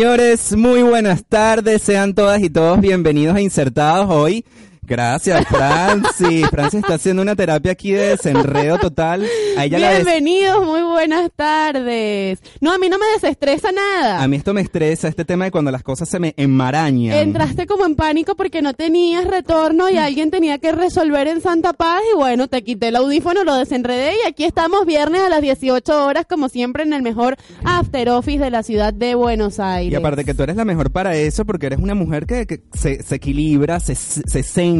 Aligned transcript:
Señores, 0.00 0.56
muy 0.56 0.82
buenas 0.82 1.26
tardes, 1.26 1.82
sean 1.82 2.14
todas 2.14 2.40
y 2.40 2.48
todos 2.48 2.80
bienvenidos 2.80 3.36
a 3.36 3.42
Insertados 3.42 4.08
hoy. 4.08 4.46
Gracias, 4.90 5.46
Francis. 5.46 6.48
Francis 6.50 6.80
está 6.82 6.94
haciendo 6.94 7.22
una 7.22 7.36
terapia 7.36 7.70
aquí 7.70 7.92
de 7.92 8.08
desenredo 8.08 8.76
total. 8.78 9.24
A 9.56 9.64
ella 9.64 9.78
la 9.78 9.90
des- 9.90 10.04
Bienvenidos, 10.04 10.66
muy 10.66 10.82
buenas 10.82 11.30
tardes. 11.36 12.40
No, 12.60 12.72
a 12.72 12.78
mí 12.78 12.88
no 12.88 12.98
me 12.98 13.06
desestresa 13.14 13.70
nada. 13.70 14.20
A 14.20 14.26
mí 14.26 14.34
esto 14.36 14.52
me 14.52 14.62
estresa, 14.62 15.06
este 15.06 15.24
tema 15.24 15.44
de 15.44 15.52
cuando 15.52 15.70
las 15.70 15.84
cosas 15.84 16.08
se 16.08 16.18
me 16.18 16.34
enmarañan. 16.36 17.16
Entraste 17.16 17.66
como 17.68 17.86
en 17.86 17.94
pánico 17.94 18.34
porque 18.34 18.62
no 18.62 18.74
tenías 18.74 19.24
retorno 19.26 19.88
y 19.90 19.96
alguien 19.96 20.32
tenía 20.32 20.58
que 20.58 20.72
resolver 20.72 21.28
en 21.28 21.40
Santa 21.40 21.72
Paz 21.72 22.00
y 22.12 22.16
bueno, 22.16 22.48
te 22.48 22.62
quité 22.64 22.88
el 22.88 22.96
audífono, 22.96 23.44
lo 23.44 23.54
desenredé 23.54 24.14
y 24.24 24.26
aquí 24.28 24.42
estamos 24.42 24.86
viernes 24.86 25.20
a 25.22 25.28
las 25.28 25.40
18 25.40 26.04
horas 26.04 26.26
como 26.28 26.48
siempre 26.48 26.82
en 26.82 26.92
el 26.94 27.02
mejor 27.02 27.36
after 27.64 28.08
office 28.08 28.40
de 28.42 28.50
la 28.50 28.64
ciudad 28.64 28.92
de 28.92 29.14
Buenos 29.14 29.60
Aires. 29.60 29.92
Y 29.92 29.94
aparte 29.94 30.24
que 30.24 30.34
tú 30.34 30.42
eres 30.42 30.56
la 30.56 30.64
mejor 30.64 30.90
para 30.90 31.14
eso 31.14 31.44
porque 31.44 31.66
eres 31.66 31.78
una 31.78 31.94
mujer 31.94 32.26
que, 32.26 32.46
que 32.48 32.60
se, 32.74 33.04
se 33.04 33.14
equilibra, 33.14 33.78
se, 33.78 33.94
se 33.94 34.42
centra. 34.42 34.79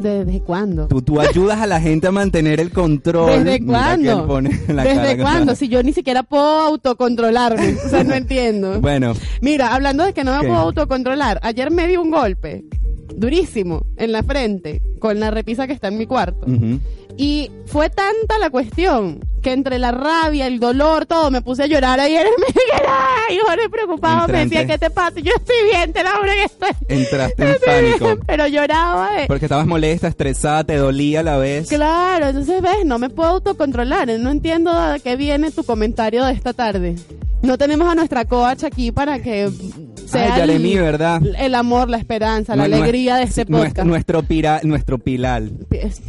¿Desde 0.00 0.40
cuándo? 0.40 0.86
Tú, 0.86 1.02
tú 1.02 1.20
ayudas 1.20 1.60
a 1.60 1.66
la 1.66 1.80
gente 1.80 2.06
a 2.06 2.12
mantener 2.12 2.60
el 2.60 2.70
control. 2.70 3.42
¿Desde 3.44 3.64
cuándo? 3.66 4.26
pone 4.28 4.50
la 4.68 4.84
cara 4.84 5.02
¿Desde 5.02 5.22
cuándo? 5.22 5.54
Si 5.56 5.68
yo 5.68 5.82
ni 5.82 5.92
siquiera 5.92 6.22
puedo 6.22 6.60
autocontrolarme. 6.60 7.74
O 7.84 7.88
sea, 7.88 8.04
no 8.04 8.14
entiendo. 8.22 8.80
Bueno, 8.80 9.14
Mira, 9.40 9.74
hablando 9.74 10.04
de 10.04 10.12
que 10.12 10.22
no 10.22 10.34
me 10.36 10.42
¿Qué? 10.42 10.46
puedo 10.46 10.60
autocontrolar, 10.60 11.40
ayer 11.42 11.72
me 11.72 11.88
di 11.88 11.96
un 11.96 12.10
golpe 12.12 12.64
durísimo 13.16 13.82
en 13.96 14.12
la 14.12 14.22
frente 14.22 14.80
con 15.00 15.18
la 15.18 15.32
repisa 15.32 15.66
que 15.66 15.72
está 15.72 15.88
en 15.88 15.98
mi 15.98 16.06
cuarto. 16.06 16.46
ujú. 16.46 16.78
Y 17.18 17.50
fue 17.66 17.90
tanta 17.90 18.38
la 18.38 18.48
cuestión 18.48 19.18
que 19.42 19.52
entre 19.52 19.80
la 19.80 19.90
rabia, 19.90 20.46
el 20.46 20.60
dolor, 20.60 21.04
todo, 21.04 21.32
me 21.32 21.42
puse 21.42 21.64
a 21.64 21.66
llorar 21.66 21.98
ayer. 21.98 22.24
Me 22.38 23.34
y 23.34 23.38
Jorge 23.38 23.68
preocupado 23.68 24.28
me 24.28 24.44
decía. 24.44 24.66
¿qué 24.66 24.78
te 24.78 24.88
pasa? 24.88 25.18
Yo 25.20 25.32
estoy 25.36 25.56
bien, 25.70 25.92
te 25.92 26.02
lo 26.02 26.10
juro 26.10 26.32
que 26.32 26.44
estoy, 26.44 26.70
entraste 26.88 27.42
en 27.42 27.48
estoy 27.50 27.82
bien. 28.06 28.20
Pero 28.24 28.46
lloraba 28.46 29.12
de... 29.12 29.26
Porque 29.26 29.46
estabas 29.46 29.66
molesta, 29.66 30.06
estresada, 30.08 30.62
te 30.64 30.76
dolía 30.76 31.20
a 31.20 31.22
la 31.24 31.38
vez. 31.38 31.68
Claro, 31.68 32.28
entonces 32.28 32.62
ves, 32.62 32.84
no 32.84 32.98
me 32.98 33.10
puedo 33.10 33.30
autocontrolar. 33.30 34.08
No 34.20 34.30
entiendo 34.30 34.72
de 34.80 35.00
qué 35.00 35.16
viene 35.16 35.50
tu 35.50 35.64
comentario 35.64 36.24
de 36.24 36.32
esta 36.32 36.52
tarde. 36.52 36.94
No 37.42 37.58
tenemos 37.58 37.88
a 37.88 37.94
nuestra 37.94 38.24
coach 38.24 38.64
aquí 38.64 38.92
para 38.92 39.20
que 39.20 39.50
sea 40.08 40.34
Ay, 40.34 40.40
el, 40.42 40.48
Yaremí, 40.48 40.76
¿verdad? 40.76 41.20
el 41.38 41.54
amor, 41.54 41.88
la 41.88 41.98
esperanza, 41.98 42.56
la 42.56 42.64
alegría 42.64 43.16
de 43.16 43.24
este 43.24 43.46
podcast. 43.46 43.84
Nuestro, 43.86 44.22
pira- 44.22 44.60
nuestro 44.64 44.98
pilar. 44.98 45.42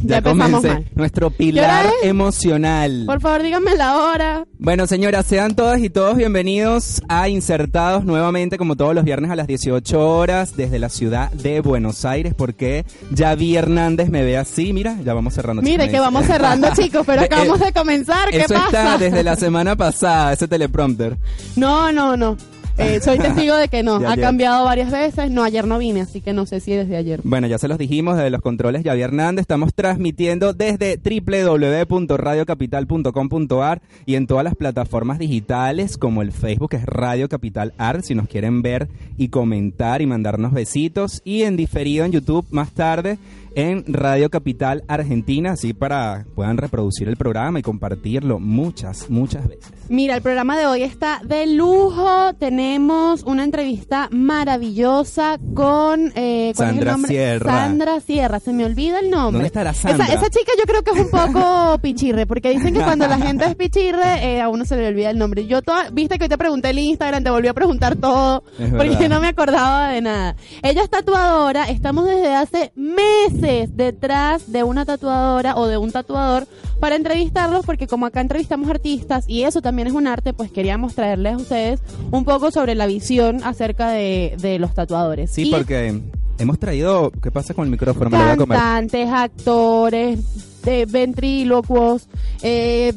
ya, 0.02 0.18
empezamos 0.18 0.46
comencé. 0.50 0.68
mal. 0.68 0.84
Nuestro 0.94 1.30
¿Qué 1.30 1.34
hora 1.34 1.38
pilar 1.82 1.86
emocional. 2.02 3.04
Por 3.06 3.20
favor, 3.20 3.42
díganme 3.42 3.76
la 3.76 3.96
hora. 3.96 4.44
Bueno, 4.58 4.86
señoras, 4.86 5.26
sean 5.26 5.54
todas 5.54 5.80
y 5.82 5.90
todos 5.90 6.16
bienvenidos 6.16 7.02
a 7.08 7.28
Insertados 7.28 8.04
nuevamente, 8.04 8.58
como 8.58 8.76
todos 8.76 8.94
los 8.94 9.04
viernes 9.04 9.30
a 9.30 9.36
las 9.36 9.46
18 9.46 10.00
horas, 10.16 10.56
desde 10.56 10.78
la 10.78 10.88
ciudad 10.88 11.30
de 11.32 11.60
Buenos 11.60 12.04
Aires, 12.04 12.34
porque 12.36 12.84
Javi 13.16 13.56
Hernández 13.56 14.08
me 14.10 14.22
ve 14.22 14.36
así. 14.38 14.72
Mira, 14.72 14.96
ya 15.04 15.14
vamos 15.14 15.34
cerrando. 15.34 15.62
Mire 15.62 15.84
chicos. 15.84 15.90
que 15.94 16.00
vamos 16.00 16.26
cerrando, 16.26 16.68
chicos, 16.76 17.02
pero 17.06 17.22
Eh, 17.22 17.24
acabamos 17.26 17.60
de 17.60 17.72
comenzar. 17.72 18.30
¿Qué 18.30 18.38
Eso 18.42 18.54
pasa? 18.54 18.66
está 18.66 18.98
desde 18.98 19.22
la 19.22 19.36
semana 19.36 19.76
pasada, 19.76 20.32
ese 20.32 20.46
teleprompter. 20.48 21.16
No, 21.56 21.92
no, 21.92 22.16
no. 22.16 22.36
Eh, 22.78 23.00
soy 23.02 23.18
testigo 23.18 23.56
de 23.56 23.68
que 23.68 23.82
no. 23.82 23.98
De 23.98 24.06
ha 24.06 24.12
ayer. 24.12 24.24
cambiado 24.24 24.64
varias 24.64 24.90
veces. 24.90 25.30
No, 25.30 25.42
ayer 25.42 25.66
no 25.66 25.78
vine, 25.78 26.02
así 26.02 26.20
que 26.20 26.32
no 26.32 26.46
sé 26.46 26.60
si 26.60 26.72
desde 26.72 26.96
ayer. 26.96 27.20
Bueno, 27.24 27.46
ya 27.46 27.58
se 27.58 27.68
los 27.68 27.78
dijimos 27.78 28.16
desde 28.16 28.30
los 28.30 28.42
controles 28.42 28.82
Javier 28.84 29.10
Hernández. 29.10 29.42
Estamos 29.42 29.74
transmitiendo 29.74 30.52
desde 30.52 30.98
www.radiocapital.com.ar 30.98 33.82
y 34.06 34.14
en 34.14 34.26
todas 34.26 34.44
las 34.44 34.54
plataformas 34.54 35.18
digitales 35.18 35.98
como 35.98 36.22
el 36.22 36.32
Facebook 36.32 36.74
es 36.74 36.84
Radio 36.84 37.28
Capital 37.28 37.72
Art 37.78 38.04
si 38.04 38.14
nos 38.14 38.28
quieren 38.28 38.62
ver 38.62 38.88
y 39.16 39.28
comentar 39.28 40.02
y 40.02 40.06
mandarnos 40.06 40.52
besitos 40.52 41.22
y 41.24 41.42
en 41.42 41.56
diferido 41.56 42.04
en 42.04 42.12
YouTube 42.12 42.46
más 42.50 42.70
tarde 42.72 43.18
en 43.54 43.84
Radio 43.92 44.30
Capital 44.30 44.84
Argentina, 44.88 45.52
así 45.52 45.72
para 45.72 46.26
puedan 46.34 46.56
reproducir 46.56 47.08
el 47.08 47.16
programa 47.16 47.58
y 47.58 47.62
compartirlo 47.62 48.38
muchas, 48.38 49.10
muchas 49.10 49.48
veces. 49.48 49.72
Mira, 49.88 50.14
el 50.16 50.22
programa 50.22 50.56
de 50.58 50.66
hoy 50.66 50.82
está 50.82 51.20
de 51.24 51.46
lujo. 51.46 52.32
Tenemos 52.38 53.22
una 53.24 53.42
entrevista 53.44 54.08
maravillosa 54.12 55.38
con 55.54 56.12
eh, 56.14 56.52
¿cuál 56.56 56.68
es 56.68 56.74
el 56.74 56.76
Sandra 56.78 56.92
nombre? 56.92 57.08
Sierra. 57.08 57.50
Sandra 57.52 58.00
Sierra. 58.00 58.40
Se 58.40 58.52
me 58.52 58.64
olvida 58.64 59.00
el 59.00 59.10
nombre. 59.10 59.32
¿Dónde 59.32 59.46
estará 59.46 59.74
Sandra? 59.74 60.04
Esa, 60.06 60.14
esa 60.14 60.30
chica 60.30 60.52
yo 60.58 60.64
creo 60.64 60.82
que 60.82 60.90
es 60.92 60.98
un 60.98 61.10
poco 61.10 61.78
pichirre, 61.82 62.26
porque 62.26 62.50
dicen 62.50 62.72
que 62.74 62.80
cuando 62.80 63.08
la 63.08 63.18
gente 63.18 63.44
es 63.46 63.56
pichirre, 63.56 64.24
eh, 64.36 64.40
a 64.40 64.48
uno 64.48 64.64
se 64.64 64.76
le 64.76 64.86
olvida 64.86 65.10
el 65.10 65.18
nombre. 65.18 65.46
Yo 65.46 65.62
toda, 65.62 65.90
viste 65.90 66.18
que 66.18 66.24
hoy 66.24 66.28
te 66.28 66.38
pregunté 66.38 66.70
el 66.70 66.78
Instagram, 66.78 67.24
te 67.24 67.30
volví 67.30 67.48
a 67.48 67.54
preguntar 67.54 67.96
todo, 67.96 68.44
Es 68.58 68.70
porque 68.70 68.90
verdad. 68.90 69.08
no 69.08 69.20
me 69.20 69.28
acordaba 69.28 69.88
de 69.90 70.00
nada. 70.02 70.36
Ella 70.62 70.82
es 70.82 70.90
tatuadora, 70.90 71.68
estamos 71.68 72.06
desde 72.06 72.34
hace 72.34 72.72
meses 72.76 73.39
detrás 73.40 74.52
de 74.52 74.62
una 74.62 74.84
tatuadora 74.84 75.56
o 75.56 75.66
de 75.66 75.76
un 75.76 75.90
tatuador 75.90 76.46
para 76.78 76.96
entrevistarlos, 76.96 77.64
porque 77.66 77.86
como 77.86 78.06
acá 78.06 78.20
entrevistamos 78.20 78.68
artistas 78.70 79.24
y 79.26 79.42
eso 79.42 79.62
también 79.62 79.88
es 79.88 79.94
un 79.94 80.06
arte, 80.06 80.32
pues 80.32 80.50
queríamos 80.50 80.94
traerles 80.94 81.34
a 81.34 81.36
ustedes 81.36 81.80
un 82.10 82.24
poco 82.24 82.50
sobre 82.50 82.74
la 82.74 82.86
visión 82.86 83.42
acerca 83.44 83.90
de, 83.90 84.36
de 84.40 84.58
los 84.58 84.74
tatuadores. 84.74 85.30
Sí, 85.30 85.48
Y 85.48 85.50
porque 85.50 86.00
hemos 86.38 86.58
traído, 86.58 87.10
¿qué 87.22 87.30
pasa 87.30 87.54
con 87.54 87.64
el 87.64 87.70
micrófono? 87.70 88.10
Me 88.10 88.18
lo 88.18 88.24
voy 88.24 88.32
a 88.32 88.36
comer. 88.36 88.58
cantantes, 88.58 89.08
actores, 89.10 90.20
de 90.62 90.86
ventrílocuos, 90.86 92.06
eh, 92.42 92.92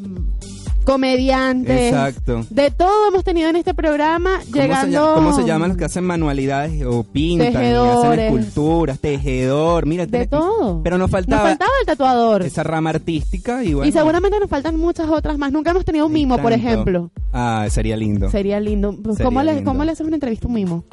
comediantes. 0.83 1.93
Exacto. 1.93 2.45
De 2.49 2.71
todo 2.71 3.07
hemos 3.09 3.23
tenido 3.23 3.49
en 3.49 3.55
este 3.55 3.73
programa, 3.73 4.37
¿Cómo 4.39 4.51
se, 4.53 4.61
llegando... 4.61 4.91
llama- 4.99 5.13
cómo 5.15 5.35
se 5.35 5.43
llaman 5.45 5.69
los 5.69 5.77
que 5.77 5.85
hacen 5.85 6.03
manualidades 6.03 6.83
o 6.85 7.03
pintan 7.03 7.47
y 7.47 7.49
hacen 7.49 7.61
Tejedores. 7.61 8.33
esculturas, 8.33 8.99
tejedor, 8.99 9.85
mira, 9.85 10.05
De 10.05 10.27
todo. 10.27 10.81
Pero 10.83 10.97
nos 10.97 11.03
Nos 11.09 11.11
faltaba, 11.11 11.41
faltaba 11.49 11.71
el 11.81 11.85
tatuador. 11.85 12.43
esa 12.43 12.63
rama 12.63 12.89
artística 12.91 13.63
y 13.63 13.73
bueno. 13.73 13.87
Y 13.89 13.91
seguramente 13.91 14.39
nos 14.39 14.49
faltan 14.49 14.77
muchas 14.79 15.09
otras 15.09 15.37
más. 15.37 15.51
Nunca 15.51 15.71
hemos 15.71 15.85
tenido 15.85 16.05
un 16.07 16.13
mimo, 16.13 16.37
por 16.39 16.53
ejemplo. 16.53 17.11
Ah, 17.31 17.65
sería 17.69 17.97
lindo. 17.97 18.29
Sería 18.29 18.59
lindo. 18.59 18.95
Pues, 19.01 19.17
Sería 19.17 19.25
¿Cómo, 19.25 19.43
le, 19.43 19.55
lindo. 19.55 19.71
¿Cómo 19.71 19.83
le 19.83 19.91
haces 19.91 20.05
una 20.05 20.15
entrevista 20.15 20.45
a 20.45 20.49
un 20.49 20.53
mimo? 20.55 20.83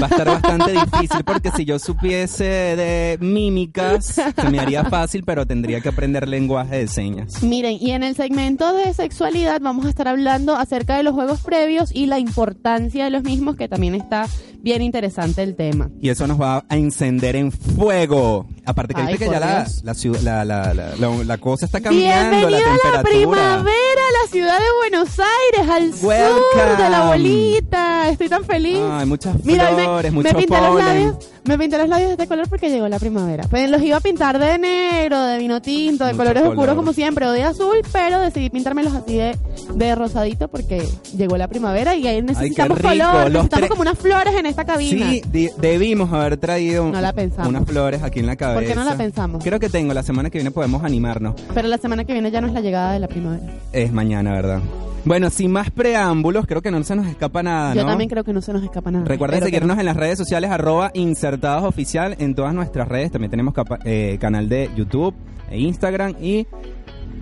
Va 0.00 0.06
a 0.06 0.10
estar 0.10 0.26
bastante 0.26 0.72
difícil 0.92 1.24
porque 1.24 1.50
si 1.52 1.64
yo 1.64 1.78
supiese 1.78 2.44
de 2.44 3.18
mímicas, 3.20 4.04
se 4.06 4.50
me 4.50 4.58
haría 4.58 4.84
fácil, 4.84 5.22
pero 5.24 5.46
tendría 5.46 5.80
que 5.80 5.88
aprender 5.88 6.28
lenguaje 6.28 6.76
de 6.78 6.88
señas. 6.88 7.42
Miren, 7.42 7.76
y 7.80 7.90
en 7.92 8.02
el 8.02 8.14
segmento 8.16 8.74
de 8.74 8.93
sexualidad 8.94 9.60
vamos 9.60 9.84
a 9.86 9.90
estar 9.90 10.08
hablando 10.08 10.56
acerca 10.56 10.96
de 10.96 11.02
los 11.02 11.12
juegos 11.14 11.40
previos 11.42 11.90
y 11.94 12.06
la 12.06 12.18
importancia 12.18 13.04
de 13.04 13.10
los 13.10 13.22
mismos, 13.22 13.56
que 13.56 13.68
también 13.68 13.94
está 13.94 14.26
bien 14.62 14.80
interesante 14.80 15.42
el 15.42 15.54
tema. 15.56 15.90
Y 16.00 16.08
eso 16.08 16.26
nos 16.26 16.40
va 16.40 16.64
a 16.68 16.76
encender 16.76 17.36
en 17.36 17.52
fuego. 17.52 18.46
Aparte 18.64 18.94
que 18.94 19.00
Ay, 19.02 19.06
viste 19.08 19.26
que 19.26 19.30
ya 19.32 19.40
la, 19.40 19.66
la, 19.82 19.94
la, 20.22 20.44
la, 20.44 20.74
la, 20.74 20.96
la- 20.96 21.24
la 21.24 21.38
cosa 21.38 21.66
está 21.66 21.80
cambiando, 21.82 22.48
la 22.48 22.56
a 22.56 22.60
la 22.60 22.66
temperatura. 23.02 23.02
primavera, 23.02 23.62
a 23.62 23.93
la 24.22 24.30
ciudad 24.30 24.58
de 24.58 24.64
Buenos 24.78 25.08
Aires, 25.18 25.70
al 25.70 25.94
sur 25.94 26.08
Welcome. 26.08 26.82
de 26.82 26.90
la 26.90 27.06
bolita. 27.06 28.08
Estoy 28.08 28.28
tan 28.28 28.44
feliz. 28.44 28.78
Ay, 28.90 29.06
muchas 29.06 29.44
Mira, 29.44 29.68
flores, 29.68 30.12
me, 30.12 30.16
mucho 30.22 30.28
me 30.34 30.40
pinté 30.40 30.60
los 30.60 30.74
labios, 30.76 31.16
me 31.44 31.58
pinté 31.58 31.78
los 31.78 31.88
labios 31.88 32.08
de 32.08 32.12
este 32.14 32.26
color 32.26 32.48
porque 32.48 32.70
llegó 32.70 32.88
la 32.88 32.98
primavera. 32.98 33.44
Pues 33.48 33.68
los 33.70 33.80
iba 33.82 33.96
a 33.96 34.00
pintar 34.00 34.38
de 34.38 34.58
negro, 34.58 35.20
de 35.22 35.38
vino 35.38 35.60
tinto, 35.62 36.04
de 36.04 36.12
Mucho 36.12 36.18
colores 36.22 36.42
color. 36.42 36.56
oscuros 36.58 36.76
como 36.76 36.92
siempre, 36.92 37.26
o 37.26 37.32
de 37.32 37.42
azul, 37.44 37.76
pero 37.92 38.20
decidí 38.20 38.50
pintármelos 38.50 38.94
así 38.94 39.16
de, 39.16 39.36
de 39.74 39.94
rosadito 39.94 40.48
porque 40.48 40.86
llegó 41.16 41.36
la 41.36 41.48
primavera 41.48 41.94
y 41.96 42.06
ahí 42.06 42.22
necesitamos 42.22 42.78
color, 42.80 43.30
necesitamos 43.30 43.68
como 43.68 43.82
unas 43.82 43.98
flores 43.98 44.34
en 44.34 44.46
esta 44.46 44.64
cabina. 44.64 45.10
Sí, 45.10 45.22
debimos 45.58 46.12
haber 46.12 46.36
traído 46.36 46.84
No 46.90 47.00
la 47.00 47.12
pensamos. 47.12 47.48
unas 47.48 47.64
flores 47.66 48.02
aquí 48.02 48.20
en 48.20 48.26
la 48.26 48.36
cabeza. 48.36 48.60
¿Por 48.60 48.68
qué 48.68 48.74
no 48.74 48.84
la 48.84 48.96
pensamos? 48.96 49.42
Creo 49.42 49.58
que 49.58 49.68
tengo, 49.68 49.94
la 49.94 50.02
semana 50.02 50.30
que 50.30 50.38
viene 50.38 50.50
podemos 50.50 50.84
animarnos. 50.84 51.34
Pero 51.54 51.68
la 51.68 51.78
semana 51.78 52.04
que 52.04 52.12
viene 52.12 52.30
ya 52.30 52.40
no 52.40 52.46
es 52.48 52.52
la 52.52 52.60
llegada 52.60 52.92
de 52.92 52.98
la 53.00 53.08
primavera. 53.08 53.52
Es 53.72 53.92
mañana, 53.94 54.32
¿verdad? 54.32 54.60
Bueno, 55.06 55.28
sin 55.30 55.52
más 55.52 55.70
preámbulos, 55.70 56.46
creo 56.46 56.62
que 56.62 56.70
no 56.70 56.82
se 56.82 56.96
nos 56.96 57.06
escapa 57.06 57.42
nada, 57.42 57.74
Yo 57.74 57.82
¿no? 57.82 57.88
también 57.88 58.08
creo 58.08 58.24
que 58.24 58.32
no 58.32 58.40
se 58.40 58.52
nos 58.54 58.62
escapa 58.62 58.90
nada. 58.90 59.04
Recuerden 59.04 59.42
seguirnos 59.42 59.76
no. 59.76 59.80
en 59.80 59.86
las 59.86 59.96
redes 59.96 60.16
sociales 60.18 60.50
arroba 60.50 60.90
insertados 60.94 61.64
oficial 61.64 62.16
en 62.18 62.34
todas 62.34 62.54
nuestras 62.54 62.88
redes. 62.88 63.10
También 63.12 63.30
tenemos 63.30 63.52
capa- 63.54 63.78
eh, 63.84 64.16
canal 64.20 64.48
de 64.48 64.70
YouTube 64.74 65.14
e 65.50 65.58
Instagram. 65.60 66.14
Y 66.22 66.46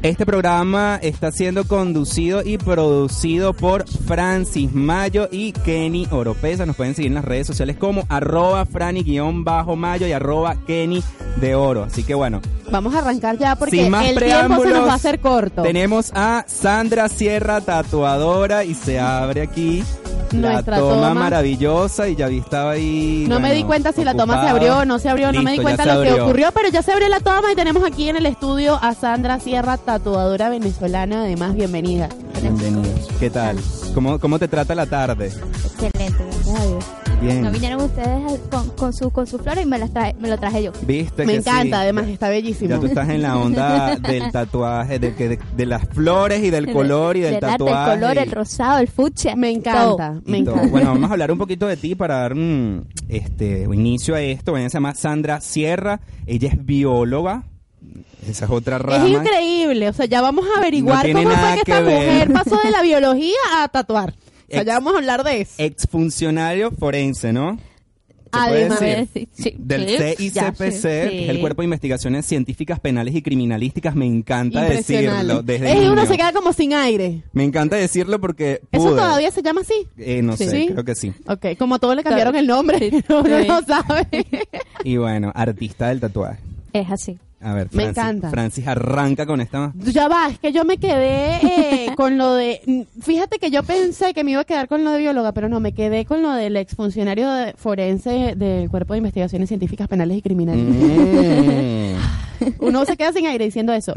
este 0.02 0.26
programa 0.26 0.98
está 1.00 1.30
siendo 1.30 1.64
conducido 1.64 2.42
y 2.44 2.58
producido 2.58 3.52
por 3.52 3.88
Francis 3.88 4.72
Mayo 4.74 5.28
y 5.30 5.52
Kenny 5.52 6.08
Oropesa. 6.10 6.66
Nos 6.66 6.74
pueden 6.76 6.94
seguir 6.94 7.10
en 7.10 7.14
las 7.14 7.24
redes 7.24 7.46
sociales 7.46 7.76
como 7.76 8.04
arroba 8.08 8.66
Franny-Mayo 8.66 10.06
y 10.06 10.12
arroba 10.12 10.56
Kenny 10.66 11.02
de 11.36 11.54
Oro. 11.54 11.84
Así 11.84 12.02
que 12.02 12.14
bueno, 12.14 12.40
Vamos 12.72 12.94
a 12.94 12.98
arrancar 13.00 13.36
ya 13.36 13.54
porque 13.54 13.82
sin 13.82 13.90
más 13.90 14.06
el 14.06 14.16
tiempo 14.18 14.62
se 14.62 14.70
nos 14.70 14.88
va 14.88 14.92
a 14.92 14.94
hacer 14.94 15.20
corto. 15.20 15.62
tenemos 15.62 16.10
a 16.14 16.44
Sandra 16.48 17.08
Sierra, 17.10 17.60
tatuadora, 17.60 18.64
y 18.64 18.72
se 18.74 18.98
abre 18.98 19.42
aquí 19.42 19.84
Nuestra 20.32 20.76
la 20.76 20.82
toma, 20.82 21.08
toma. 21.08 21.14
maravillosa 21.14 22.08
y 22.08 22.16
ya 22.16 22.28
vi 22.28 22.38
estaba 22.38 22.70
ahí. 22.70 23.26
No 23.28 23.40
me 23.40 23.52
di 23.52 23.64
cuenta 23.64 23.92
si 23.92 24.04
la 24.04 24.14
toma 24.14 24.42
se 24.42 24.48
abrió 24.48 24.78
o 24.78 24.84
no 24.86 24.98
se 24.98 25.10
abrió, 25.10 25.30
no 25.32 25.42
me 25.42 25.52
di 25.52 25.58
cuenta 25.58 25.84
lo 25.84 26.02
que 26.02 26.18
ocurrió, 26.18 26.48
pero 26.52 26.70
ya 26.70 26.80
se 26.80 26.92
abrió 26.92 27.08
la 27.10 27.20
toma 27.20 27.52
y 27.52 27.54
tenemos 27.54 27.84
aquí 27.84 28.08
en 28.08 28.16
el 28.16 28.24
estudio 28.24 28.78
a 28.80 28.94
Sandra 28.94 29.38
Sierra, 29.38 29.76
tatuadora 29.76 29.91
venezolana, 29.98 31.22
además, 31.22 31.54
bienvenida. 31.54 32.08
Bienvenidos. 32.40 33.08
¿Qué 33.20 33.28
tal? 33.28 33.58
¿Cómo, 33.94 34.18
¿Cómo 34.18 34.38
te 34.38 34.48
trata 34.48 34.74
la 34.74 34.86
tarde? 34.86 35.26
Excelente, 35.26 36.24
gracias 36.24 36.60
a 36.60 36.66
Dios. 36.66 36.84
Bien. 37.20 37.42
No 37.42 37.50
vinieron 37.52 37.82
ustedes 37.82 38.40
con, 38.50 38.70
con, 38.70 38.92
su, 38.92 39.10
con 39.10 39.26
sus 39.28 39.40
flores 39.42 39.64
y 39.64 39.68
me, 39.68 39.78
las 39.78 39.92
traje, 39.92 40.14
me 40.18 40.28
lo 40.28 40.38
traje 40.38 40.62
yo. 40.64 40.72
¿Viste 40.86 41.24
Me 41.24 41.34
que 41.34 41.38
encanta, 41.38 41.76
sí? 41.76 41.82
además, 41.82 42.08
está 42.08 42.28
bellísimo. 42.30 42.70
Ya 42.70 42.80
tú 42.80 42.86
estás 42.86 43.08
en 43.10 43.22
la 43.22 43.36
onda 43.36 43.96
del 44.00 44.32
tatuaje, 44.32 44.98
de, 44.98 45.14
que- 45.14 45.28
de, 45.28 45.38
de 45.56 45.66
las 45.66 45.86
flores 45.90 46.42
y 46.42 46.50
del 46.50 46.72
color 46.72 47.16
y 47.16 47.20
del, 47.20 47.38
tatuaje. 47.38 47.92
el 47.94 48.00
color, 48.00 48.16
y- 48.16 48.18
el 48.20 48.30
rosado, 48.32 48.78
el 48.78 48.88
fucsia. 48.88 49.36
Me 49.36 49.50
encanta, 49.50 50.20
me 50.24 50.38
encanta. 50.38 50.66
Bueno, 50.68 50.88
vamos 50.94 51.10
a 51.10 51.12
hablar 51.12 51.30
un 51.30 51.38
poquito 51.38 51.66
de 51.66 51.76
ti 51.76 51.94
para 51.94 52.16
dar 52.16 52.32
un 52.32 52.88
este, 53.08 53.68
inicio 53.72 54.14
a 54.16 54.20
esto. 54.22 54.56
Ella 54.56 54.68
se 54.70 54.74
llama 54.78 54.94
Sandra 54.94 55.40
Sierra. 55.40 56.00
Ella 56.26 56.48
es 56.48 56.64
bióloga. 56.64 57.44
Esa 58.28 58.44
es 58.44 58.50
otra 58.50 58.78
rama. 58.78 59.04
Es 59.04 59.10
increíble, 59.12 59.88
o 59.88 59.92
sea, 59.92 60.06
ya 60.06 60.20
vamos 60.20 60.44
a 60.54 60.58
averiguar 60.60 61.08
No 61.08 61.22
cómo 61.22 61.30
fue 61.34 61.48
que 61.58 61.62
que 61.64 61.72
esta 61.72 61.80
ver. 61.80 62.06
mujer 62.12 62.32
pasó 62.32 62.56
de 62.64 62.70
la 62.70 62.82
biología 62.82 63.34
a 63.58 63.68
tatuar. 63.68 64.10
O 64.10 64.52
sea, 64.52 64.60
Ex- 64.60 64.66
ya 64.66 64.74
vamos 64.74 64.94
a 64.94 64.98
hablar 64.98 65.24
de 65.24 65.40
eso. 65.40 65.54
Exfuncionario 65.58 66.70
forense, 66.72 67.32
¿no? 67.32 67.58
¿Se 68.34 68.38
puede 68.38 68.64
Además? 68.70 69.08
Sí, 69.12 69.28
sí, 69.32 69.54
Del 69.58 69.86
CICPC, 70.16 70.32
ya, 70.32 70.52
sí, 70.52 70.56
que 70.58 71.24
es 71.24 71.28
el. 71.28 71.40
Cuerpo 71.40 71.60
de 71.60 71.64
Investigaciones 71.66 72.24
Científicas 72.24 72.80
Penales 72.80 73.14
y 73.14 73.20
Criminalísticas. 73.20 73.94
Me 73.94 74.06
encanta 74.06 74.62
decirlo 74.62 75.42
desde 75.42 75.70
Es 75.72 75.80
uno 75.80 75.96
niño. 75.96 76.06
se 76.06 76.16
queda 76.16 76.32
como 76.32 76.54
sin 76.54 76.72
aire. 76.72 77.24
Me 77.34 77.44
encanta 77.44 77.76
decirlo 77.76 78.18
porque 78.22 78.62
¿Eso 78.72 78.90
todavía 78.90 79.30
se 79.30 79.42
llama 79.42 79.60
así? 79.60 79.74
Eh, 79.98 80.22
no 80.22 80.34
Sí. 80.38 80.44
sé, 80.46 80.50
¿Sí? 80.50 80.66
creo 80.68 80.82
que 80.84 80.94
sí. 80.94 81.12
Ok, 81.26 81.58
como 81.58 81.74
a 81.74 81.78
todos 81.78 81.94
le 81.94 82.02
cambiaron 82.02 82.34
el 82.36 82.46
nombre, 82.46 82.90
uno 83.10 83.44
no 83.44 83.62
sabe. 83.66 84.06
Y 84.84 84.96
bueno, 84.96 85.30
artista 85.34 85.88
del 85.88 86.00
tatuaje. 86.00 86.38
Es 86.72 86.90
así. 86.90 87.18
A 87.42 87.54
ver, 87.54 87.64
Me 87.72 87.82
Francis, 87.82 87.98
encanta. 87.98 88.30
Francis 88.30 88.66
arranca 88.68 89.26
con 89.26 89.40
esta. 89.40 89.72
Ya 89.74 90.06
va, 90.08 90.28
es 90.28 90.38
que 90.38 90.52
yo 90.52 90.64
me 90.64 90.76
quedé 90.78 91.36
eh, 91.88 91.92
con 91.96 92.16
lo 92.16 92.34
de... 92.34 92.86
Fíjate 93.00 93.38
que 93.38 93.50
yo 93.50 93.62
pensé 93.64 94.14
que 94.14 94.22
me 94.22 94.30
iba 94.30 94.42
a 94.42 94.44
quedar 94.44 94.68
con 94.68 94.84
lo 94.84 94.92
de 94.92 94.98
bióloga, 94.98 95.32
pero 95.32 95.48
no, 95.48 95.58
me 95.58 95.72
quedé 95.72 96.04
con 96.04 96.22
lo 96.22 96.30
del 96.32 96.56
exfuncionario 96.56 97.28
de- 97.30 97.54
forense 97.54 98.34
del 98.36 98.70
Cuerpo 98.70 98.92
de 98.94 98.98
Investigaciones 98.98 99.48
Científicas 99.48 99.88
Penales 99.88 100.18
y 100.18 100.22
Criminales. 100.22 100.64
Mm. 100.64 101.94
Uno 102.60 102.84
se 102.84 102.96
queda 102.96 103.12
sin 103.12 103.26
aire 103.26 103.44
diciendo 103.44 103.72
eso. 103.72 103.92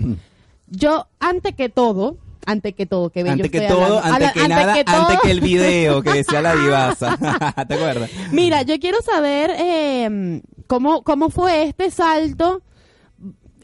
Yo, 0.68 1.07
ante 1.19 1.53
que 1.53 1.69
todo, 1.69 2.18
ante 2.47 2.74
que 2.74 2.86
todo, 2.86 3.09
que 3.12 3.24
bello 3.24 3.33
Ante 3.33 3.50
que 3.50 3.57
estoy 3.65 3.75
todo, 3.77 4.00
ante 4.03 4.25
Ala- 4.25 4.33
que 4.33 4.47
nada, 4.47 4.74
que 4.74 4.83
todo. 4.83 4.95
ante 5.07 5.18
que 5.24 5.31
el 5.31 5.42
video 5.42 6.01
que 6.01 6.12
decía 6.13 6.42
la 6.42 6.56
divasa. 6.56 7.18
¿Te 7.68 7.74
acuerdas? 7.75 8.09
Mira, 8.31 8.63
yo 8.63 8.80
quiero 8.80 8.97
saber 9.03 9.51
eh, 9.57 10.42
cómo, 10.68 11.03
cómo 11.03 11.30
fue 11.30 11.63
este 11.63 11.92
salto. 11.92 12.62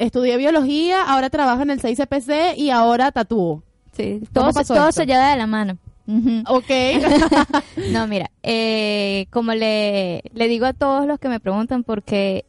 Estudié 0.02 0.38
biología, 0.38 1.04
ahora 1.04 1.30
trabajo 1.30 1.62
en 1.62 1.70
el 1.72 1.80
6CPC 1.82 2.58
y 2.58 2.70
ahora 2.72 3.12
tatúo. 3.12 3.64
Sí, 3.96 4.22
¿Cómo 4.34 4.52
todo, 4.52 4.64
se, 4.64 4.74
todo 4.74 4.90
esto? 4.90 5.02
se 5.02 5.06
lleva 5.06 5.30
de 5.32 5.38
la 5.38 5.48
mano. 5.48 5.78
Ujú. 6.08 6.44
Ok. 6.48 6.70
No, 7.92 8.08
mira, 8.08 8.30
eh, 8.44 9.28
como 9.32 9.54
le, 9.54 10.24
le 10.34 10.48
digo 10.48 10.66
a 10.66 10.74
todos 10.74 11.06
los 11.06 11.20
que 11.20 11.30
me 11.30 11.40
preguntan, 11.40 11.84
porque 11.84 12.46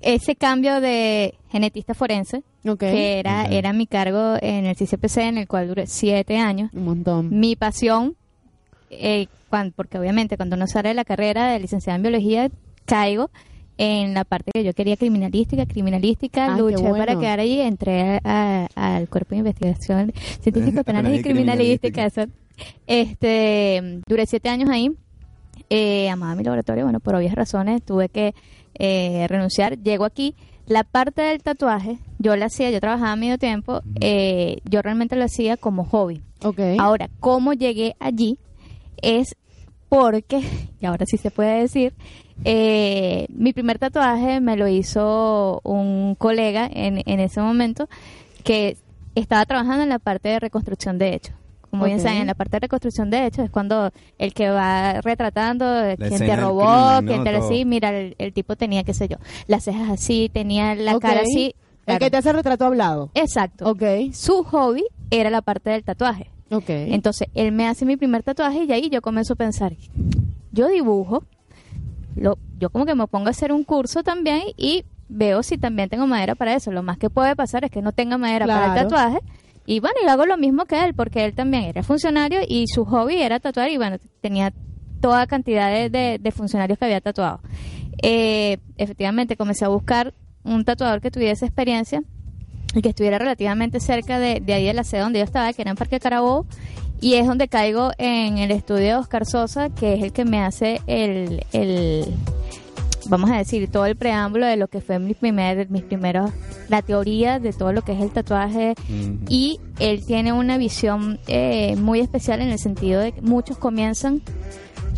ese 0.00 0.34
cambio 0.36 0.80
de 0.80 1.34
genetista 1.50 1.94
forense, 1.94 2.42
que 2.78 3.18
era, 3.18 3.44
era 3.46 3.72
mi 3.72 3.86
cargo 3.86 4.34
en 4.40 4.66
el 4.66 4.76
CCPC, 4.76 5.18
en 5.18 5.38
el 5.38 5.48
cual 5.48 5.68
duré 5.68 5.86
siete 5.86 6.38
años, 6.38 6.70
Un 6.74 6.84
montón. 6.84 7.38
mi 7.38 7.56
pasión, 7.56 8.16
eh, 8.90 9.26
cuan- 9.48 9.72
porque 9.74 9.98
obviamente 9.98 10.36
cuando 10.36 10.56
uno 10.56 10.66
sale 10.66 10.90
de 10.90 10.94
la 10.94 11.04
carrera 11.04 11.50
de 11.52 11.60
licenciada 11.60 11.96
en 11.96 12.02
biología, 12.02 12.50
caigo 12.84 13.30
en 13.78 14.14
la 14.14 14.24
parte 14.24 14.50
que 14.54 14.64
yo 14.64 14.74
quería 14.74 14.96
criminalística, 14.96 15.66
criminalística, 15.66 16.54
Ah, 16.54 16.58
luché 16.58 16.76
bueno. 16.82 16.96
para 16.98 17.18
quedar 17.18 17.40
allí, 17.40 17.60
entré 17.60 18.20
a- 18.24 18.66
al 18.74 19.08
cuerpo 19.08 19.30
de 19.30 19.38
investigación 19.38 20.12
científica, 20.40 20.84
penales 20.84 20.84
Penales 20.84 21.20
y 21.20 21.22
criminalística. 21.22 22.04
eso. 22.06 22.22
Este, 22.86 24.00
duré 24.06 24.26
siete 24.26 24.48
años 24.48 24.68
ahí, 24.70 24.90
eh, 25.70 26.10
amaba 26.10 26.34
mi 26.34 26.44
laboratorio, 26.44 26.84
bueno, 26.84 27.00
por 27.00 27.14
obvias 27.14 27.34
razones 27.34 27.82
tuve 27.82 28.08
que 28.08 28.34
eh, 28.78 29.26
renunciar, 29.28 29.78
llego 29.82 30.04
aquí, 30.04 30.34
la 30.66 30.84
parte 30.84 31.22
del 31.22 31.42
tatuaje, 31.42 31.98
yo 32.18 32.36
la 32.36 32.46
hacía, 32.46 32.70
yo 32.70 32.78
trabajaba 32.80 33.16
medio 33.16 33.38
tiempo, 33.38 33.80
eh, 34.00 34.58
yo 34.68 34.82
realmente 34.82 35.16
lo 35.16 35.24
hacía 35.24 35.56
como 35.56 35.84
hobby. 35.84 36.20
Ahora, 36.78 37.08
¿cómo 37.20 37.52
llegué 37.52 37.94
allí? 38.00 38.38
Es 39.00 39.34
porque, 39.88 40.40
y 40.80 40.86
ahora 40.86 41.04
sí 41.06 41.16
se 41.16 41.30
puede 41.30 41.60
decir, 41.60 41.94
eh, 42.44 43.26
mi 43.28 43.52
primer 43.52 43.78
tatuaje 43.78 44.40
me 44.40 44.56
lo 44.56 44.68
hizo 44.68 45.60
un 45.64 46.14
colega 46.16 46.68
en, 46.72 47.02
en 47.06 47.20
ese 47.20 47.40
momento 47.40 47.88
que 48.44 48.76
estaba 49.14 49.44
trabajando 49.46 49.82
en 49.82 49.88
la 49.88 49.98
parte 49.98 50.28
de 50.28 50.40
reconstrucción 50.40 50.98
de 50.98 51.14
hechos. 51.14 51.34
Como 51.70 51.86
bien 51.86 52.00
saben, 52.00 52.18
en 52.18 52.26
la 52.26 52.34
parte 52.34 52.56
de 52.56 52.60
reconstrucción 52.60 53.08
de 53.08 53.24
hechos 53.24 53.46
es 53.46 53.50
cuando 53.50 53.92
el 54.18 54.34
que 54.34 54.50
va 54.50 55.00
retratando 55.00 55.80
escena 55.84 56.18
te 56.18 56.36
robó, 56.36 56.98
crimen, 56.98 57.18
¿no? 57.18 57.24
te 57.24 57.32
lo 57.32 57.38
Todo. 57.38 57.48
sí, 57.48 57.64
mira, 57.64 57.98
el, 57.98 58.14
el 58.18 58.34
tipo 58.34 58.56
tenía, 58.56 58.84
qué 58.84 58.92
sé 58.92 59.08
yo, 59.08 59.16
las 59.46 59.64
cejas 59.64 59.88
así, 59.88 60.30
tenía 60.30 60.74
la 60.74 60.98
cara 60.98 61.22
así. 61.22 61.54
El 61.86 61.98
que 61.98 62.10
te 62.10 62.18
hace 62.18 62.30
retrato 62.30 62.66
hablado. 62.66 63.10
Exacto. 63.14 63.70
Ok. 63.70 63.82
Su 64.12 64.44
hobby 64.44 64.84
era 65.10 65.30
la 65.30 65.40
parte 65.40 65.70
del 65.70 65.82
tatuaje. 65.82 66.30
Ok. 66.50 66.68
Entonces, 66.68 67.28
él 67.34 67.52
me 67.52 67.66
hace 67.66 67.86
mi 67.86 67.96
primer 67.96 68.22
tatuaje 68.22 68.64
y 68.64 68.72
ahí 68.72 68.90
yo 68.90 69.00
comienzo 69.00 69.32
a 69.32 69.36
pensar, 69.36 69.72
yo 70.52 70.68
dibujo, 70.68 71.24
lo, 72.16 72.38
yo 72.58 72.70
como 72.70 72.86
que 72.86 72.94
me 72.94 73.06
pongo 73.06 73.26
a 73.28 73.30
hacer 73.30 73.52
un 73.52 73.64
curso 73.64 74.02
también 74.02 74.42
y 74.56 74.84
veo 75.08 75.42
si 75.42 75.58
también 75.58 75.88
tengo 75.88 76.06
madera 76.06 76.34
para 76.34 76.54
eso. 76.54 76.70
Lo 76.72 76.82
más 76.82 76.98
que 76.98 77.10
puede 77.10 77.34
pasar 77.36 77.64
es 77.64 77.70
que 77.70 77.82
no 77.82 77.92
tenga 77.92 78.18
madera 78.18 78.46
para 78.46 78.66
el 78.66 78.82
tatuaje 78.88 79.18
Y 79.66 79.80
bueno, 79.80 79.96
y 80.04 80.08
hago 80.08 80.26
lo 80.26 80.36
mismo 80.38 80.64
que 80.64 80.84
él, 80.84 80.94
porque 80.94 81.24
él 81.24 81.34
también 81.34 81.64
era 81.64 81.82
funcionario 81.82 82.40
y 82.48 82.66
su 82.68 82.84
hobby 82.84 83.20
era 83.22 83.38
tatuar 83.40 83.70
y 83.70 83.76
bueno, 83.76 83.96
tenía 84.20 84.52
toda 85.00 85.26
cantidad 85.26 85.70
de, 85.70 85.90
de- 85.90 86.18
de 86.20 86.30
funcionarios 86.32 86.78
que 86.78 86.84
había 86.84 87.00
tatuado. 87.00 87.40
Eh, 88.02 88.58
efectivamente, 88.78 89.36
comencé 89.36 89.64
a 89.64 89.68
buscar 89.68 90.14
un 90.44 90.64
tatuador 90.64 91.00
que 91.00 91.10
tuviese 91.10 91.44
experiencia 91.46 92.02
y 92.74 92.80
que 92.82 92.88
estuviera 92.88 93.18
relativamente 93.18 93.80
cerca 93.80 94.18
de, 94.18 94.40
de 94.40 94.54
ahí 94.54 94.64
de 94.66 94.72
la 94.74 94.82
sede 94.84 95.02
donde 95.02 95.18
yo 95.18 95.24
estaba, 95.24 95.52
que 95.52 95.62
era 95.62 95.70
en 95.72 95.76
Parque 95.76 96.00
Carabobo, 96.00 96.46
y 97.02 97.14
es 97.14 97.26
donde 97.26 97.48
caigo 97.48 97.90
en 97.98 98.38
el 98.38 98.52
estudio 98.52 98.84
de 98.84 98.94
Oscar 98.94 99.26
Sosa, 99.26 99.70
que 99.70 99.94
es 99.94 100.02
el 100.02 100.12
que 100.12 100.24
me 100.24 100.40
hace 100.40 100.80
el, 100.86 101.44
el 101.52 102.14
vamos 103.06 103.28
a 103.30 103.36
decir, 103.36 103.68
todo 103.68 103.86
el 103.86 103.96
preámbulo 103.96 104.46
de 104.46 104.56
lo 104.56 104.68
que 104.68 104.80
fue 104.80 105.00
mi 105.00 105.12
primer, 105.14 105.68
mis 105.68 105.82
primeros, 105.82 106.30
la 106.68 106.80
teoría 106.80 107.40
de 107.40 107.52
todo 107.52 107.72
lo 107.72 107.82
que 107.82 107.92
es 107.92 108.00
el 108.00 108.10
tatuaje. 108.10 108.74
Y 109.28 109.58
él 109.80 110.06
tiene 110.06 110.32
una 110.32 110.58
visión 110.58 111.18
eh, 111.26 111.74
muy 111.76 111.98
especial 111.98 112.40
en 112.40 112.50
el 112.50 112.58
sentido 112.60 113.00
de 113.00 113.10
que 113.10 113.20
muchos 113.20 113.58
comienzan, 113.58 114.22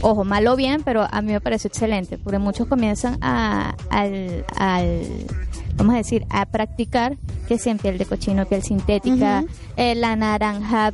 ojo, 0.03 0.25
mal 0.25 0.47
o 0.47 0.57
bien, 0.57 0.83
pero 0.85 1.07
a 1.11 1.23
mí 1.23 1.33
me 1.33 1.41
pareció 1.41 1.69
excelente, 1.69 2.19
porque 2.19 2.39
muchos 2.39 2.67
comienzan 2.67 3.17
a, 3.23 3.75
al, 3.89 4.45
al, 4.57 5.03
vamos 5.77 5.95
a 5.95 5.99
decir, 5.99 6.27
a 6.29 6.45
practicar 6.45 7.17
que 7.49 7.59
si 7.59 7.71
en 7.71 7.79
piel 7.79 7.97
de 7.97 8.05
cochino, 8.05 8.45
piel 8.45 8.63
sintética, 8.63 9.45
eh, 9.77 9.95
la 9.95 10.17
naranja, 10.17 10.93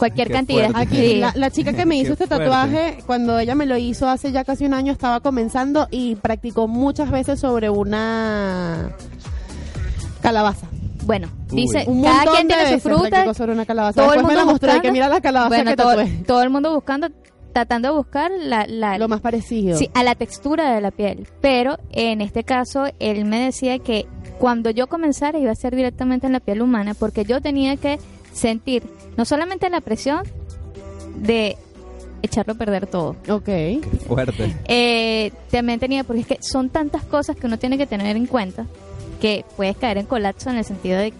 cualquier 0.00 0.26
Qué 0.28 0.32
cantidad. 0.34 0.70
fuerte. 0.72 0.80
Aquí, 0.96 0.96
Sí. 0.96 1.16
la, 1.18 1.32
la 1.36 1.50
chica 1.50 1.72
que 1.72 1.86
me 1.86 1.96
hizo 1.96 2.16
Qué 2.16 2.24
este 2.24 2.26
fuerte. 2.26 2.44
tatuaje, 2.46 2.98
cuando 3.06 3.38
ella 3.38 3.54
me 3.54 3.66
lo 3.66 3.76
hizo 3.76 4.08
hace 4.08 4.32
ya 4.32 4.42
casi 4.42 4.64
un 4.66 4.74
año, 4.74 4.92
estaba 4.92 5.20
comenzando 5.20 5.86
y 5.92 6.16
practicó 6.16 6.66
muchas 6.66 7.10
veces 7.12 7.38
sobre 7.38 7.70
una 7.70 8.90
calabaza. 10.22 10.66
Bueno, 11.04 11.28
Uy. 11.50 11.62
dice, 11.62 11.84
Un 11.86 12.02
cada 12.02 12.16
montón 12.16 12.34
quien 12.34 12.48
de 12.48 12.54
tiene 12.54 12.68
su 12.68 12.74
veces 12.74 12.82
fruta, 12.82 13.08
practicó 13.10 13.34
sobre 13.34 13.52
una 13.52 13.66
calabaza. 13.66 14.00
todo 14.02 14.12
el 14.12 14.18
Después 14.18 14.32
me 14.32 14.38
la 14.38 14.44
mundo 14.44 14.56
y 14.56 14.60
que 14.60 14.66
buscando. 14.66 14.92
mira 14.92 15.08
la 15.08 15.20
calabaza 15.20 15.48
bueno, 15.48 15.70
que 15.70 15.76
todo, 15.76 15.88
tatué. 15.96 16.08
todo 16.26 16.42
el 16.42 16.50
mundo 16.50 16.74
buscando, 16.74 17.08
tratando 17.52 17.88
de 17.88 17.94
buscar 17.96 18.30
la, 18.38 18.66
la, 18.66 18.98
Lo 18.98 19.08
más 19.08 19.20
parecido. 19.20 19.76
Sí, 19.76 19.90
a 19.94 20.04
la 20.04 20.14
textura 20.14 20.72
de 20.74 20.80
la 20.80 20.90
piel. 20.90 21.26
Pero 21.40 21.78
en 21.92 22.20
este 22.20 22.44
caso, 22.44 22.84
él 23.00 23.24
me 23.24 23.40
decía 23.40 23.78
que 23.78 24.06
cuando 24.38 24.70
yo 24.70 24.86
comenzara 24.88 25.38
iba 25.38 25.50
a 25.50 25.54
ser 25.56 25.74
directamente 25.74 26.26
en 26.26 26.32
la 26.34 26.40
piel 26.40 26.62
humana, 26.62 26.94
porque 26.94 27.24
yo 27.24 27.40
tenía 27.40 27.76
que 27.76 27.98
sentir 28.40 28.82
no 29.16 29.24
solamente 29.24 29.68
la 29.68 29.80
presión 29.80 30.22
de 31.16 31.56
echarlo 32.22 32.54
a 32.54 32.56
perder 32.56 32.86
todo. 32.86 33.16
Ok. 33.28 33.44
Qué 33.44 33.80
fuerte. 34.06 34.56
Eh, 34.66 35.32
también 35.50 35.78
tenía, 35.78 36.04
porque 36.04 36.22
es 36.22 36.26
que 36.26 36.38
son 36.40 36.70
tantas 36.70 37.04
cosas 37.04 37.36
que 37.36 37.46
uno 37.46 37.58
tiene 37.58 37.78
que 37.78 37.86
tener 37.86 38.16
en 38.16 38.26
cuenta 38.26 38.66
que 39.20 39.44
puedes 39.56 39.76
caer 39.76 39.98
en 39.98 40.06
colapso 40.06 40.50
en 40.50 40.56
el 40.56 40.64
sentido 40.64 40.98
de, 40.98 41.12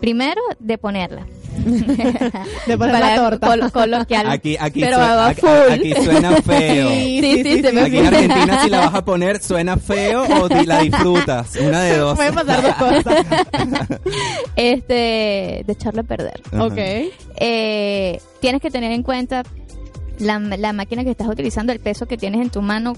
primero, 0.00 0.40
de 0.58 0.78
ponerla. 0.78 1.26
De 2.66 2.78
poner 2.78 2.92
Para 2.94 2.98
la 3.00 3.16
torta. 3.16 3.46
col- 3.46 3.72
coloquial. 3.72 4.30
Aquí, 4.30 4.56
aquí, 4.58 4.80
Pero 4.80 4.96
sue- 4.96 5.04
va 5.06 5.26
aquí, 5.28 5.40
full. 5.40 5.72
aquí 5.72 5.94
suena 6.04 6.36
feo. 6.42 6.88
Sí, 6.88 6.94
Sí, 6.94 7.20
sí, 7.20 7.42
sí, 7.42 7.42
sí, 7.56 7.62
se 7.62 7.68
sí, 7.70 7.74
me 7.74 7.80
Aquí 7.82 7.96
en. 7.98 8.06
Argentina 8.06 8.62
si 8.62 8.70
la 8.70 8.80
vas 8.80 8.94
a 8.94 9.04
poner 9.04 9.42
suena 9.42 9.76
feo 9.76 10.22
o 10.24 10.48
la 10.64 10.80
disfrutas. 10.80 11.56
Una 11.56 11.82
de 11.82 11.96
dos. 11.98 12.16
Pueden 12.16 12.34
pasar 12.34 12.62
dos 12.62 12.74
cosas. 12.74 13.24
Este, 14.56 15.62
de 15.66 15.72
echarlo 15.72 16.00
a 16.02 16.04
perder. 16.04 16.40
Ajá. 16.52 16.64
ok. 16.64 16.78
eh, 17.36 18.20
tienes 18.40 18.60
que 18.60 18.70
tener 18.70 18.92
en 18.92 19.02
cuenta 19.02 19.42
la, 20.20 20.38
la 20.38 20.72
máquina 20.72 21.04
que 21.04 21.10
estás 21.10 21.28
utilizando, 21.28 21.72
el 21.72 21.80
peso 21.80 22.06
que 22.06 22.16
tienes 22.16 22.40
en 22.40 22.50
tu 22.50 22.62
mano, 22.62 22.94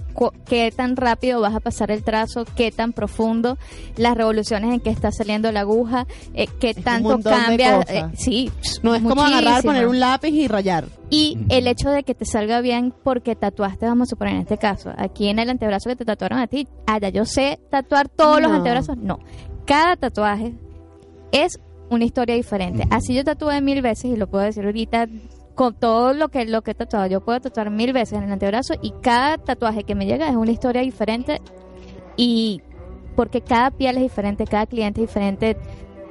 qué 0.47 0.73
tan 0.75 0.97
rápido 0.97 1.41
vas 1.41 1.55
a 1.55 1.61
pasar 1.61 1.91
el 1.91 2.03
trazo, 2.03 2.45
qué 2.57 2.71
tan 2.73 2.93
profundo, 2.93 3.59
las 3.97 4.17
revoluciones 4.17 4.73
en 4.75 4.81
que 4.81 4.91
está 4.91 5.11
saliendo 5.13 5.51
la 5.53 5.61
aguja, 5.61 6.07
eh, 6.35 6.47
qué 6.61 6.75
tanto 6.75 7.21
cambia. 7.23 7.81
eh, 7.89 8.05
sí, 8.17 8.51
No 8.83 8.95
es 8.95 9.03
como 9.03 9.23
agarrar, 9.23 9.63
poner 9.63 9.87
un 9.87 10.01
lápiz 10.01 10.31
y 10.31 10.49
rayar. 10.49 10.87
Y 11.11 11.39
el 11.51 11.67
hecho 11.67 11.91
de 11.91 12.05
que 12.05 12.15
te 12.15 12.25
salga 12.25 12.61
bien 12.61 12.93
porque 13.05 13.37
tatuaste, 13.37 13.87
vamos 13.87 14.09
a 14.09 14.11
suponer 14.11 14.35
en 14.35 14.41
este 14.43 14.59
caso, 14.59 14.91
aquí 14.97 15.29
en 15.29 15.39
el 15.39 15.51
antebrazo 15.51 15.91
que 15.91 15.97
te 15.97 16.05
tatuaron 16.05 16.39
a 16.39 16.47
ti, 16.47 16.67
allá 16.87 17.11
yo 17.11 17.25
sé 17.25 17.59
tatuar 17.71 18.09
todos 18.09 18.41
los 18.41 18.51
No. 18.51 18.57
antebrazos. 18.57 18.97
No. 18.97 19.19
Cada 19.67 19.97
tatuaje 19.97 20.55
es 21.31 21.59
una 21.91 22.05
historia 22.05 22.35
diferente. 22.35 22.85
Así 22.91 23.15
yo 23.15 23.23
tatué 23.25 23.61
mil 23.61 23.83
veces 23.83 24.07
y 24.07 24.17
lo 24.17 24.27
puedo 24.27 24.45
decir 24.45 24.65
ahorita 24.65 25.07
con 25.55 25.75
todo 25.75 26.13
lo 26.15 26.29
que 26.29 26.45
lo 26.47 26.63
que 26.63 26.71
he 26.73 26.75
tatuado. 26.75 27.07
Yo 27.07 27.21
puedo 27.21 27.41
tatuar 27.41 27.71
mil 27.71 27.93
veces 27.93 28.19
en 28.19 28.25
el 28.25 28.33
antebrazo 28.33 28.75
y 28.83 28.93
cada 29.03 29.39
tatuaje 29.39 29.85
que 29.85 29.95
me 29.95 30.07
llega 30.07 30.29
es 30.29 30.37
una 30.37 30.51
historia 30.51 30.83
diferente 30.83 31.41
y 32.17 32.61
porque 33.17 33.41
cada 33.43 33.71
piel 33.71 33.97
es 33.97 34.03
diferente, 34.03 34.45
cada 34.47 34.67
cliente 34.67 35.03
es 35.03 35.09
diferente, 35.09 35.57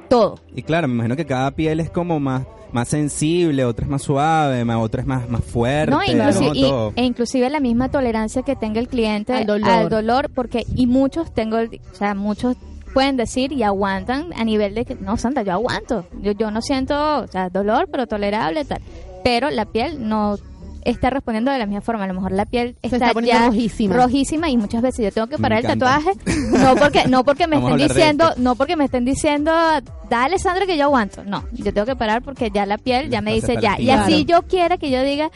todo. 0.08 0.38
Y 0.54 0.62
claro, 0.62 0.86
me 0.88 0.94
imagino 0.94 1.16
que 1.16 1.26
cada 1.26 1.50
piel 1.50 1.80
es 1.80 1.90
como 1.90 2.20
más 2.20 2.42
más 2.72 2.88
sensible, 2.88 3.66
otra 3.66 3.84
es 3.84 3.90
más 3.90 4.00
suave, 4.00 4.64
otra 4.74 5.02
es 5.02 5.06
más, 5.06 5.28
más 5.28 5.44
fuerte. 5.44 5.90
No, 5.90 6.02
inclusive, 6.02 6.46
¿no? 6.48 6.54
y- 6.54 6.62
Todo. 6.62 6.92
e 6.96 7.04
inclusive 7.04 7.50
la 7.50 7.60
misma 7.60 7.90
tolerancia 7.90 8.42
que 8.44 8.56
tenga 8.56 8.80
el 8.80 8.88
cliente 8.88 9.34
Al 9.34 9.44
dolor. 9.46 9.90
dolor, 9.90 10.30
porque 10.34 10.64
y 10.74 10.86
muchos 10.86 11.34
tengo, 11.34 11.58
o 11.58 11.94
sea, 11.94 12.14
muchos 12.14 12.56
pueden 12.94 13.18
decir 13.18 13.52
y 13.52 13.62
aguantan 13.62 14.32
a 14.34 14.44
nivel 14.44 14.74
de 14.74 14.86
que 14.86 14.94
no, 14.94 15.18
Santa, 15.18 15.42
yo 15.42 15.52
aguanto, 15.52 16.06
yo 16.22 16.32
yo 16.32 16.50
no 16.50 16.62
siento, 16.62 16.94
o 17.20 17.26
sea, 17.26 17.50
dolor, 17.50 17.88
pero 17.92 18.06
tolerable 18.06 18.64
tal, 18.64 18.80
pero 19.24 19.50
la 19.50 19.64
piel 19.66 20.08
no 20.08 20.36
está 20.84 21.10
respondiendo 21.10 21.52
de 21.52 21.58
la 21.58 21.66
misma 21.66 21.80
forma, 21.80 22.02
a 22.02 22.06
lo 22.08 22.14
mejor 22.14 22.32
la 22.32 22.44
piel 22.44 22.74
está, 22.82 22.96
está 22.96 23.12
poniendo 23.12 23.40
ya 23.40 23.46
rojísima. 23.46 23.94
rojísima 23.96 24.50
y 24.50 24.56
muchas 24.56 24.82
veces 24.82 25.04
yo 25.04 25.12
tengo 25.12 25.28
que 25.28 25.38
parar 25.38 25.60
el 25.60 25.66
tatuaje 25.66 26.10
no 26.50 26.74
porque 26.74 27.04
no 27.06 27.24
porque 27.24 27.46
me 27.46 27.54
Vamos 27.54 27.70
estén 27.72 27.88
diciendo 27.88 28.28
esto. 28.30 28.40
no 28.42 28.56
porque 28.56 28.74
me 28.74 28.86
estén 28.86 29.04
diciendo 29.04 29.52
dale 30.10 30.40
Sandra 30.40 30.66
que 30.66 30.76
yo 30.76 30.82
aguanto 30.84 31.22
no 31.24 31.44
yo 31.52 31.72
tengo 31.72 31.86
que 31.86 31.94
parar 31.94 32.20
porque 32.22 32.50
ya 32.50 32.66
la 32.66 32.78
piel 32.78 33.10
ya 33.10 33.20
me 33.20 33.32
dice 33.32 33.56
ya 33.62 33.78
y 33.78 33.90
así 33.90 34.24
yo 34.24 34.42
quiera 34.42 34.76
que 34.76 34.90
yo 34.90 35.04
diga 35.04 35.30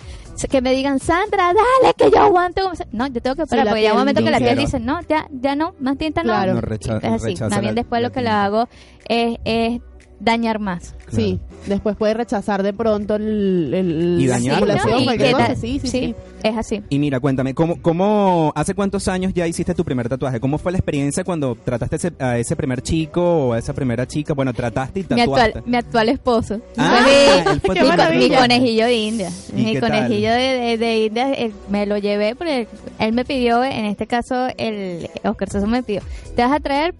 que 0.50 0.60
me 0.60 0.72
digan 0.74 0.98
Sandra 0.98 1.44
dale 1.54 1.94
que 1.96 2.10
yo 2.10 2.20
aguanto 2.24 2.62
como 2.62 2.74
sea". 2.74 2.88
no 2.90 3.06
yo 3.06 3.22
tengo 3.22 3.36
que 3.36 3.46
parar 3.46 3.66
la 3.66 3.70
porque 3.70 3.82
ya 3.84 3.92
un 3.92 3.98
momento 4.00 4.24
que 4.24 4.30
la 4.32 4.38
piel 4.38 4.58
dice. 4.58 4.80
no 4.80 5.00
ya 5.08 5.28
ya 5.30 5.54
no 5.54 5.76
más 5.78 5.96
tinta 5.96 6.24
no 6.24 6.30
Claro. 6.32 6.54
No 6.54 6.60
recha- 6.60 6.96
es 6.98 7.04
así 7.04 7.24
rechaza 7.24 7.50
más 7.50 7.60
bien 7.60 7.76
después 7.76 8.02
la 8.02 8.08
lo 8.08 8.12
que 8.12 8.20
le 8.20 8.30
hago 8.30 8.68
es, 9.08 9.38
es 9.44 9.80
dañar 10.20 10.58
más 10.58 10.94
Sí, 11.12 11.38
después 11.66 11.94
puede 11.96 12.14
rechazar 12.14 12.64
de 12.64 12.72
pronto 12.72 13.14
el, 13.14 13.72
el- 13.72 14.16
Y 14.20 14.26
la 14.26 14.34
dañarlo, 14.34 14.66
circulación, 14.66 15.04
¿no? 15.04 15.14
Y 15.14 15.56
Sí, 15.56 15.78
sí, 15.80 15.88
sí. 15.88 16.14
es 16.42 16.56
así 16.56 16.82
Y 16.88 16.98
mira, 16.98 17.20
cuéntame, 17.20 17.54
¿cómo, 17.54 17.80
¿cómo, 17.80 18.52
hace 18.56 18.74
cuántos 18.74 19.06
años 19.06 19.32
ya 19.32 19.46
hiciste 19.46 19.72
tu 19.74 19.84
primer 19.84 20.08
tatuaje? 20.08 20.40
¿Cómo 20.40 20.58
fue 20.58 20.72
la 20.72 20.78
experiencia 20.78 21.22
cuando 21.22 21.54
trataste 21.54 21.96
ese- 21.96 22.12
a 22.18 22.38
ese 22.38 22.56
primer 22.56 22.82
chico 22.82 23.22
o 23.22 23.52
a 23.52 23.58
esa 23.58 23.72
primera 23.72 24.04
chica? 24.06 24.34
Bueno, 24.34 24.52
trataste 24.52 25.00
y 25.00 25.02
mi 25.04 25.08
tatuaste. 25.08 25.46
actual 25.58 25.64
mi 25.66 25.76
actual 25.76 26.08
esposo 26.08 26.60
Ah, 26.76 27.06
mi- 27.06 27.70
mi, 28.18 28.28
mi 28.28 28.34
conejillo 28.34 28.86
de 28.86 28.94
India. 28.94 29.30
¿Y 29.56 29.62
Mi 29.62 29.80
conejillo 29.80 30.30
de, 30.32 30.38
de- 30.38 30.78
de 30.78 31.04
India 31.06 31.32
eh, 31.34 31.52
me 31.70 31.86
lo 31.86 31.98
llevé 31.98 32.34
porque 32.34 32.66
él 32.98 33.12
me 33.12 33.24
pidió, 33.24 33.62
en 33.62 33.84
este 33.84 34.06
caso, 34.08 34.48
el 34.58 35.08
Oscar 35.24 35.50
Sosa 35.50 35.66
me 35.66 35.82
pidió, 35.84 36.00
te 36.34 36.42
vas 36.42 36.52
a 36.52 36.58
traer, 36.60 36.94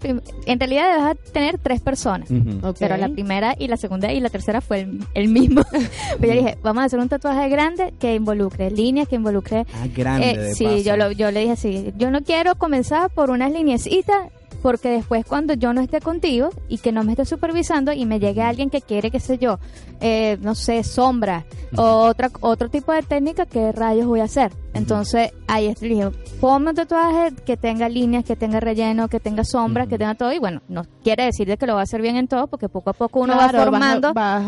en 0.45 0.59
realidad 0.59 0.97
vas 0.97 1.11
a 1.11 1.15
tener 1.33 1.57
tres 1.57 1.81
personas. 1.81 2.31
Ujú. 2.31 2.65
Ok. 2.69 2.77
Pero 2.79 2.95
la 2.97 3.06
primera 3.09 3.55
y 3.57 3.67
la 3.67 3.77
segunda 3.77 4.11
y 4.11 4.19
la 4.19 4.29
tercera 4.29 4.61
fue 4.61 4.81
el, 4.81 4.99
el 5.13 5.27
mismo. 5.29 5.61
Pero 6.19 6.33
yo 6.33 6.41
dije, 6.41 6.57
vamos 6.61 6.83
a 6.83 6.85
hacer 6.85 6.99
un 6.99 7.09
tatuaje 7.09 7.49
grande 7.49 7.93
que 7.99 8.15
involucre 8.15 8.71
líneas, 8.71 9.07
que 9.07 9.15
involucre 9.15 9.65
Ah, 9.73 9.87
grande 9.95 10.31
eh, 10.31 10.37
de 10.37 10.55
sí, 10.55 10.63
paso. 10.65 10.77
yo, 10.77 10.97
lo, 10.97 11.11
yo 11.11 11.31
le 11.31 11.41
dije 11.41 11.51
así, 11.53 11.93
yo 11.97 12.11
no 12.11 12.21
quiero 12.23 12.55
comenzar 12.55 13.09
por 13.09 13.29
unas 13.29 13.51
lineecitas 13.51 14.17
porque 14.61 14.89
después 14.89 15.23
cuando 15.23 15.53
yo 15.53 15.71
no 15.71 15.81
esté 15.81 16.01
contigo 16.01 16.49
y 16.67 16.79
que 16.79 16.91
no 16.91 17.03
me 17.03 17.11
esté 17.11 17.25
supervisando 17.25 17.93
y 17.93 18.05
me 18.07 18.19
llegue 18.19 18.41
alguien 18.41 18.71
que 18.71 18.81
quiere, 18.81 19.11
qué 19.11 19.19
sé 19.19 19.37
yo, 19.37 19.59
eh, 20.01 20.37
no 20.41 20.55
sé, 20.55 20.83
sombra 20.83 21.45
o 21.77 21.83
otra, 21.83 22.31
otro 22.41 22.67
tipo 22.67 22.91
de 22.91 23.03
técnica, 23.03 23.45
¿qué 23.45 23.71
rayos 23.71 24.07
voy 24.07 24.19
a 24.19 24.23
hacer? 24.23 24.51
Entonces 24.77 25.31
ahí 25.47 25.73
le 25.81 25.87
dije, 25.87 26.09
ponme 26.39 26.69
un 26.69 26.75
tatuaje 26.75 27.33
que 27.45 27.57
tenga 27.57 27.89
líneas, 27.89 28.23
que 28.23 28.35
tenga 28.35 28.59
relleno, 28.59 29.07
que 29.07 29.19
tenga 29.19 29.43
sombras, 29.43 29.87
que 29.87 29.97
tenga 29.97 30.15
todo 30.15 30.31
y 30.31 30.39
bueno, 30.39 30.61
no 30.67 30.83
quiere 31.03 31.25
decir 31.25 31.47
de 31.47 31.57
que 31.57 31.65
lo 31.65 31.73
va 31.73 31.81
a 31.81 31.83
hacer 31.83 32.01
bien 32.01 32.15
en 32.15 32.27
todo 32.27 32.47
porque 32.47 32.69
poco 32.69 32.91
a 32.91 32.93
poco 32.93 33.21
uno 33.21 33.33
Claro, 33.33 33.57
va 33.57 33.63
formando 33.63 34.13
vas 34.13 34.45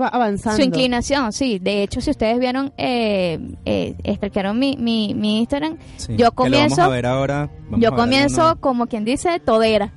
va 0.00 0.08
avanzando. 0.08 0.56
su 0.56 0.62
inclinación, 0.62 1.32
sí. 1.32 1.58
De 1.58 1.82
hecho, 1.82 2.00
si 2.00 2.10
ustedes 2.10 2.38
vieron, 2.38 2.72
eh, 2.76 3.38
eh, 3.64 3.94
mi, 4.54 4.76
mi, 4.76 5.14
mi 5.14 5.38
Instagram, 5.40 5.78
Sí, 5.96 6.16
yo 6.16 6.26
lo 6.26 6.32
vamos 6.32 6.34
comienzo, 6.34 6.82
a 6.82 6.88
ver 6.88 7.06
ahora. 7.06 7.50
Vamos 7.64 7.80
yo 7.80 7.88
a 7.88 7.90
ver 7.92 8.00
comienzo 8.00 8.56
como 8.60 8.86
quien 8.86 9.04
dice, 9.04 9.40
todera. 9.40 9.92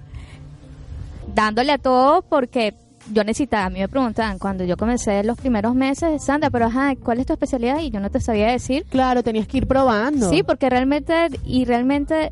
Dándole 1.34 1.72
a 1.74 1.78
todo 1.78 2.22
porque 2.22 2.76
yo 3.12 3.24
necesitaba, 3.24 3.66
a 3.66 3.70
mí 3.70 3.80
me 3.80 3.88
preguntaban 3.88 4.40
cuando 4.40 4.64
yo 4.64 4.78
comencé 4.78 5.24
los 5.24 5.38
primeros 5.38 5.76
meses, 5.76 6.24
Sandra, 6.24 6.50
pero 6.50 6.66
ajá, 6.66 6.96
¿cuál 6.96 7.20
es 7.20 7.26
tu 7.26 7.34
especialidad? 7.34 7.80
Y 7.80 7.90
yo 7.90 8.00
no 8.00 8.10
te 8.10 8.20
sabía 8.20 8.48
decir. 8.48 8.86
Claro, 8.90 9.24
tenías 9.24 9.48
que 9.48 9.58
ir 9.58 9.68
probando. 9.68 10.30
Sí, 10.30 10.44
porque 10.44 10.70
realmente, 10.70 11.28
y 11.46 11.66
realmente 11.66 12.32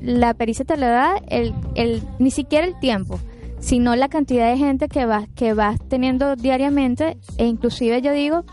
la 0.00 0.34
pericia 0.34 0.64
te 0.64 0.76
la 0.76 0.88
da 0.88 1.16
el, 1.28 1.54
el, 1.74 2.02
ni 2.18 2.30
siquiera 2.30 2.66
el 2.66 2.78
tiempo, 2.78 3.18
sino 3.60 3.96
la 3.96 4.08
cantidad 4.08 4.50
de 4.50 4.56
gente 4.56 4.88
que 4.88 5.04
vas, 5.06 5.28
que 5.34 5.52
vas 5.52 5.78
teniendo 5.88 6.36
diariamente, 6.36 7.18
e 7.36 7.46
inclusive 7.46 8.00
yo 8.00 8.12
digo, 8.12 8.44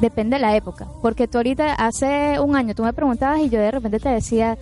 depende 0.00 0.36
de 0.36 0.42
la 0.42 0.56
época, 0.56 0.86
porque 1.02 1.26
tú 1.26 1.38
ahorita 1.38 1.74
hace 1.74 2.38
un 2.40 2.56
año 2.56 2.74
tú 2.74 2.84
me 2.84 2.92
preguntabas 2.92 3.40
y 3.40 3.48
yo 3.48 3.58
de 3.58 3.70
repente 3.70 3.98
te 3.98 4.08
decía, 4.08 4.56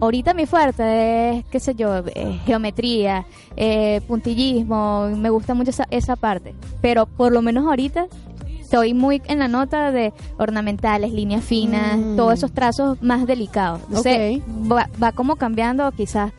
ahorita 0.00 0.34
mi 0.34 0.46
fuerte 0.46 1.38
es, 1.38 1.44
qué 1.46 1.60
sé 1.60 1.74
yo, 1.74 1.98
eh, 2.14 2.38
geometría, 2.46 3.24
eh, 3.56 4.00
puntillismo, 4.06 5.08
me 5.16 5.30
gusta 5.30 5.54
mucho 5.54 5.70
esa, 5.70 5.86
esa 5.90 6.16
parte. 6.16 6.54
Pero 6.80 7.06
por 7.06 7.32
lo 7.32 7.42
menos 7.42 7.66
ahorita 7.66 8.06
estoy 8.60 8.94
muy 8.94 9.22
en 9.26 9.38
la 9.38 9.48
nota 9.48 9.92
de 9.92 10.12
ornamentales, 10.38 11.12
líneas 11.12 11.44
finas, 11.44 11.96
Mm. 11.98 12.16
todos 12.16 12.34
esos 12.34 12.52
trazos 12.52 13.00
más 13.02 13.26
delicados. 13.26 13.80
Entonces, 13.88 14.40
va, 14.70 14.88
va 15.02 15.12
como 15.12 15.36
cambiando 15.36 15.90
quizás, 15.92 16.32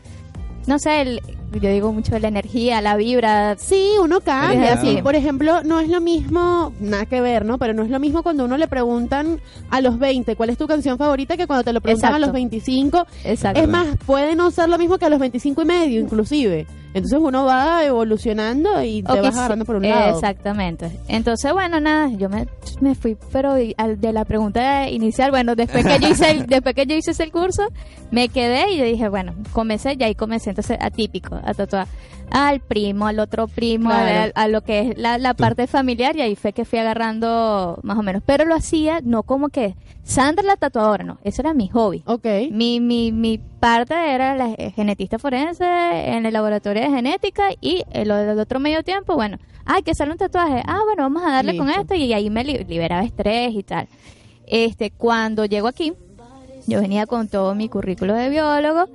no 0.66 0.78
sé, 0.78 1.00
el- 1.00 1.20
yo 1.52 1.70
digo 1.70 1.92
mucho 1.92 2.12
de 2.12 2.20
la 2.20 2.28
energía, 2.28 2.80
la 2.80 2.96
vibra. 2.96 3.56
Sí, 3.58 3.92
uno 4.02 4.20
cambia. 4.20 4.72
Claro. 4.72 4.80
Sí, 4.82 5.02
por 5.02 5.14
ejemplo, 5.14 5.62
no 5.62 5.80
es 5.80 5.88
lo 5.88 6.00
mismo, 6.00 6.72
nada 6.80 7.06
que 7.06 7.20
ver, 7.20 7.44
¿no? 7.44 7.58
Pero 7.58 7.74
no 7.74 7.82
es 7.82 7.90
lo 7.90 7.98
mismo 7.98 8.22
cuando 8.22 8.44
uno 8.44 8.56
le 8.56 8.68
preguntan 8.68 9.40
a 9.70 9.80
los 9.80 9.98
20 9.98 10.36
cuál 10.36 10.50
es 10.50 10.58
tu 10.58 10.66
canción 10.66 10.98
favorita 10.98 11.36
que 11.36 11.46
cuando 11.46 11.64
te 11.64 11.72
lo 11.72 11.80
preguntan 11.80 12.14
a 12.14 12.18
los 12.18 12.32
25. 12.32 13.06
Exacto. 13.24 13.60
Es 13.60 13.68
más, 13.68 13.96
puede 14.06 14.34
no 14.34 14.50
ser 14.50 14.68
lo 14.68 14.78
mismo 14.78 14.98
que 14.98 15.06
a 15.06 15.10
los 15.10 15.18
25 15.18 15.62
y 15.62 15.64
medio, 15.64 16.00
inclusive. 16.00 16.66
Entonces 16.98 17.18
uno 17.20 17.44
va 17.44 17.84
evolucionando 17.84 18.82
y 18.82 19.02
te 19.02 19.20
vas 19.20 19.36
agarrando 19.36 19.64
por 19.64 19.76
un 19.76 19.88
lado. 19.88 20.14
Exactamente. 20.14 20.90
Entonces, 21.08 21.52
bueno, 21.52 21.80
nada, 21.80 22.08
yo 22.10 22.28
me, 22.28 22.46
me 22.80 22.94
fui, 22.94 23.16
pero 23.32 23.54
al- 23.76 24.00
de 24.00 24.12
la 24.12 24.24
pregunta 24.24 24.88
inicial, 24.88 25.30
bueno, 25.30 25.54
después 25.54 25.84
que 25.84 25.98
yo 25.98 26.08
hice 26.08 26.30
el, 26.30 26.46
después 26.46 26.74
que 26.74 26.86
yo 26.86 26.94
hice 26.94 27.10
ese 27.12 27.30
curso, 27.30 27.62
me 28.10 28.28
quedé 28.28 28.72
y 28.72 28.78
yo 28.78 28.84
dije, 28.84 29.08
bueno, 29.08 29.34
comencé, 29.52 29.96
y 29.98 30.02
ahí 30.04 30.14
comencé 30.14 30.50
entonces 30.50 30.78
atípico, 30.80 31.36
a 31.42 31.54
tatuar 31.54 31.86
al 32.30 32.60
primo, 32.60 33.06
al 33.06 33.18
otro 33.20 33.48
primo, 33.48 33.90
Claro. 33.90 34.32
a, 34.34 34.42
a 34.42 34.48
lo 34.48 34.62
que 34.62 34.80
es 34.80 34.98
la, 34.98 35.18
la 35.18 35.34
parte 35.34 35.66
familiar 35.66 36.14
y 36.16 36.20
ahí 36.22 36.36
fue 36.36 36.52
que 36.52 36.64
fui 36.64 36.78
agarrando 36.78 37.78
más 37.82 37.98
o 37.98 38.02
menos. 38.02 38.22
Pero 38.24 38.44
lo 38.44 38.54
hacía 38.54 39.00
no 39.02 39.22
como 39.22 39.48
que 39.48 39.74
Sandra 40.04 40.42
la 40.44 40.56
tatuadora, 40.56 41.04
no, 41.04 41.18
ese 41.22 41.42
era 41.42 41.52
mi 41.52 41.68
hobby. 41.68 42.02
Ok. 42.06 42.24
Mi, 42.50 42.80
mi, 42.80 43.12
mi 43.12 43.38
parte 43.38 43.94
era 43.94 44.34
la 44.36 44.54
genetista 44.74 45.18
forense 45.18 45.64
en 45.64 46.24
el 46.24 46.32
laboratorio 46.32 46.82
de 46.82 46.88
genética 46.90 47.48
y 47.60 47.82
el, 47.92 48.10
el 48.10 48.38
otro 48.38 48.58
medio 48.58 48.82
tiempo, 48.82 49.14
bueno, 49.16 49.36
hay 49.66 49.82
que 49.82 49.90
hacerle 49.90 50.12
un 50.12 50.18
tatuaje. 50.18 50.62
Ah, 50.66 50.80
bueno, 50.86 51.02
vamos 51.02 51.22
a 51.26 51.30
darle 51.32 51.56
con 51.58 51.68
esto 51.68 51.94
y 51.94 52.10
ahí 52.14 52.30
me 52.30 52.42
li- 52.42 52.64
liberaba 52.64 53.02
estrés 53.04 53.52
y 53.54 53.62
tal. 53.62 53.86
Este, 54.46 54.90
cuando 54.90 55.44
llego 55.44 55.68
aquí, 55.68 55.92
yo 56.66 56.80
venía 56.80 57.04
con 57.06 57.28
todo 57.28 57.54
mi 57.54 57.68
currículo 57.68 58.14
de 58.14 58.30
biólogo, 58.30 58.86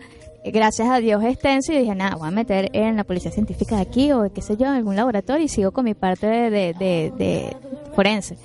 gracias 0.45 0.89
a 0.89 0.97
Dios 0.99 1.23
extenso 1.23 1.71
y 1.73 1.77
dije, 1.77 1.95
nada, 1.95 2.15
voy 2.15 2.27
a 2.27 2.31
meter 2.31 2.69
en 2.73 2.95
la 2.97 3.03
policía 3.03 3.31
científica 3.31 3.75
de 3.77 3.81
aquí 3.83 4.11
o 4.11 4.31
qué 4.33 4.41
sé 4.41 4.57
yo, 4.57 4.65
en 4.65 4.73
algún 4.73 4.95
laboratorio 4.95 5.45
y 5.45 5.47
sigo 5.49 5.71
con 5.71 5.85
mi 5.85 5.93
parte 5.93 6.27
de, 6.27 6.49
de, 6.73 7.13
de- 7.17 7.55
forense. 7.95 8.37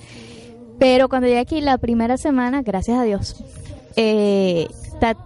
Pero 0.77 1.09
cuando 1.09 1.27
llegué 1.27 1.39
aquí 1.39 1.61
la 1.61 1.77
primera 1.77 2.17
semana, 2.17 2.61
gracias 2.61 2.97
a 2.97 3.03
Dios, 3.03 3.35
eh, 3.95 4.67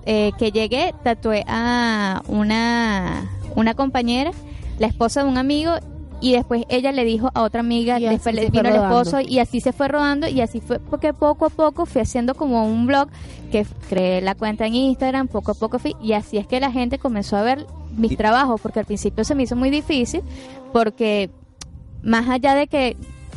eh, 0.06 0.32
que 0.40 0.52
llegué, 0.52 0.94
tatué 1.04 1.44
a 1.48 2.24
una, 2.28 3.30
una 3.56 3.74
compañera, 3.76 4.32
la 4.80 4.88
esposa 4.88 5.24
de 5.24 5.30
un 5.30 5.38
amigo, 5.38 5.74
y 6.24 6.32
después 6.32 6.64
ella 6.70 6.94
le 6.94 7.04
dijo 7.04 7.30
a 7.34 7.42
otra 7.42 7.60
amiga, 7.60 8.00
Y 8.00 8.06
después 8.06 8.34
le 8.34 8.50
vino 8.50 8.70
el 8.70 8.76
esposo, 8.76 9.20
y 9.20 9.40
así 9.40 9.60
se 9.60 9.74
fue 9.74 9.90
rodando, 9.90 10.28
y 10.30 10.40
así 10.40 10.62
fue 10.62 10.80
porque 10.80 11.14
poco 11.14 11.48
a 11.48 11.50
poco 11.50 11.86
fui 11.86 12.02
haciendo 12.02 12.34
como 12.34 12.66
un 12.66 12.88
blog, 12.88 13.10
que 13.52 13.66
creé 13.90 14.22
la 14.22 14.34
cuenta 14.34 14.66
en 14.66 14.74
Instagram, 14.76 15.28
poco 15.28 15.52
a 15.52 15.54
poco 15.54 15.80
fui, 15.80 15.96
y 16.02 16.14
así 16.14 16.38
es 16.38 16.48
que 16.48 16.62
la 16.62 16.72
gente 16.72 16.98
comenzó 16.98 17.36
a 17.36 17.42
ver 17.42 17.68
mis 17.98 18.14
Y- 18.14 18.16
trabajos, 18.16 18.62
porque 18.62 18.80
al 18.80 18.86
principio 18.86 19.26
se 19.26 19.36
me 19.36 19.44
hizo 19.44 19.58
muy 19.58 19.70
difícil, 19.70 20.22
porque 20.72 21.30
más 22.02 22.30
allá 22.30 22.56
de 22.56 22.68
que 22.68 22.96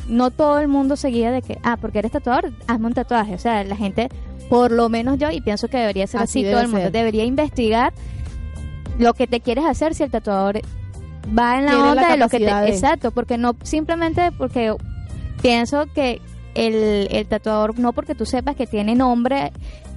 no 0.09 0.31
todo 0.31 0.61
el 0.61 0.69
mundo 0.69 0.95
seguía 0.95 1.33
de 1.33 1.43
que, 1.43 1.59
ah, 1.65 1.77
porque 1.81 1.99
eres 1.99 2.13
tatuador, 2.13 2.53
hazme 2.69 2.87
un 2.87 2.95
tatuaje. 2.95 3.35
O 3.35 3.39
sea, 3.39 3.65
la 3.65 3.75
gente, 3.75 4.09
por 4.49 4.71
lo 4.71 4.89
menos 4.89 5.19
yo, 5.19 5.33
y 5.33 5.41
pienso 5.41 5.67
que 5.67 5.79
debería 5.79 6.07
ser 6.07 6.21
Así 6.21 6.39
así, 6.39 6.43
debe 6.45 6.53
todo 6.53 6.63
el 6.63 6.69
mundo, 6.69 6.83
ser. 6.85 6.93
debería 6.93 7.25
investigar 7.25 7.93
lo 9.01 9.13
que 9.15 9.27
te 9.27 9.41
quieres 9.41 9.65
hacer 9.65 9.95
si 9.97 10.05
el 10.05 10.11
tatuador 10.13 10.61
va 11.37 11.59
en 11.59 11.67
la 11.67 11.73
onda 11.91 12.11
de 12.13 12.17
lo 12.19 12.29
que 12.29 12.39
te... 12.39 12.45
de- 12.45 12.69
Exacto, 12.69 13.11
porque 13.11 13.39
no 13.39 13.55
simplemente 13.63 14.33
porque 14.33 14.75
pienso 15.43 15.87
que 15.95 16.21
el, 16.55 17.09
el 17.11 17.27
tatuador, 17.27 17.79
no 17.79 17.93
porque 17.93 18.15
tú 18.15 18.25
sepas 18.27 18.57
que 18.57 18.67
tiene 18.67 18.95
nombre 18.95 19.53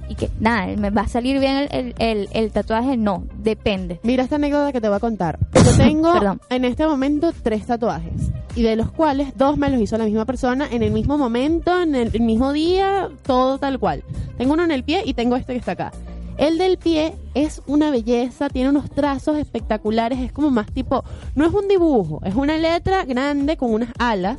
y 0.08 0.14
que 0.16 0.28
nada, 0.40 0.66
me 0.76 0.90
va 0.90 1.02
a 1.02 1.08
salir 1.08 1.38
bien 1.38 1.68
el, 1.70 1.94
el, 1.98 2.28
el- 2.32 2.50
tatuaje, 2.50 2.96
no, 2.96 3.24
depende. 3.38 4.00
Mira 4.02 4.24
esta 4.24 4.36
anécdota 4.36 4.72
que 4.72 4.80
te 4.80 4.88
voy 4.88 4.96
a 4.96 5.00
contar. 5.00 5.38
Yo 5.54 5.76
tengo 5.76 6.12
en 6.50 6.64
este 6.64 6.86
momento 6.86 7.32
tres 7.42 7.64
tatuajes 7.66 8.30
y 8.56 8.62
de 8.62 8.74
los 8.74 8.90
cuales 8.90 9.28
dos 9.36 9.56
me 9.56 9.70
los 9.70 9.80
hizo 9.80 9.96
la 9.96 10.04
misma 10.04 10.24
persona 10.24 10.66
en 10.70 10.82
el 10.82 10.90
mismo 10.90 11.16
momento, 11.16 11.80
en 11.80 11.94
el, 11.94 12.10
el 12.12 12.20
mismo 12.22 12.52
día, 12.52 13.08
todo 13.24 13.58
tal 13.58 13.78
cual. 13.78 14.02
Tengo 14.36 14.54
uno 14.54 14.64
en 14.64 14.72
el 14.72 14.82
pie 14.82 15.02
y 15.06 15.14
tengo 15.14 15.36
este 15.36 15.52
que 15.52 15.60
está 15.60 15.72
acá. 15.72 15.92
El 16.36 16.56
del 16.58 16.78
pie 16.78 17.14
es 17.34 17.60
una 17.66 17.90
belleza, 17.90 18.48
tiene 18.48 18.70
unos 18.70 18.90
trazos 18.90 19.36
espectaculares, 19.36 20.18
es 20.20 20.32
como 20.32 20.50
más 20.50 20.72
tipo, 20.72 21.04
no 21.34 21.44
es 21.46 21.52
un 21.52 21.68
dibujo, 21.68 22.20
es 22.24 22.34
una 22.34 22.56
letra 22.56 23.04
grande 23.04 23.56
con 23.56 23.72
unas 23.74 23.90
alas 23.98 24.38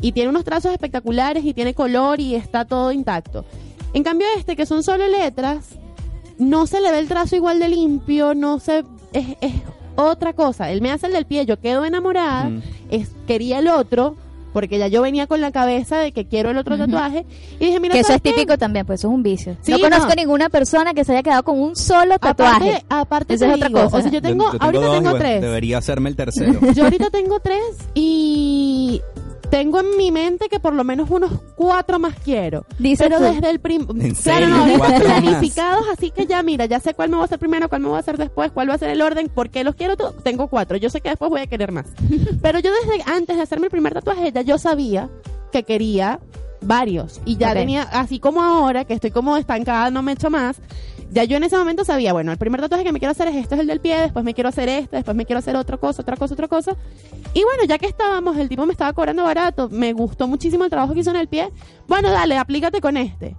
y 0.00 0.12
tiene 0.12 0.30
unos 0.30 0.44
trazos 0.44 0.72
espectaculares 0.72 1.44
y 1.44 1.52
tiene 1.52 1.74
color 1.74 2.20
y 2.20 2.34
está 2.36 2.64
todo 2.64 2.92
intacto. 2.92 3.44
En 3.94 4.02
cambio 4.04 4.26
este, 4.36 4.54
que 4.54 4.64
son 4.66 4.82
solo 4.84 5.06
letras, 5.08 5.70
no 6.38 6.66
se 6.66 6.80
le 6.80 6.90
ve 6.92 6.98
el 7.00 7.08
trazo 7.08 7.34
igual 7.36 7.58
de 7.58 7.68
limpio, 7.68 8.34
no 8.34 8.60
se 8.60 8.84
es, 9.12 9.36
es 9.40 9.52
otra 9.96 10.32
cosa. 10.34 10.70
Él 10.70 10.80
me 10.82 10.90
hace 10.90 11.06
el 11.06 11.12
del 11.12 11.26
pie, 11.26 11.46
yo 11.46 11.58
quedo 11.60 11.84
enamorada, 11.84 12.48
Mm. 12.50 12.62
es, 12.90 13.10
quería 13.26 13.58
el 13.60 13.68
otro, 13.68 14.16
porque 14.54 14.78
ya 14.78 14.86
yo 14.86 15.02
venía 15.02 15.26
con 15.26 15.40
la 15.40 15.50
cabeza 15.50 15.98
de 15.98 16.12
que 16.12 16.26
quiero 16.26 16.50
el 16.50 16.56
otro 16.56 16.78
tatuaje 16.78 17.26
y 17.58 17.66
dije, 17.66 17.80
mira, 17.80 17.92
que 17.92 18.00
eso 18.00 18.06
¿sabes 18.06 18.22
es 18.24 18.30
qué? 18.30 18.38
típico 18.38 18.56
también, 18.56 18.86
pues 18.86 19.00
eso 19.00 19.08
es 19.08 19.14
un 19.14 19.22
vicio. 19.24 19.56
Sí, 19.62 19.72
no 19.72 19.80
conozco 19.80 20.10
no. 20.10 20.14
ninguna 20.14 20.48
persona 20.48 20.94
que 20.94 21.04
se 21.04 21.12
haya 21.12 21.24
quedado 21.24 21.42
con 21.42 21.60
un 21.60 21.74
solo 21.74 22.18
tatuaje. 22.20 22.76
Aparte, 22.76 22.86
aparte 22.88 23.34
es 23.34 23.42
otra 23.42 23.68
cosa. 23.68 23.96
o 23.96 24.00
sea, 24.00 24.10
yo 24.10 24.22
tengo, 24.22 24.52
yo 24.52 24.58
ahorita 24.60 24.84
dos, 24.86 24.96
tengo 24.96 25.18
tres. 25.18 25.42
Debería 25.42 25.78
hacerme 25.78 26.08
el 26.08 26.16
tercero. 26.16 26.60
Yo 26.74 26.84
ahorita 26.84 27.10
tengo 27.10 27.40
tres 27.40 27.60
y 27.94 29.02
tengo 29.54 29.78
en 29.78 29.96
mi 29.96 30.10
mente 30.10 30.48
que 30.48 30.58
por 30.58 30.74
lo 30.74 30.82
menos 30.82 31.08
unos 31.10 31.30
cuatro 31.54 32.00
más 32.00 32.16
quiero. 32.24 32.66
Dice 32.76 33.04
Pero 33.04 33.18
tú. 33.18 33.22
desde 33.22 33.50
el 33.50 33.60
prim... 33.60 33.86
¿En 33.88 34.12
Claro, 34.16 34.16
serio? 34.16 34.48
no, 34.48 34.56
ahorita 34.62 34.78
¿Cuatro 34.78 35.08
más? 35.08 35.20
planificados, 35.20 35.86
así 35.96 36.10
que 36.10 36.26
ya 36.26 36.42
mira, 36.42 36.66
ya 36.66 36.80
sé 36.80 36.92
cuál 36.94 37.08
me 37.10 37.14
voy 37.14 37.22
a 37.22 37.26
hacer 37.26 37.38
primero, 37.38 37.68
cuál 37.68 37.82
me 37.82 37.86
voy 37.86 37.96
a 37.96 38.00
hacer 38.00 38.18
después, 38.18 38.50
cuál 38.50 38.68
va 38.68 38.74
a 38.74 38.78
ser 38.78 38.90
el 38.90 39.00
orden, 39.00 39.28
por 39.28 39.50
qué 39.50 39.62
los 39.62 39.76
quiero 39.76 39.96
todos. 39.96 40.20
Tengo 40.24 40.48
cuatro, 40.48 40.76
yo 40.76 40.90
sé 40.90 41.00
que 41.00 41.10
después 41.10 41.30
voy 41.30 41.40
a 41.40 41.46
querer 41.46 41.70
más. 41.70 41.86
Pero 42.42 42.58
yo 42.58 42.72
desde 42.82 43.08
antes 43.08 43.36
de 43.36 43.42
hacerme 43.42 43.66
el 43.66 43.70
primer 43.70 43.94
tatuaje, 43.94 44.32
ya 44.32 44.42
yo 44.42 44.58
sabía 44.58 45.08
que 45.52 45.62
quería 45.62 46.18
varios. 46.60 47.20
Y 47.24 47.36
ya 47.36 47.54
tenía, 47.54 47.82
así 47.82 48.18
como 48.18 48.42
ahora, 48.42 48.84
que 48.84 48.94
estoy 48.94 49.12
como 49.12 49.36
estancada, 49.36 49.88
no 49.92 50.02
me 50.02 50.12
echo 50.12 50.30
más, 50.30 50.56
ya 51.14 51.22
yo 51.22 51.36
en 51.36 51.44
ese 51.44 51.56
momento 51.56 51.84
sabía, 51.84 52.12
bueno, 52.12 52.32
el 52.32 52.38
primer 52.38 52.60
tatuaje 52.60 52.82
que 52.82 52.92
me 52.92 52.98
quiero 52.98 53.12
hacer 53.12 53.28
es 53.28 53.36
este, 53.36 53.54
es 53.54 53.60
el 53.60 53.68
del 53.68 53.80
pie, 53.80 54.00
después 54.00 54.24
me 54.24 54.34
quiero 54.34 54.48
hacer 54.48 54.68
este, 54.68 54.96
después 54.96 55.16
me 55.16 55.24
quiero 55.24 55.38
hacer 55.38 55.54
otra 55.54 55.76
cosa, 55.76 56.02
otra 56.02 56.16
cosa, 56.16 56.34
otra 56.34 56.48
cosa. 56.48 56.76
Y 57.32 57.44
bueno, 57.44 57.62
ya 57.68 57.78
que 57.78 57.86
estábamos, 57.86 58.36
el 58.36 58.48
tipo 58.48 58.66
me 58.66 58.72
estaba 58.72 58.92
cobrando 58.92 59.22
barato, 59.22 59.68
me 59.70 59.92
gustó 59.92 60.26
muchísimo 60.26 60.64
el 60.64 60.70
trabajo 60.70 60.92
que 60.92 61.00
hizo 61.00 61.10
en 61.10 61.16
el 61.16 61.28
pie. 61.28 61.50
Bueno, 61.86 62.10
dale, 62.10 62.36
aplícate 62.36 62.80
con 62.80 62.96
este. 62.96 63.36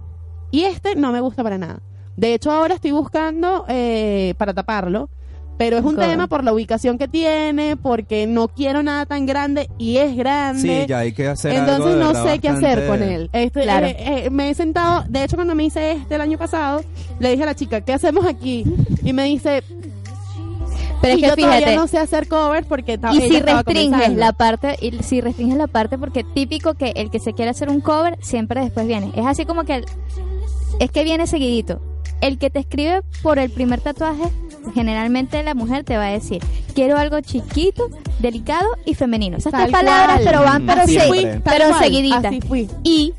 Y 0.50 0.62
este 0.62 0.96
no 0.96 1.12
me 1.12 1.20
gusta 1.20 1.42
para 1.42 1.58
nada. 1.58 1.82
De 2.16 2.32
hecho, 2.32 2.50
ahora 2.50 2.74
estoy 2.74 2.92
buscando 2.92 3.66
eh, 3.68 4.34
para 4.38 4.54
taparlo. 4.54 5.10
Pero 5.58 5.78
es 5.78 5.84
un 5.84 5.96
tema 5.96 6.26
por 6.26 6.44
la 6.44 6.52
ubicación 6.52 6.98
que 6.98 7.08
tiene, 7.08 7.76
porque 7.78 8.26
no 8.26 8.48
quiero 8.48 8.82
nada 8.82 9.06
tan 9.06 9.24
grande 9.24 9.70
y 9.78 9.96
es 9.96 10.14
grande. 10.14 10.60
Sí, 10.82 10.86
ya 10.86 10.98
hay 10.98 11.12
que 11.12 11.28
hacer 11.28 11.54
Entonces 11.54 11.96
no 11.96 12.12
sé 12.26 12.38
qué 12.40 12.48
hacer 12.50 12.86
con 12.86 13.02
él. 13.02 13.30
Este, 13.32 13.62
Claro. 13.62 13.86
eh, 13.86 13.96
eh, 14.26 14.30
me 14.30 14.50
he 14.50 14.54
sentado, 14.54 15.04
de 15.08 15.24
hecho 15.24 15.36
cuando 15.36 15.54
me 15.54 15.64
hice 15.64 15.92
este 15.92 16.16
el 16.16 16.20
año 16.20 16.36
pasado, 16.36 16.82
le 17.20 17.30
dije 17.30 17.42
a 17.42 17.46
la 17.46 17.54
chica, 17.54 17.80
¿qué 17.80 17.94
hacemos 17.94 18.26
aquí? 18.26 18.64
Y 19.02 19.12
me 19.14 19.24
dice, 19.24 19.62
Pero 21.00 21.12
es 21.14 21.18
"Y 21.18 21.22
que 21.22 21.28
yo 21.28 21.36
todavía 21.36 21.56
fíjate, 21.58 21.76
no 21.76 21.86
sé 21.86 21.98
hacer 21.98 22.26
cover 22.28 22.64
porque 22.66 22.98
y 23.12 23.20
si 23.20 23.40
restringes 23.40 23.64
comenzando". 23.64 24.20
la 24.20 24.32
parte, 24.32 24.76
y 24.80 24.90
si 25.02 25.20
restringes 25.20 25.56
la 25.56 25.66
parte, 25.68 25.96
porque 25.98 26.22
típico 26.24 26.74
que 26.74 26.92
el 26.96 27.10
que 27.10 27.18
se 27.18 27.32
quiere 27.32 27.50
hacer 27.50 27.68
un 27.70 27.80
cover 27.80 28.18
siempre 28.20 28.60
después 28.60 28.86
viene. 28.86 29.10
Es 29.14 29.24
así 29.26 29.44
como 29.46 29.64
que 29.64 29.76
el- 29.76 29.84
es 30.80 30.90
que 30.90 31.04
viene 31.04 31.26
seguidito. 31.26 31.80
El 32.20 32.38
que 32.38 32.50
te 32.50 32.58
escribe 32.60 33.02
por 33.22 33.38
el 33.38 33.50
primer 33.50 33.80
tatuaje, 33.80 34.24
generalmente 34.74 35.42
la 35.42 35.54
mujer 35.54 35.84
te 35.84 35.96
va 35.96 36.06
a 36.06 36.10
decir, 36.10 36.42
quiero 36.74 36.96
algo 36.96 37.20
chiquito, 37.20 37.88
delicado 38.20 38.66
y 38.84 38.94
femenino. 38.94 39.36
Esas 39.36 39.52
tres 39.52 39.70
palabras, 39.70 40.20
pero 40.24 40.42
van, 40.42 40.66
pero, 40.66 40.86
se- 40.86 41.00
fui, 41.02 41.26
pero 41.44 41.68
cual, 41.68 41.82
seguiditas. 41.84 42.34
Y 42.82 43.12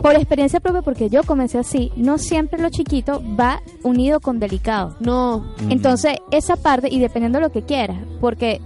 por 0.00 0.14
experiencia 0.16 0.60
propia, 0.60 0.82
porque 0.82 1.08
yo 1.08 1.22
comencé 1.22 1.58
así, 1.58 1.90
no 1.96 2.18
siempre 2.18 2.60
lo 2.60 2.68
chiquito 2.70 3.22
va 3.38 3.62
unido 3.82 4.20
con 4.20 4.38
delicado. 4.40 4.96
No. 5.00 5.44
Entonces, 5.70 6.16
esa 6.30 6.56
parte, 6.56 6.88
y 6.90 6.98
dependiendo 6.98 7.38
de 7.38 7.44
lo 7.44 7.52
que 7.52 7.62
quieras, 7.62 7.96
porque 8.20 8.60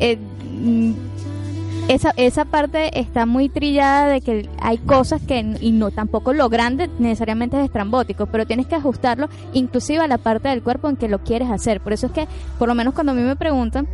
eh, 0.00 0.18
esa, 1.88 2.12
esa 2.16 2.44
parte 2.44 2.98
está 2.98 3.26
muy 3.26 3.48
trillada 3.48 4.08
de 4.08 4.20
que 4.20 4.48
hay 4.60 4.78
cosas 4.78 5.20
que, 5.22 5.56
y 5.60 5.72
no 5.72 5.90
tampoco 5.90 6.32
lo 6.32 6.48
grande 6.48 6.88
necesariamente 6.98 7.58
es 7.58 7.64
estrambótico, 7.64 8.26
pero 8.26 8.46
tienes 8.46 8.66
que 8.66 8.74
ajustarlo 8.74 9.28
inclusive 9.52 10.02
a 10.02 10.08
la 10.08 10.18
parte 10.18 10.48
del 10.48 10.62
cuerpo 10.62 10.88
en 10.88 10.96
que 10.96 11.08
lo 11.08 11.22
quieres 11.22 11.50
hacer. 11.50 11.80
Por 11.80 11.92
eso 11.92 12.06
es 12.06 12.12
que, 12.12 12.28
por 12.58 12.68
lo 12.68 12.74
menos 12.74 12.94
cuando 12.94 13.12
a 13.12 13.14
mí 13.14 13.22
me 13.22 13.36
preguntan, 13.36 13.88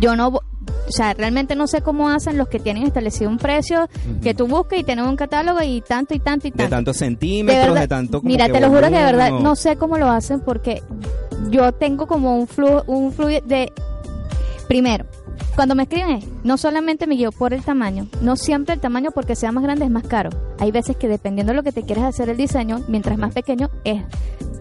yo 0.00 0.16
no, 0.16 0.28
o 0.28 0.42
sea, 0.88 1.14
realmente 1.14 1.54
no 1.56 1.66
sé 1.66 1.82
cómo 1.82 2.08
hacen 2.08 2.36
los 2.36 2.48
que 2.48 2.58
tienen 2.58 2.84
establecido 2.84 3.30
un 3.30 3.38
precio 3.38 3.88
que 4.22 4.34
tú 4.34 4.46
busques 4.46 4.80
y 4.80 4.84
tienen 4.84 5.04
un 5.04 5.16
catálogo 5.16 5.62
y 5.62 5.80
tanto 5.80 6.14
y 6.14 6.18
tanto 6.18 6.48
y 6.48 6.50
De 6.50 6.58
tanto. 6.58 6.76
tantos 6.76 6.98
De 6.98 7.06
centímetros, 7.06 7.66
de, 7.66 7.70
verdad, 7.72 7.88
tanto 7.88 8.18
como 8.18 8.28
mira, 8.28 8.46
que 8.46 8.52
te 8.52 8.60
lo 8.60 8.68
juro 8.68 8.88
que 8.88 8.96
de 8.96 9.04
verdad 9.04 9.30
no 9.30 9.56
sé 9.56 9.76
cómo 9.76 9.98
lo 9.98 10.08
hacen 10.08 10.40
porque 10.40 10.82
yo 11.50 11.72
tengo 11.72 12.06
como 12.06 12.36
un 12.36 12.46
flujo, 12.46 12.82
un 12.86 13.12
flujo 13.12 13.30
de... 13.44 13.72
Primero, 14.68 15.04
cuando 15.54 15.74
me 15.74 15.84
escriben, 15.84 16.10
es, 16.16 16.24
no 16.42 16.56
solamente 16.58 17.06
me 17.06 17.14
guío 17.14 17.30
por 17.32 17.54
el 17.54 17.62
tamaño, 17.62 18.06
no 18.20 18.36
siempre 18.36 18.74
el 18.74 18.80
tamaño 18.80 19.10
porque 19.12 19.36
sea 19.36 19.52
más 19.52 19.62
grande 19.62 19.84
es 19.84 19.90
más 19.90 20.04
caro. 20.04 20.30
Hay 20.58 20.70
veces 20.72 20.96
que 20.96 21.08
dependiendo 21.08 21.52
de 21.52 21.56
lo 21.56 21.62
que 21.62 21.72
te 21.72 21.82
quieras 21.82 22.04
hacer 22.04 22.28
el 22.28 22.36
diseño, 22.36 22.80
mientras 22.88 23.18
más 23.18 23.32
pequeño 23.32 23.70
es 23.84 24.02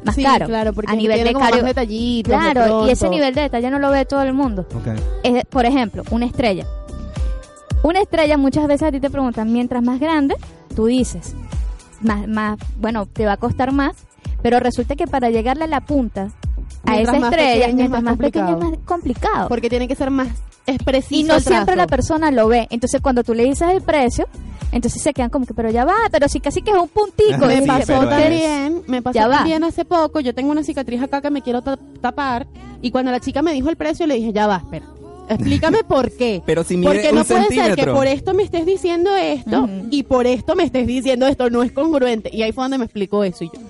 más 0.06 0.16
Sí, 0.16 0.24
caro. 0.24 0.46
claro, 0.48 0.74
porque 0.74 0.92
a 0.92 0.96
nivel 0.96 1.16
tiene 1.16 1.30
de 1.34 1.40
caro. 1.40 1.56
más 1.58 1.66
detallitos. 1.66 2.32
de 2.32 2.38
Claro, 2.52 2.88
y 2.88 2.92
ese 2.92 3.10
nivel 3.10 3.34
de 3.34 3.42
detalle 3.42 3.72
no 3.72 3.80
lo 3.80 3.90
ve 3.90 4.06
todo 4.06 4.22
el 4.24 4.34
mundo. 4.34 4.66
Es, 5.24 5.46
por 5.46 5.66
ejemplo, 5.66 6.04
una 6.12 6.26
estrella. 6.26 6.66
Una 7.84 8.00
estrella 8.02 8.38
muchas 8.38 8.68
veces 8.68 8.88
a 8.88 8.92
ti 8.92 9.00
te 9.00 9.10
preguntan, 9.10 9.52
mientras 9.52 9.82
más 9.84 10.00
grande, 10.00 10.36
tú 10.76 10.86
dices, 10.86 11.36
más, 12.02 12.28
más, 12.28 12.58
bueno, 12.80 13.06
te 13.06 13.26
va 13.26 13.34
a 13.34 13.38
costar 13.38 13.72
más, 13.72 13.96
pero 14.42 14.60
resulta 14.60 14.96
que 14.96 15.08
para 15.08 15.30
llegarle 15.30 15.66
a 15.66 15.68
la 15.68 15.82
punta 15.82 16.30
a 16.86 16.92
Mientras 16.92 17.18
esa 17.18 17.28
estrella, 17.30 17.54
pequeño 17.66 17.76
mientras 17.76 18.04
más 18.04 18.12
más 18.18 18.18
pequeño 18.20 18.50
es 18.50 18.58
más 18.58 18.80
complicado. 18.86 19.48
Porque 19.50 19.70
tiene 19.70 19.88
que 19.88 19.96
ser 19.96 20.12
más 20.12 20.28
es 20.66 20.78
preciso. 20.80 21.16
y 21.22 21.24
no 21.24 21.36
el 21.36 21.42
siempre 21.44 21.76
la 21.76 21.88
persona 21.88 22.32
lo 22.32 22.48
ve. 22.48 22.68
Entonces 22.70 23.02
cuando 23.02 23.24
tú 23.24 23.34
le 23.34 23.44
dices 23.44 23.68
el 23.70 23.82
precio, 23.82 24.28
entonces 24.72 25.02
se 25.02 25.14
quedan 25.14 25.30
como 25.30 25.46
que, 25.46 25.54
pero 25.54 25.70
ya 25.70 25.86
va, 25.86 25.96
pero 26.12 26.28
si 26.28 26.40
casi 26.40 26.62
que 26.62 26.72
es 26.72 26.78
un 26.78 26.88
puntico. 26.90 27.38
Me 27.48 27.62
Sí, 27.62 27.68
pasó 27.68 28.04
es- 28.04 28.10
también, 28.10 28.82
me 28.88 29.02
pasó 29.02 29.14
Ya 29.16 29.28
va. 29.28 29.38
también 29.38 29.64
hace 29.64 29.86
poco, 29.86 30.20
yo 30.20 30.34
tengo 30.34 30.52
una 30.52 30.64
cicatriz 30.64 31.02
acá 31.02 31.22
que 31.22 31.30
me 31.30 31.42
quiero 31.42 31.62
ta- 31.62 31.78
tapar 32.02 32.48
y 32.82 32.92
cuando 32.92 33.12
la 33.12 33.20
chica 33.20 33.42
me 33.42 33.54
dijo 33.54 33.70
el 33.70 33.76
precio 33.76 34.08
le 34.08 34.16
dije, 34.16 34.34
ya 34.34 34.48
va, 34.48 34.58
espera. 34.58 34.86
Explícame 35.30 35.84
por 35.88 36.12
qué. 36.12 36.42
Pero 36.46 36.64
si 36.64 36.76
mide 36.76 36.90
Porque 36.92 37.10
un 37.10 37.16
no 37.16 37.24
puede 37.26 37.48
ser 37.48 37.76
que 37.76 37.88
por 37.88 38.08
esto 38.08 38.34
me 38.34 38.44
estés 38.44 38.66
diciendo 38.66 39.16
esto 39.16 39.70
y 39.90 40.04
por 40.04 40.28
esto 40.28 40.56
me 40.56 40.64
estés 40.64 40.86
diciendo 40.88 41.28
esto, 41.28 41.50
no 41.50 41.64
es 41.64 41.72
congruente. 41.72 42.30
Y 42.34 42.42
ahí 42.42 42.52
fue 42.52 42.64
donde 42.66 42.78
me 42.78 42.86
explicó 42.86 43.24
eso 43.24 43.44
y 43.46 43.48
yo. 43.48 43.62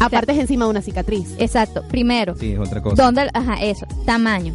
Aparte 0.00 0.32
es 0.32 0.38
encima 0.38 0.64
de 0.64 0.70
una 0.70 0.82
cicatriz. 0.82 1.34
Exacto, 1.38 1.82
primero, 1.88 2.34
Sí, 2.36 2.52
es 2.52 2.58
otra 2.58 2.80
cosa. 2.82 3.02
¿Dónde? 3.02 3.28
Ajá, 3.34 3.54
eso. 3.62 3.86
Tamaño. 4.06 4.54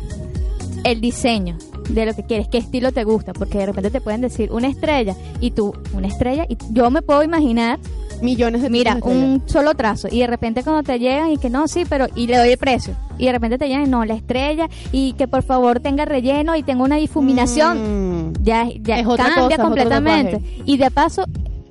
El 0.83 0.99
diseño 1.01 1.57
de 1.89 2.05
lo 2.05 2.13
que 2.13 2.23
quieres, 2.23 2.47
qué 2.49 2.57
estilo 2.57 2.91
te 2.91 3.03
gusta, 3.03 3.33
porque 3.33 3.57
de 3.57 3.65
repente 3.67 3.89
te 3.89 4.01
pueden 4.01 4.21
decir 4.21 4.51
una 4.51 4.67
estrella 4.67 5.15
y 5.39 5.51
tú, 5.51 5.73
una 5.93 6.07
estrella, 6.07 6.45
y 6.49 6.57
yo 6.71 6.89
me 6.89 7.01
puedo 7.01 7.23
imaginar, 7.23 7.79
Millones 8.21 8.61
de 8.61 8.69
mira, 8.69 8.97
un 9.01 9.43
solo 9.47 9.73
trazo, 9.75 10.07
y 10.09 10.19
de 10.19 10.27
repente 10.27 10.63
cuando 10.63 10.83
te 10.83 10.97
llegan 10.97 11.31
y 11.31 11.37
que 11.37 11.49
no, 11.49 11.67
sí, 11.67 11.83
pero, 11.89 12.07
y 12.15 12.27
le 12.27 12.37
doy 12.37 12.49
el 12.51 12.57
precio, 12.57 12.95
y 13.17 13.25
de 13.25 13.31
repente 13.33 13.57
te 13.57 13.67
llegan, 13.67 13.89
no, 13.89 14.05
la 14.05 14.13
estrella, 14.13 14.69
y 14.93 15.13
que 15.13 15.27
por 15.27 15.43
favor 15.43 15.81
tenga 15.81 16.05
relleno 16.05 16.55
y 16.55 16.63
tenga 16.63 16.83
una 16.83 16.95
difuminación, 16.97 18.29
Mm. 18.29 18.33
ya, 18.43 18.67
ya 18.81 18.99
Es 18.99 19.07
cambia 19.07 19.35
cosa, 19.35 19.57
completamente. 19.63 20.41
Y 20.65 20.77
de 20.77 20.89
paso, 20.89 21.25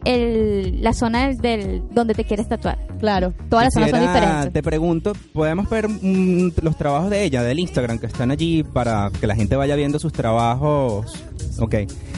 el, 0.05 0.83
la 0.83 0.93
zona 0.93 1.29
del, 1.29 1.38
del- 1.38 1.83
donde 1.91 2.15
te 2.15 2.25
quieres 2.25 2.49
tatuar. 2.49 2.79
Claro. 2.99 3.33
Todas 3.49 3.67
las 3.67 3.75
zonas 3.75 3.91
son 3.91 4.01
diferentes. 4.01 4.53
Te 4.53 4.62
pregunto, 4.62 5.12
¿podemos 5.33 5.69
ver 5.69 5.88
mm, 5.88 6.53
los 6.62 6.77
trabajos 6.77 7.11
de 7.11 7.25
ella, 7.25 7.43
del 7.43 7.59
Instagram, 7.59 7.99
que 7.99 8.07
están 8.07 8.31
allí 8.31 8.62
para 8.62 9.11
que 9.21 9.27
la 9.27 9.35
gente 9.35 9.57
vaya 9.57 9.75
viendo 9.77 9.99
sus 9.99 10.12
trabajos? 10.12 11.12
Ok. 11.59 11.75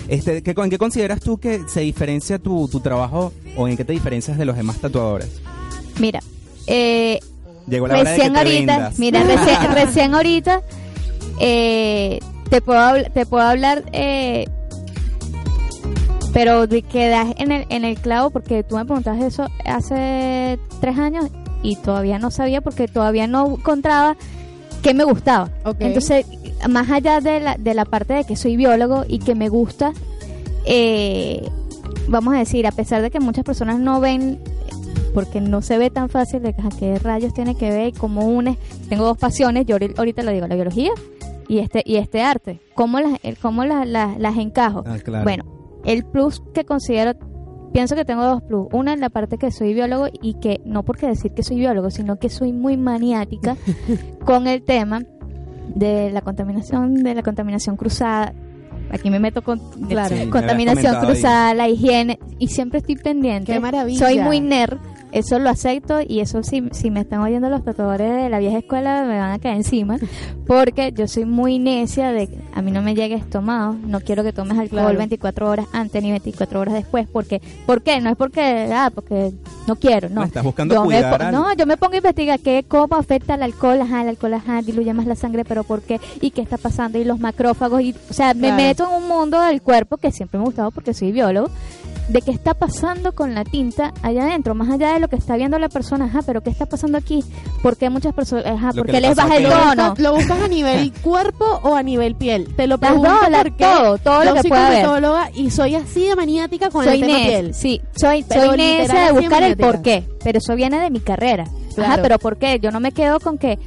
Este, 0.08 0.42
¿qué, 0.42 0.54
¿En 0.56 0.70
qué 0.70 0.78
consideras 0.78 1.20
tú 1.20 1.38
que 1.38 1.60
se 1.68 1.80
diferencia 1.80 2.38
tu, 2.38 2.68
tu 2.68 2.80
trabajo 2.80 3.32
o 3.56 3.66
en 3.68 3.76
qué 3.76 3.84
te 3.84 3.92
diferencias 3.94 4.36
de 4.36 4.44
los 4.44 4.56
demás 4.56 4.78
tatuadores? 4.78 5.40
Mira, 5.98 6.20
eh, 6.66 7.18
Llegó 7.66 7.88
la 7.88 7.98
hora 8.00 8.10
de 8.10 8.16
que 8.16 8.22
recién 8.28 8.32
te 8.34 8.38
ahorita, 8.40 8.92
mira, 8.98 9.22
recién, 9.24 9.72
recién 9.72 10.14
ahorita 10.14 10.60
eh, 11.40 12.18
te 12.50 12.60
puedo 12.60 13.02
te 13.12 13.24
puedo 13.26 13.42
hablar 13.42 13.84
eh, 13.92 14.44
pero 16.34 16.66
de 16.66 16.82
que 16.82 17.08
das 17.08 17.28
en 17.38 17.50
el 17.52 17.64
en 17.70 17.84
el 17.86 17.96
clavo 17.98 18.28
porque 18.28 18.62
tú 18.62 18.76
me 18.76 18.84
preguntaste 18.84 19.26
eso 19.26 19.46
hace 19.64 20.58
tres 20.80 20.98
años 20.98 21.26
y 21.62 21.76
todavía 21.76 22.18
no 22.18 22.30
sabía 22.30 22.60
porque 22.60 22.88
todavía 22.88 23.26
no 23.26 23.52
encontraba 23.56 24.16
qué 24.82 24.92
me 24.92 25.04
gustaba. 25.04 25.48
Entonces, 25.86 26.26
más 26.68 26.90
allá 26.90 27.20
de 27.22 27.40
la, 27.40 27.56
de 27.56 27.72
la 27.72 27.86
parte 27.86 28.12
de 28.12 28.24
que 28.24 28.36
soy 28.36 28.56
biólogo 28.56 29.04
y 29.08 29.18
que 29.20 29.34
me 29.34 29.48
gusta, 29.48 29.92
eh, 30.66 31.48
vamos 32.08 32.34
a 32.34 32.38
decir, 32.38 32.66
a 32.66 32.72
pesar 32.72 33.00
de 33.02 33.10
que 33.10 33.20
muchas 33.20 33.44
personas 33.44 33.78
no 33.78 34.00
ven, 34.00 34.38
porque 35.14 35.40
no 35.40 35.62
se 35.62 35.78
ve 35.78 35.88
tan 35.90 36.08
fácil 36.08 36.42
de 36.42 36.50
a 36.50 36.68
qué 36.78 36.98
rayos 36.98 37.32
tiene 37.32 37.54
que 37.54 37.70
ver 37.70 37.88
y 37.88 37.92
cómo 37.92 38.26
une, 38.26 38.58
tengo 38.88 39.04
dos 39.04 39.16
pasiones, 39.18 39.64
yo 39.66 39.76
ahori- 39.78 39.94
ahorita 39.96 40.22
lo 40.22 40.32
digo, 40.32 40.46
la 40.46 40.54
biología 40.54 40.90
y 41.48 41.58
este 41.60 41.82
y 41.86 41.96
este 41.96 42.22
arte, 42.22 42.60
cómo 42.74 43.00
las, 43.00 43.18
el- 43.22 43.38
cómo 43.38 43.64
las, 43.64 43.86
las, 43.86 44.18
las 44.18 44.36
encajo. 44.36 44.82
Ah, 44.86 44.96
claro. 45.02 45.24
Bueno, 45.24 45.44
el 45.84 46.04
plus 46.04 46.42
que 46.54 46.64
considero, 46.64 47.12
pienso 47.72 47.94
que 47.94 48.04
tengo 48.04 48.24
dos 48.24 48.42
plus. 48.42 48.68
Una 48.72 48.92
en 48.92 49.00
la 49.00 49.10
parte 49.10 49.36
que 49.38 49.50
soy 49.50 49.74
biólogo 49.74 50.06
y 50.22 50.34
que 50.34 50.60
no 50.64 50.82
porque 50.84 51.06
decir 51.06 51.32
que 51.32 51.42
soy 51.42 51.56
biólogo, 51.56 51.90
sino 51.90 52.16
que 52.16 52.28
soy 52.28 52.52
muy 52.52 52.76
maniática 52.76 53.56
con 54.24 54.46
el 54.46 54.62
tema 54.62 55.02
de 55.74 56.10
la 56.10 56.20
contaminación, 56.20 56.94
de 56.94 57.14
la 57.14 57.22
contaminación 57.22 57.76
cruzada. 57.76 58.32
Aquí 58.90 59.10
me 59.10 59.18
meto 59.18 59.42
con 59.42 59.58
Claro. 59.88 60.14
Sí, 60.14 60.26
me 60.26 60.30
contaminación 60.30 60.96
ahí. 60.96 61.04
cruzada, 61.06 61.54
la 61.54 61.68
higiene 61.68 62.18
y 62.38 62.48
siempre 62.48 62.78
estoy 62.78 62.96
pendiente. 62.96 63.52
Qué 63.52 63.60
maravilla. 63.60 63.98
Soy 63.98 64.18
muy 64.18 64.40
nerd, 64.40 64.78
eso 65.14 65.38
lo 65.38 65.48
acepto 65.48 66.00
y 66.06 66.20
eso 66.20 66.42
si, 66.42 66.62
si 66.72 66.90
me 66.90 67.00
están 67.00 67.20
oyendo 67.20 67.48
los 67.48 67.64
tatuadores 67.64 68.14
de 68.14 68.28
la 68.28 68.38
vieja 68.38 68.58
escuela 68.58 69.04
me 69.04 69.18
van 69.18 69.30
a 69.32 69.38
caer 69.38 69.56
encima 69.56 69.96
porque 70.46 70.92
yo 70.92 71.06
soy 71.08 71.24
muy 71.24 71.58
necia 71.58 72.12
de 72.12 72.26
que 72.26 72.38
a 72.54 72.60
mí 72.62 72.70
no 72.70 72.82
me 72.82 72.94
llegue 72.94 73.18
tomado, 73.30 73.74
no 73.86 74.00
quiero 74.00 74.22
que 74.22 74.32
tomes 74.32 74.58
alcohol 74.58 74.82
Claro. 74.82 74.98
24 74.98 75.48
horas 75.48 75.66
antes 75.72 76.02
ni 76.02 76.10
24 76.10 76.60
horas 76.60 76.74
después 76.74 77.06
porque 77.10 77.40
¿por 77.66 77.82
qué? 77.82 78.00
No 78.00 78.10
es 78.10 78.16
porque 78.16 78.68
ah, 78.72 78.90
porque 78.94 79.32
no 79.66 79.76
quiero, 79.76 80.08
no. 80.10 80.22
Estás 80.24 80.44
buscando 80.44 80.74
Yo 80.74 80.80
me 80.84 80.86
cuidar 80.96 81.22
al- 81.22 81.32
no, 81.32 81.54
yo 81.54 81.64
me 81.66 81.76
pongo 81.76 81.94
a 81.94 81.96
investigar 81.98 82.38
qué 82.40 82.64
cómo 82.66 82.96
afecta 82.96 83.34
el 83.36 83.42
alcohol, 83.42 83.80
ajá, 83.80 84.02
el 84.02 84.08
alcohol 84.08 84.34
ajá, 84.34 84.60
diluye 84.62 84.92
más 84.92 85.06
la 85.06 85.16
sangre, 85.16 85.44
pero 85.44 85.64
por 85.64 85.82
qué 85.82 86.00
y 86.20 86.32
qué 86.32 86.42
está 86.42 86.58
pasando 86.58 86.98
y 86.98 87.04
los 87.04 87.18
macrófagos 87.20 87.80
y 87.82 87.94
o 88.10 88.12
sea, 88.12 88.34
me 88.34 88.52
meto 88.52 88.84
en 88.88 89.02
un 89.02 89.08
mundo 89.08 89.40
del 89.40 89.62
cuerpo 89.62 89.96
que 89.96 90.12
siempre 90.12 90.38
me 90.38 90.42
ha 90.44 90.46
gustado 90.46 90.70
porque 90.70 90.92
soy 90.92 91.12
biólogo 91.12 91.48
de 92.08 92.20
qué 92.20 92.30
está 92.30 92.52
pasando 92.54 93.12
con 93.14 93.34
la 93.34 93.44
tinta 93.44 93.92
allá 94.02 94.24
adentro, 94.24 94.54
más 94.54 94.68
allá 94.70 94.92
de 94.92 95.00
lo 95.00 95.08
que 95.08 95.16
está 95.16 95.36
viendo 95.36 95.58
la 95.58 95.68
persona, 95.70 96.04
ajá, 96.04 96.20
pero 96.26 96.42
qué 96.42 96.50
está 96.50 96.66
pasando 96.66 96.98
aquí, 96.98 97.24
por 97.62 97.76
qué 97.78 97.88
muchas 97.88 98.12
personas, 98.12 98.44
ajá, 98.46 98.68
Lo 98.68 98.82
por 98.82 98.86
que 98.86 98.92
qué 98.92 99.00
le 99.00 99.08
les 99.08 99.16
baja 99.16 99.36
el 99.36 99.46
a 99.46 99.48
¿Lo 99.48 99.54
Pedro. 99.54 99.70
tono. 99.70 99.94
¿Lo 99.98 100.14
buscas 100.14 100.40
a 100.42 100.48
nivel 100.48 100.92
cuerpo 101.02 101.44
o 101.62 101.74
a 101.74 101.82
nivel 101.82 102.14
piel? 102.14 102.54
Te 102.56 102.66
lo 102.66 102.76
pregunto 102.78 103.08
dos, 103.10 103.30
la- 103.30 103.38
porque 103.42 103.64
todo, 103.64 103.98
todo 103.98 104.24
lo 104.24 104.34
que 104.34 104.40
soy 104.42 104.50
pueda 104.50 104.66
cosmetóloga 104.68 105.30
y 105.34 105.50
soy 105.50 105.74
así 105.76 106.06
de 106.06 106.14
maniática 106.16 106.68
con 106.70 106.84
soy 106.84 107.00
el 107.00 107.06
tema 107.06 107.18
piel. 107.24 107.54
sí, 107.54 107.80
soy, 107.96 108.24
Pero 108.28 108.46
soy 108.48 108.56
de 108.58 108.78
buscar 109.12 109.42
el 109.42 109.56
maniática. 109.56 109.66
por 109.66 109.82
qué, 109.82 110.08
pero 110.22 110.38
eso 110.38 110.54
viene 110.56 110.80
de 110.80 110.90
mi 110.90 111.00
carrera. 111.00 111.44
Ajá, 111.78 111.98
pero 112.02 112.18
¿por 112.18 112.36
qué? 112.36 112.60
Yo 112.60 112.70
no 112.70 112.80
me 112.80 112.92
quedo 112.92 113.18
con 113.18 113.36
que, 113.38 113.58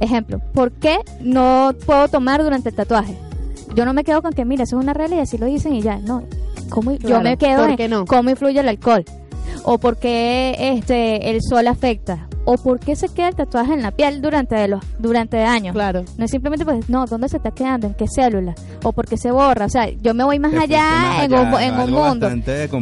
ejemplo, 0.00 0.38
¿por 0.54 0.70
qué 0.72 0.98
no 1.20 1.72
puedo 1.84 2.08
tomar 2.08 2.42
durante 2.42 2.70
el 2.70 2.74
tatuaje? 2.74 3.16
Yo 3.74 3.84
no 3.84 3.92
me 3.92 4.02
quedo 4.04 4.22
con 4.22 4.32
que, 4.32 4.44
mira, 4.44 4.62
eso 4.64 4.78
es 4.78 4.82
una 4.82 4.94
regla 4.94 5.16
y 5.16 5.18
así 5.20 5.36
lo 5.38 5.46
dicen 5.46 5.74
y 5.74 5.82
ya, 5.82 5.98
no. 5.98 6.22
¿Cómo, 6.70 6.92
yo 6.92 6.98
Claro, 6.98 7.22
me 7.24 7.36
quedo 7.36 7.66
¿por 7.66 7.80
en 7.80 7.90
no? 7.90 8.04
cómo 8.06 8.30
influye 8.30 8.60
el 8.60 8.68
alcohol. 8.68 9.04
O 9.64 9.78
por 9.78 9.98
qué 9.98 10.54
este, 10.58 11.30
el 11.30 11.42
sol 11.42 11.66
afecta. 11.66 12.28
O 12.46 12.56
por 12.56 12.80
qué 12.80 12.96
se 12.96 13.08
queda 13.08 13.28
el 13.28 13.34
tatuaje 13.34 13.74
en 13.74 13.82
la 13.82 13.90
piel 13.90 14.22
durante, 14.22 14.66
los, 14.66 14.80
durante 14.98 15.42
años. 15.42 15.74
Claro. 15.74 16.04
No 16.16 16.24
es 16.24 16.30
simplemente 16.30 16.64
pues, 16.64 16.88
no, 16.88 17.04
¿dónde 17.06 17.28
se 17.28 17.36
está 17.36 17.50
quedando? 17.50 17.86
¿En 17.86 17.94
qué 17.94 18.06
célula? 18.08 18.54
¿O 18.82 18.92
por 18.92 19.06
qué 19.06 19.18
se 19.18 19.30
borra? 19.30 19.66
O 19.66 19.68
sea, 19.68 19.90
yo 19.90 20.14
me 20.14 20.24
voy 20.24 20.38
más 20.38 20.54
allá 20.54 20.82
más 20.82 21.24
en 21.24 21.34
allá, 21.34 21.50
un, 21.54 21.60
en 21.60 21.80
un 21.80 21.90
mundo. 21.90 22.28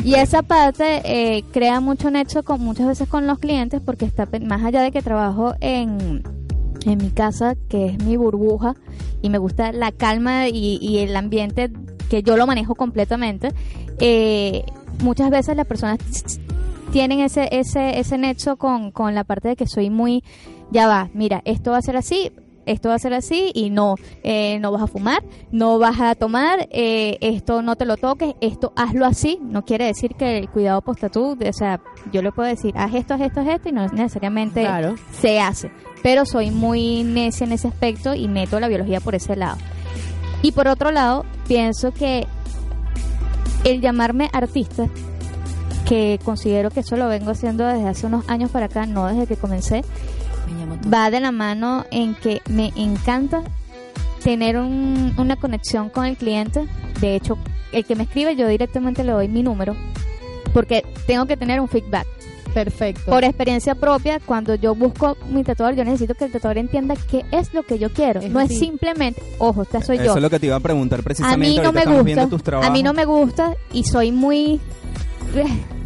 Y 0.04 0.14
esa 0.14 0.42
parte 0.42 1.02
eh, 1.04 1.42
crea 1.52 1.80
mucho 1.80 2.10
nexo 2.10 2.44
con 2.44 2.60
muchas 2.60 2.86
veces 2.86 3.08
con 3.08 3.26
los 3.26 3.38
clientes 3.40 3.80
porque 3.84 4.04
está 4.04 4.28
más 4.42 4.64
allá 4.64 4.82
de 4.82 4.92
que 4.92 5.02
trabajo 5.02 5.54
en, 5.60 6.22
en 6.86 6.98
mi 6.98 7.10
casa, 7.10 7.56
que 7.68 7.86
es 7.86 8.04
mi 8.04 8.16
burbuja, 8.16 8.76
y 9.22 9.30
me 9.30 9.38
gusta 9.38 9.72
la 9.72 9.90
calma 9.90 10.48
y, 10.48 10.78
y 10.80 10.98
el 10.98 11.16
ambiente 11.16 11.70
que 12.08 12.22
yo 12.22 12.36
lo 12.36 12.46
manejo 12.46 12.74
completamente, 12.74 13.52
eh, 14.00 14.64
muchas 15.02 15.30
veces 15.30 15.56
las 15.56 15.66
personas 15.66 15.98
tienen 16.92 17.20
ese, 17.20 17.48
ese, 17.52 17.98
ese 17.98 18.18
nexo 18.18 18.56
con, 18.56 18.90
con 18.90 19.14
la 19.14 19.24
parte 19.24 19.48
de 19.48 19.56
que 19.56 19.66
soy 19.66 19.90
muy, 19.90 20.24
ya 20.70 20.86
va, 20.86 21.10
mira, 21.14 21.42
esto 21.44 21.72
va 21.72 21.78
a 21.78 21.82
ser 21.82 21.96
así, 21.96 22.32
esto 22.66 22.90
va 22.90 22.96
a 22.96 22.98
ser 22.98 23.14
así 23.14 23.50
y 23.54 23.70
no, 23.70 23.94
eh, 24.22 24.58
no 24.60 24.72
vas 24.72 24.82
a 24.82 24.86
fumar, 24.86 25.22
no 25.50 25.78
vas 25.78 26.00
a 26.00 26.14
tomar, 26.14 26.68
eh, 26.70 27.16
esto 27.20 27.62
no 27.62 27.76
te 27.76 27.84
lo 27.86 27.96
toques, 27.96 28.34
esto 28.40 28.72
hazlo 28.76 29.06
así, 29.06 29.38
no 29.42 29.64
quiere 29.64 29.86
decir 29.86 30.14
que 30.14 30.38
el 30.38 30.48
cuidado 30.48 30.82
post 30.82 31.04
o 31.16 31.36
sea, 31.52 31.80
yo 32.12 32.22
le 32.22 32.32
puedo 32.32 32.48
decir, 32.48 32.74
haz 32.76 32.94
esto, 32.94 33.14
haz 33.14 33.22
esto, 33.22 33.40
haz 33.40 33.48
esto 33.48 33.68
y 33.68 33.72
no 33.72 33.86
necesariamente 33.88 34.60
Claro. 34.60 34.96
se 35.12 35.40
hace, 35.40 35.70
pero 36.02 36.26
soy 36.26 36.50
muy 36.50 37.02
necia 37.04 37.46
en 37.46 37.52
ese 37.52 37.68
aspecto 37.68 38.14
y 38.14 38.28
meto 38.28 38.60
la 38.60 38.68
biología 38.68 39.00
por 39.00 39.14
ese 39.14 39.36
lado. 39.36 39.56
Y 40.42 40.52
por 40.52 40.68
otro 40.68 40.90
lado, 40.92 41.24
pienso 41.46 41.92
que 41.92 42.26
el 43.64 43.80
llamarme 43.80 44.30
artista, 44.32 44.86
que 45.86 46.20
considero 46.24 46.70
que 46.70 46.80
eso 46.80 46.96
lo 46.96 47.08
vengo 47.08 47.30
haciendo 47.30 47.64
desde 47.66 47.88
hace 47.88 48.06
unos 48.06 48.28
años 48.28 48.50
para 48.50 48.66
acá, 48.66 48.86
no 48.86 49.06
desde 49.06 49.26
que 49.26 49.36
comencé, 49.36 49.82
va 50.92 51.10
de 51.10 51.20
la 51.20 51.32
mano 51.32 51.84
en 51.90 52.14
que 52.14 52.40
me 52.48 52.72
encanta 52.76 53.42
tener 54.22 54.56
un- 54.58 55.14
una 55.18 55.36
conexión 55.36 55.88
con 55.90 56.04
el 56.06 56.16
cliente. 56.16 56.66
De 57.00 57.16
hecho, 57.16 57.36
el 57.72 57.84
que 57.84 57.96
me 57.96 58.04
escribe 58.04 58.36
yo 58.36 58.46
directamente 58.48 59.02
le 59.04 59.12
doy 59.12 59.28
mi 59.28 59.42
número 59.42 59.76
porque 60.52 60.84
tengo 61.06 61.26
que 61.26 61.36
tener 61.36 61.60
un 61.60 61.68
feedback. 61.68 62.06
Perfecto. 62.54 63.10
Por 63.10 63.24
experiencia 63.24 63.74
propia, 63.74 64.20
cuando 64.24 64.54
yo 64.54 64.74
busco 64.74 65.16
mi 65.30 65.44
tatuador, 65.44 65.74
yo 65.76 65.84
necesito 65.84 66.14
que 66.14 66.24
el 66.24 66.32
tatuador 66.32 66.58
entienda 66.58 66.94
qué 67.10 67.24
es 67.30 67.52
lo 67.54 67.62
que 67.62 67.78
yo 67.78 67.90
quiero. 67.90 68.20
Es 68.20 68.30
no 68.30 68.40
así. 68.40 68.54
es 68.54 68.60
simplemente, 68.60 69.22
ojo, 69.38 69.62
esta 69.62 69.82
soy 69.82 69.96
Eso 69.96 70.06
yo. 70.06 70.14
es 70.16 70.22
lo 70.22 70.30
que 70.30 70.38
te 70.40 70.46
iba 70.46 70.56
a 70.56 70.60
preguntar 70.60 71.00
A 71.00 71.02
precisamente. 71.02 71.48
mí 71.48 71.56
no 71.62 71.72
me 71.72 71.84
gusta. 71.84 72.28
A 72.62 72.70
mí 72.70 72.82
no 72.82 72.92
me 72.94 73.04
gusta 73.04 73.54
y 73.72 73.84
soy 73.84 74.12
muy 74.12 74.60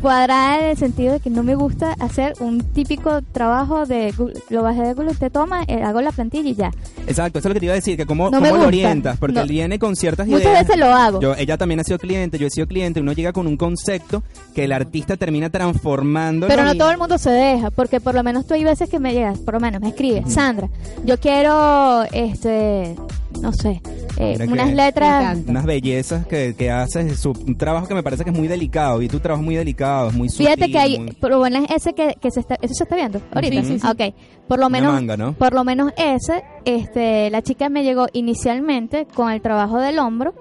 cuadrada 0.02 0.58
en 0.60 0.70
el 0.70 0.76
sentido 0.76 1.12
de 1.14 1.20
que 1.20 1.30
no 1.30 1.42
me 1.42 1.54
gusta 1.54 1.94
hacer 2.00 2.34
un 2.40 2.60
típico 2.60 3.22
trabajo 3.32 3.86
de 3.86 4.12
Google. 4.12 4.34
lo 4.50 4.62
bajé 4.62 4.82
de 4.82 4.94
Google, 4.94 5.14
te 5.14 5.30
toma, 5.30 5.62
eh, 5.68 5.82
hago 5.82 6.00
la 6.02 6.10
plantilla 6.12 6.50
y 6.50 6.54
ya. 6.54 6.70
Exacto, 7.06 7.38
eso 7.38 7.48
es 7.48 7.50
lo 7.50 7.54
que 7.54 7.60
te 7.60 7.66
iba 7.66 7.72
a 7.72 7.76
decir, 7.76 7.96
que 7.96 8.04
cómo, 8.04 8.28
No 8.28 8.40
me 8.40 8.48
cómo 8.48 8.58
lo 8.62 8.66
gusta. 8.66 8.66
orientas, 8.68 9.16
porque 9.18 9.34
No. 9.36 9.42
él 9.42 9.48
viene 9.48 9.78
con 9.78 9.96
ciertas 9.96 10.26
Muchas 10.26 10.42
ideas. 10.42 10.66
veces 10.66 10.78
lo 10.80 10.86
hago. 10.86 11.20
Yo, 11.20 11.34
ella 11.36 11.56
también 11.56 11.80
ha 11.80 11.84
sido 11.84 11.98
cliente, 11.98 12.38
yo 12.38 12.46
he 12.46 12.50
sido 12.50 12.66
cliente, 12.66 13.00
uno 13.00 13.12
llega 13.12 13.32
con 13.32 13.46
un 13.46 13.56
concepto 13.56 14.22
que 14.54 14.64
el 14.64 14.72
artista 14.72 15.16
termina 15.16 15.48
transformando. 15.50 16.48
Pero 16.48 16.64
no 16.64 16.74
todo 16.74 16.90
el 16.90 16.98
mundo 16.98 17.16
se 17.18 17.30
deja, 17.30 17.70
porque 17.70 18.00
por 18.00 18.14
lo 18.14 18.22
menos 18.22 18.46
tú 18.46 18.54
hay 18.54 18.64
veces 18.64 18.88
que 18.90 18.98
me 18.98 19.12
llegas, 19.14 19.38
por 19.38 19.54
lo 19.54 19.60
menos 19.60 19.80
me 19.80 19.88
escribes, 19.88 20.32
Sandra, 20.32 20.68
yo 21.04 21.18
quiero, 21.18 22.02
este, 22.12 22.96
no 23.40 23.52
sé, 23.52 23.80
eh, 24.18 24.36
que 24.38 24.44
unas 24.52 24.72
letras. 24.74 25.38
Unas 25.46 25.64
bellezas 25.64 26.26
que, 26.26 26.54
que 26.56 26.70
haces, 26.70 27.18
su, 27.18 27.30
un 27.30 27.56
trabajo 27.56 27.86
que 27.86 27.94
me 27.94 28.02
parece 28.02 28.24
que 28.24 28.30
es 28.30 28.36
muy 28.36 28.48
delicado, 28.48 29.00
y 29.02 29.08
tu 29.08 29.20
trabajo 29.20 29.40
es 29.42 29.44
muy 29.46 29.56
delicado, 29.56 29.91
es 30.08 30.14
muy 30.14 30.28
Fíjate 30.28 30.70
que 30.70 30.78
hay, 30.78 30.98
muy- 30.98 31.12
por 31.12 31.30
lo 31.30 31.40
menos 31.40 31.66
ese 31.70 31.92
que, 31.92 32.16
que 32.20 32.30
se 32.30 32.40
está, 32.40 32.56
eso 32.60 32.74
se 32.74 32.84
está 32.84 32.96
viendo 32.96 33.20
ahorita. 33.34 33.62
Sí, 33.62 33.68
sí, 33.68 33.78
sí. 33.78 33.86
Ok, 33.86 34.14
por 34.48 34.58
lo 34.58 34.66
Una 34.66 34.78
menos, 34.78 34.92
manga, 34.94 35.16
¿no? 35.16 35.32
por 35.34 35.52
lo 35.54 35.64
menos 35.64 35.92
ese, 35.96 36.42
este, 36.64 37.30
la 37.30 37.42
chica 37.42 37.68
me 37.68 37.82
llegó 37.84 38.06
inicialmente 38.12 39.06
con 39.14 39.30
el 39.30 39.40
trabajo 39.40 39.78
del 39.78 39.98
hombro, 39.98 40.34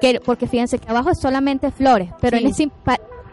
que 0.00 0.20
porque 0.24 0.46
fíjense 0.46 0.78
que 0.78 0.88
abajo 0.90 1.10
es 1.10 1.20
solamente 1.20 1.70
flores, 1.70 2.10
pero 2.20 2.36
Sí. 2.38 2.44
él 2.44 2.50
es 2.50 2.58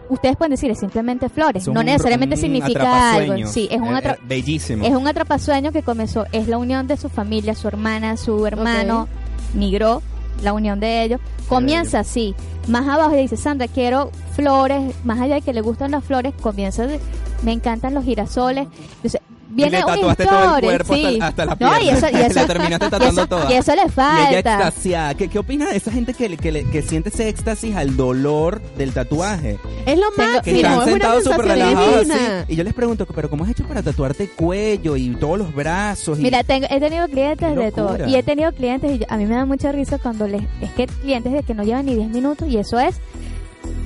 ustedes 0.10 0.36
pueden 0.36 0.52
decir 0.52 0.70
es 0.70 0.80
simplemente 0.80 1.30
flores, 1.30 1.64
es 1.64 1.68
un- 1.70 1.74
no 1.74 1.84
necesariamente 1.84 2.36
un 2.36 2.42
significa 2.42 3.14
algo. 3.14 3.48
Sí, 3.48 3.70
es 3.72 3.80
un 3.80 3.96
Eh, 3.96 4.02
eh, 4.04 4.16
bellísimo. 4.26 4.86
es 4.86 4.92
un 4.94 5.08
atrapasueño 5.08 5.72
que 5.72 5.84
comenzó, 5.84 6.26
es 6.34 6.48
la 6.50 6.58
unión 6.58 6.86
de 6.88 6.98
su 6.98 7.08
familia, 7.08 7.56
su 7.56 7.68
hermana, 7.70 8.18
su 8.18 8.46
hermano, 8.46 9.08
migró, 9.54 10.02
la 10.42 10.54
unión 10.54 10.80
de 10.80 11.04
ellos. 11.04 11.20
Comienza 11.48 12.00
así. 12.00 12.36
Más 12.68 12.88
abajo 12.88 13.16
dice, 13.16 13.38
Sandra, 13.38 13.68
quiero 13.68 14.12
flores, 14.36 14.96
más 15.04 15.20
allá 15.20 15.36
de 15.36 15.42
que 15.42 15.54
le 15.54 15.62
gustan 15.62 15.92
las 15.92 16.04
flores, 16.04 16.34
comienza 16.42 16.86
de, 16.88 17.00
me 17.44 17.52
encantan 17.52 17.94
los 17.94 18.06
girasoles. 18.06 18.68
Entonces, 18.96 19.22
viene 19.52 19.78
y 19.78 19.82
le 19.82 19.86
tatuaste 19.86 20.26
todo 20.26 20.56
el 20.58 20.64
cuerpo 20.64 20.94
sí. 20.96 21.06
hasta, 21.22 21.28
hasta 21.28 21.46
la 21.46 21.58
No, 21.60 21.80
y 21.82 21.90
eso, 21.90 22.08
y 22.12 22.16
eso, 22.22 22.34
la 22.40 22.48
terminaste 22.48 22.86
y 22.88 22.90
tatuando 22.90 23.22
eso- 23.22 23.28
toda. 23.28 23.52
y 23.52 23.56
eso 23.56 23.72
le 23.76 23.82
Y 23.82 23.84
ella 23.86 23.92
falta. 23.92 24.40
extasiada. 24.40 25.14
¿Qué, 25.16 25.28
¿Qué 25.28 25.40
opina 25.40 25.70
de 25.70 25.78
esa 25.78 25.92
gente 25.92 26.14
que, 26.14 26.38
que, 26.38 26.66
que 26.70 26.82
siente 26.82 27.10
ese 27.10 27.30
éxtasis 27.30 27.76
al 27.76 27.96
dolor 27.98 28.62
del 28.78 28.94
tatuaje? 28.94 29.60
Es 29.86 29.98
lo 29.98 30.06
máximo. 30.18 30.42
Que 30.44 30.56
están 30.56 30.86
sentados 30.86 31.24
súper 31.24 31.42
relajados 31.46 32.10
así. 32.10 32.20
Y 32.48 32.56
yo 32.56 32.64
les 32.64 32.74
pregunto, 32.74 33.06
¿pero 33.06 33.30
cómo 33.30 33.44
has 33.44 33.50
hecho 33.52 33.64
para 33.68 33.82
tatuarte 33.84 34.28
cuello 34.30 34.96
y 34.98 35.10
todos 35.16 35.38
los 35.38 35.54
brazos? 35.54 36.20
Y... 36.20 36.24
Mira, 36.24 36.44
tengo- 36.44 36.68
he 36.70 36.80
tenido 36.80 37.08
clientes 37.08 37.56
de 37.56 37.72
todo. 37.72 37.98
Y 38.08 38.16
he 38.16 38.24
tenido 38.24 38.52
clientes, 38.52 38.92
y 38.96 39.00
yo- 39.00 39.06
a 39.10 39.18
mí 39.18 39.26
me 39.26 39.36
da 39.36 39.46
mucha 39.46 39.72
risa 39.72 39.98
cuando 39.98 40.28
les. 40.28 40.42
Es 40.62 40.72
que 40.72 40.88
clientes 40.88 41.32
de 41.34 41.44
que 41.44 41.54
no 41.54 41.64
llevan 41.64 41.86
ni 41.86 41.96
10 41.96 42.10
minutos, 42.10 42.48
y 42.48 42.58
eso 42.58 42.80
es. 42.80 42.96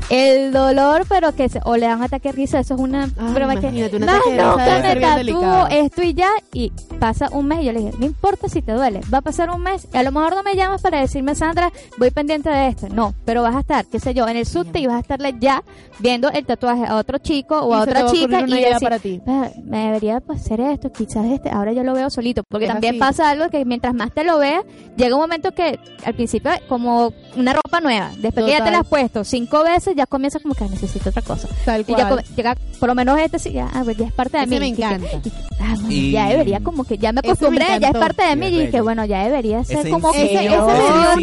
El 0.09 0.51
dolor, 0.53 1.05
pero 1.09 1.33
que 1.33 1.49
se, 1.49 1.59
o 1.65 1.77
le 1.77 1.87
dan 1.87 2.03
ataque 2.03 2.29
de 2.29 2.33
risa, 2.33 2.59
eso 2.59 2.75
es 2.75 2.79
una 2.79 3.09
Ah, 3.17 3.31
prueba 3.33 3.53
que 3.55 3.67
imagínate, 3.67 3.95
un 3.95 4.05
no, 4.05 4.11
ataque 4.11 4.31
de 4.31 4.37
no, 4.37 4.51
risa 4.55 4.65
que 4.81 4.87
debe 4.87 5.23
me 5.23 5.31
tatúo 5.31 5.67
esto 5.71 6.03
y 6.03 6.13
ya, 6.13 6.29
y 6.53 6.71
pasa 6.99 7.27
un 7.31 7.47
mes 7.47 7.61
y 7.61 7.65
yo 7.65 7.73
le 7.73 7.79
dije, 7.79 7.91
no 7.97 8.05
importa 8.05 8.47
si 8.47 8.61
te 8.61 8.73
duele, 8.73 9.01
va 9.11 9.17
a 9.17 9.21
pasar 9.21 9.49
un 9.49 9.63
mes, 9.63 9.87
y 9.91 9.97
a 9.97 10.03
lo 10.03 10.11
mejor 10.11 10.35
no 10.35 10.43
me 10.43 10.55
llamas 10.55 10.81
para 10.83 10.99
decirme, 10.99 11.33
Sandra, 11.33 11.71
voy 11.97 12.11
pendiente 12.11 12.49
de 12.49 12.67
esto, 12.67 12.87
no, 12.89 13.15
pero 13.25 13.41
vas 13.41 13.55
a 13.55 13.61
estar, 13.61 13.85
qué 13.87 13.99
sé 13.99 14.13
yo, 14.13 14.27
en 14.27 14.37
el 14.37 14.45
subte 14.45 14.79
y 14.79 14.85
vas 14.85 14.97
a 14.97 14.99
estarle 14.99 15.33
ya 15.39 15.63
viendo 15.99 16.29
el 16.29 16.45
tatuaje 16.45 16.85
a 16.85 16.97
otro 16.97 17.17
chico 17.17 17.59
o 17.61 17.71
Y 17.71 17.73
a 17.73 17.79
otra 17.81 18.05
chica 18.11 18.37
una 18.39 18.47
y 18.47 18.59
idea 18.59 18.73
decir, 18.73 18.83
para 18.87 18.99
ti. 18.99 19.21
"Ah, 19.25 19.49
me 19.63 19.85
debería 19.87 20.19
pues, 20.19 20.41
hacer 20.41 20.59
esto, 20.61 20.91
quizás 20.91 21.25
este, 21.25 21.49
ahora 21.49 21.73
yo 21.73 21.83
lo 21.83 21.93
veo 21.93 22.11
solito, 22.11 22.43
porque 22.47 22.65
Es 22.65 22.71
también 22.71 22.93
así. 22.93 22.99
pasa 22.99 23.29
algo 23.31 23.49
que 23.49 23.65
mientras 23.65 23.93
más 23.95 24.11
te 24.11 24.23
lo 24.23 24.37
veas, 24.37 24.63
llega 24.97 25.15
un 25.15 25.21
momento 25.21 25.51
que 25.53 25.79
al 26.05 26.13
principio 26.13 26.51
como 26.69 27.11
una 27.35 27.53
ropa 27.53 27.81
nueva, 27.81 28.11
después 28.19 28.45
que 28.45 28.51
ya 28.51 28.63
te 28.63 28.69
la 28.71 28.79
has 28.79 28.87
puesto 28.87 29.23
cinco 29.23 29.63
veces, 29.63 29.94
ya 29.95 30.05
comienza 30.05 30.39
como 30.39 30.53
que 30.55 30.65
necesito 30.65 31.09
otra 31.09 31.21
cosa. 31.21 31.47
Tal 31.65 31.81
Y 31.81 31.85
ya 31.85 31.95
cual. 31.95 32.09
come- 32.09 32.23
llega, 32.35 32.55
por 32.79 32.89
lo 32.89 32.95
menos 32.95 33.19
este 33.19 33.39
sí, 33.39 33.51
ya, 33.51 33.69
pues 33.83 33.97
ya 33.97 34.05
es 34.07 34.13
parte 34.13 34.37
de 34.37 34.43
Ese 34.43 34.49
mí. 34.53 34.59
me 34.59 34.67
Y 34.67 34.73
que- 34.73 34.83
encanta. 34.83 35.07
y 35.23 35.31
ah, 35.59 35.73
bueno, 35.75 35.91
Y- 35.91 36.11
ya 36.11 36.29
debería 36.29 36.59
como 36.59 36.83
que 36.83 36.97
ya 36.97 37.11
me 37.11 37.19
acostumbré, 37.19 37.65
ya 37.79 37.87
es 37.89 37.93
parte 37.97 38.23
de 38.23 38.35
mí 38.35 38.47
y 38.47 38.51
que 38.51 38.65
bello. 38.71 38.83
bueno, 38.83 39.05
ya 39.05 39.23
debería 39.23 39.63
ser 39.63 39.79
Ese 39.79 39.89
como 39.89 40.09
ese- 40.11 40.19
que 40.19 40.25
ese 40.25 40.35
me 40.35 40.49
dio 40.49 40.63
otra 40.65 41.21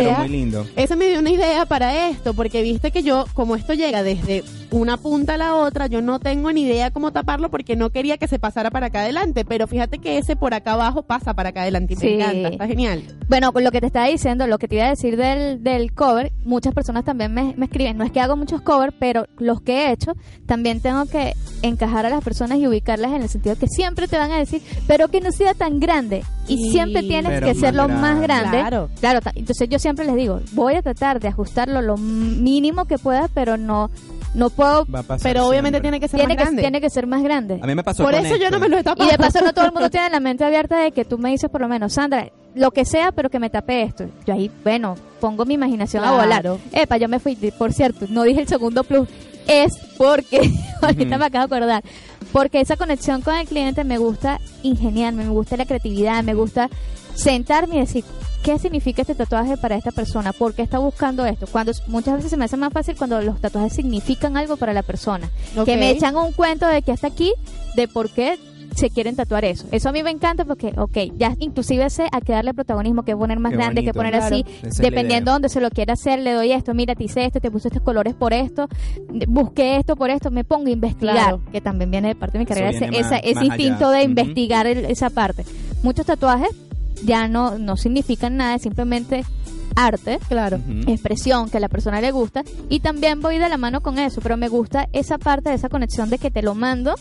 idea. 0.00 0.18
muy 0.18 0.28
lindo. 0.28 0.66
Ese 0.76 0.96
me 0.96 1.08
dio 1.08 1.18
una 1.20 1.30
idea 1.30 1.66
para 1.66 2.08
esto, 2.08 2.34
porque 2.34 2.62
viste 2.62 2.90
que 2.90 3.02
yo, 3.02 3.26
como 3.34 3.56
esto 3.56 3.74
llega 3.74 4.02
desde 4.02 4.44
una 4.70 4.96
punta 4.96 5.34
a 5.34 5.36
la 5.38 5.54
otra, 5.54 5.86
yo 5.86 6.02
no 6.02 6.18
tengo 6.18 6.52
ni 6.52 6.62
idea 6.62 6.90
cómo 6.90 7.12
taparlo 7.12 7.50
porque 7.50 7.76
no 7.76 7.90
quería 7.90 8.16
que 8.18 8.26
se 8.28 8.38
pasara 8.38 8.70
para 8.70 8.86
acá 8.86 9.00
adelante, 9.02 9.44
pero 9.44 9.66
fíjate 9.66 9.98
que 9.98 10.18
ese 10.18 10.34
por 10.36 10.54
acá 10.54 10.72
abajo 10.72 11.02
pasa 11.02 11.34
para 11.34 11.50
acá 11.50 11.62
adelante 11.62 11.94
y 11.94 11.96
Sí. 11.96 12.06
me 12.06 12.14
encanta, 12.14 12.48
está 12.48 12.66
genial. 12.66 13.02
Bueno, 13.28 13.52
con 13.52 13.62
lo 13.64 13.70
que 13.70 13.80
te 13.80 13.86
estaba 13.86 14.06
diciendo, 14.06 14.46
lo 14.46 14.58
que 14.58 14.66
te 14.68 14.76
iba 14.76 14.86
a 14.86 14.90
decir 14.90 15.16
del, 15.16 15.62
del 15.62 15.92
cover, 15.94 16.32
muchas 16.44 16.74
personas 16.74 17.04
también 17.04 17.32
me, 17.32 17.54
me 17.56 17.66
escriben, 17.66 17.96
no 17.96 18.04
es 18.04 18.10
que 18.14 18.20
hago 18.20 18.36
muchos 18.36 18.62
covers, 18.62 18.94
pero 18.98 19.26
los 19.38 19.60
que 19.60 19.88
he 19.88 19.92
hecho, 19.92 20.12
también 20.46 20.80
tengo 20.80 21.04
que 21.04 21.34
encajar 21.60 22.06
a 22.06 22.10
las 22.10 22.24
personas 22.24 22.58
y 22.58 22.66
ubicarlas 22.66 23.12
en 23.12 23.22
el 23.22 23.28
sentido 23.28 23.56
que 23.56 23.66
siempre 23.66 24.08
te 24.08 24.16
van 24.16 24.30
a 24.30 24.38
decir, 24.38 24.62
pero 24.86 25.08
que 25.08 25.20
no 25.20 25.32
sea 25.32 25.52
tan 25.52 25.80
grande. 25.80 26.24
Y 26.48 26.56
Sí, 26.56 26.70
siempre 26.70 27.02
tienes 27.02 27.42
que 27.42 27.54
ser 27.54 27.74
más 27.74 27.88
lo 27.88 27.94
más 27.94 28.20
grande. 28.20 28.58
Claro. 28.58 28.88
Claro, 29.00 29.20
entonces 29.34 29.68
yo 29.68 29.78
siempre 29.78 30.06
les 30.06 30.14
digo, 30.14 30.40
voy 30.52 30.76
a 30.76 30.82
tratar 30.82 31.20
de 31.20 31.28
ajustarlo 31.28 31.82
lo 31.82 31.96
mínimo 31.96 32.84
que 32.84 32.98
pueda, 32.98 33.28
pero 33.34 33.56
no, 33.56 33.90
no 34.34 34.50
puedo, 34.50 34.84
Va 34.86 34.98
a 35.00 35.02
pasar 35.02 35.22
Pero 35.32 35.46
obviamente 35.46 35.76
siempre. 35.78 35.90
tiene 35.90 36.00
que 36.00 36.08
ser 36.08 36.18
tiene 36.20 36.34
más 36.34 36.36
que, 36.38 36.44
grande. 36.44 36.62
tiene 36.62 36.80
que 36.80 36.90
ser 36.90 37.06
más 37.06 37.22
grande. 37.22 37.58
A 37.62 37.66
mí 37.66 37.74
me 37.74 37.84
pasó 37.84 38.02
Por 38.04 38.14
con 38.14 38.26
eso 38.26 38.36
yo 38.36 38.44
esto. 38.46 38.50
no 38.56 38.60
me 38.60 38.68
lo 38.68 38.78
he 38.78 38.82
tapado. 38.82 39.08
Y 39.08 39.12
de 39.12 39.18
paso 39.18 39.40
no 39.44 39.52
todo 39.52 39.64
el 39.66 39.72
mundo 39.72 39.88
tiene 39.90 40.10
la 40.10 40.20
mente 40.20 40.44
abierta 40.44 40.78
de 40.78 40.92
que 40.92 41.04
tú 41.04 41.18
me 41.18 41.30
dices 41.30 41.48
por 41.50 41.60
lo 41.60 41.68
menos, 41.68 41.92
Sandra, 41.94 42.28
lo 42.54 42.70
que 42.72 42.84
sea, 42.84 43.12
pero 43.12 43.30
que 43.30 43.38
me 43.38 43.48
tape 43.50 43.82
esto. 43.82 44.04
Yo 44.26 44.34
ahí, 44.34 44.50
bueno, 44.62 44.96
pongo 45.20 45.44
mi 45.44 45.54
imaginación 45.54 46.02
Claro. 46.02 46.18
a 46.18 46.22
volar. 46.24 46.58
Epa, 46.72 46.96
yo 46.96 47.08
me 47.08 47.18
fui, 47.20 47.36
por 47.36 47.72
cierto, 47.72 48.06
no 48.08 48.22
dije 48.24 48.40
el 48.40 48.48
segundo 48.48 48.84
plus, 48.84 49.08
es 49.46 49.72
porque, 49.96 50.50
ahorita 50.82 51.16
me 51.18 51.24
acabo 51.26 51.46
de 51.46 51.56
acordar, 51.56 51.84
porque 52.32 52.60
esa 52.60 52.76
conexión 52.76 53.22
con 53.22 53.34
el 53.36 53.46
cliente 53.46 53.84
me 53.84 53.98
gusta 53.98 54.40
ingeniarme, 54.62 55.24
me 55.24 55.30
gusta 55.30 55.56
la 55.56 55.66
creatividad, 55.66 56.22
me 56.24 56.34
gusta 56.34 56.68
sentarme 57.14 57.76
y 57.76 57.80
decir, 57.80 58.04
¿qué 58.44 58.58
significa 58.58 59.02
este 59.02 59.14
tatuaje 59.16 59.56
para 59.56 59.74
esta 59.74 59.90
persona? 59.90 60.32
¿Por 60.32 60.54
qué 60.54 60.62
está 60.62 60.78
buscando 60.78 61.24
esto? 61.26 61.46
Cuando 61.50 61.72
muchas 61.88 62.14
veces 62.16 62.30
se 62.30 62.36
me 62.36 62.44
hace 62.44 62.56
más 62.56 62.72
fácil 62.72 62.94
cuando 62.96 63.20
los 63.22 63.40
tatuajes 63.40 63.72
significan 63.72 64.36
algo 64.36 64.56
para 64.56 64.72
la 64.72 64.82
persona 64.82 65.30
que 65.64 65.76
me 65.76 65.90
echan 65.90 66.14
un 66.14 66.30
cuento 66.32 66.66
de 66.68 66.82
que 66.82 66.92
hasta 66.92 67.06
aquí, 67.08 67.32
de 67.74 67.88
por 67.88 68.10
qué 68.10 68.38
se 68.74 68.90
quieren 68.90 69.14
tatuar 69.14 69.44
eso. 69.44 69.66
Eso 69.70 69.88
a 69.88 69.92
mí 69.92 70.02
me 70.02 70.10
encanta 70.10 70.44
porque, 70.44 70.74
ok, 70.76 71.16
ya 71.16 71.34
inclusive 71.38 71.88
sé 71.90 72.06
a 72.10 72.20
qué 72.20 72.32
darle 72.32 72.52
protagonismo, 72.54 73.04
que 73.04 73.16
poner 73.16 73.38
más 73.38 73.50
Qué 73.52 73.56
grande, 73.56 73.82
que 73.82 73.92
bonito. 73.92 73.98
poner 73.98 74.12
Claro. 74.14 74.26
así, 74.36 74.44
Esa 74.66 74.82
dependiendo 74.82 75.30
de 75.30 75.34
dónde 75.34 75.48
se 75.48 75.60
lo 75.60 75.70
quiera 75.70 75.92
hacer, 75.94 76.18
le 76.18 76.32
doy 76.32 76.50
esto, 76.52 76.74
mira, 76.74 76.94
te 76.96 77.04
hice 77.04 77.24
esto, 77.24 77.40
te 77.40 77.50
puse 77.52 77.68
estos 77.68 77.82
colores 77.82 78.14
por 78.14 78.32
esto, 78.32 78.68
busqué 79.28 79.76
esto 79.76 79.94
por 79.96 80.10
esto, 80.10 80.30
me 80.32 80.42
pongo 80.44 80.66
a 80.66 80.70
investigar, 80.70 81.14
Claro. 81.14 81.40
que 81.52 81.60
también 81.60 81.90
viene 81.90 82.08
de 82.08 82.14
parte 82.16 82.32
de 82.36 82.40
mi 82.40 82.46
carrera, 82.46 82.70
ese, 82.70 82.88
más- 82.88 82.96
esa- 82.98 83.16
ese 83.18 83.34
más 83.36 83.44
instinto 83.44 83.88
allá. 83.88 83.98
de 83.98 84.02
investigar 84.04 84.66
el- 84.66 84.84
esa 84.86 85.08
parte. 85.10 85.44
Muchos 85.84 86.04
tatuajes 86.06 86.48
ya 87.04 87.28
no, 87.28 87.58
no 87.58 87.76
significan 87.76 88.36
nada, 88.36 88.54
es 88.56 88.62
simplemente 88.62 89.24
arte 89.76 90.18
Claro. 90.28 90.60
Expresión 90.86 91.48
que 91.50 91.56
a 91.56 91.60
la 91.60 91.68
persona 91.68 92.00
le 92.00 92.10
gusta 92.12 92.44
y 92.68 92.80
también 92.80 93.20
voy 93.20 93.38
de 93.38 93.48
la 93.48 93.56
mano 93.56 93.80
con 93.82 93.98
eso, 93.98 94.20
pero 94.20 94.36
me 94.36 94.48
gusta 94.48 94.88
esa 94.92 95.18
parte 95.18 95.48
de 95.50 95.56
esa 95.56 95.68
conexión 95.68 96.10
de 96.10 96.18
que 96.18 96.30
te 96.30 96.42
lo 96.42 96.54
mando, 96.54 96.94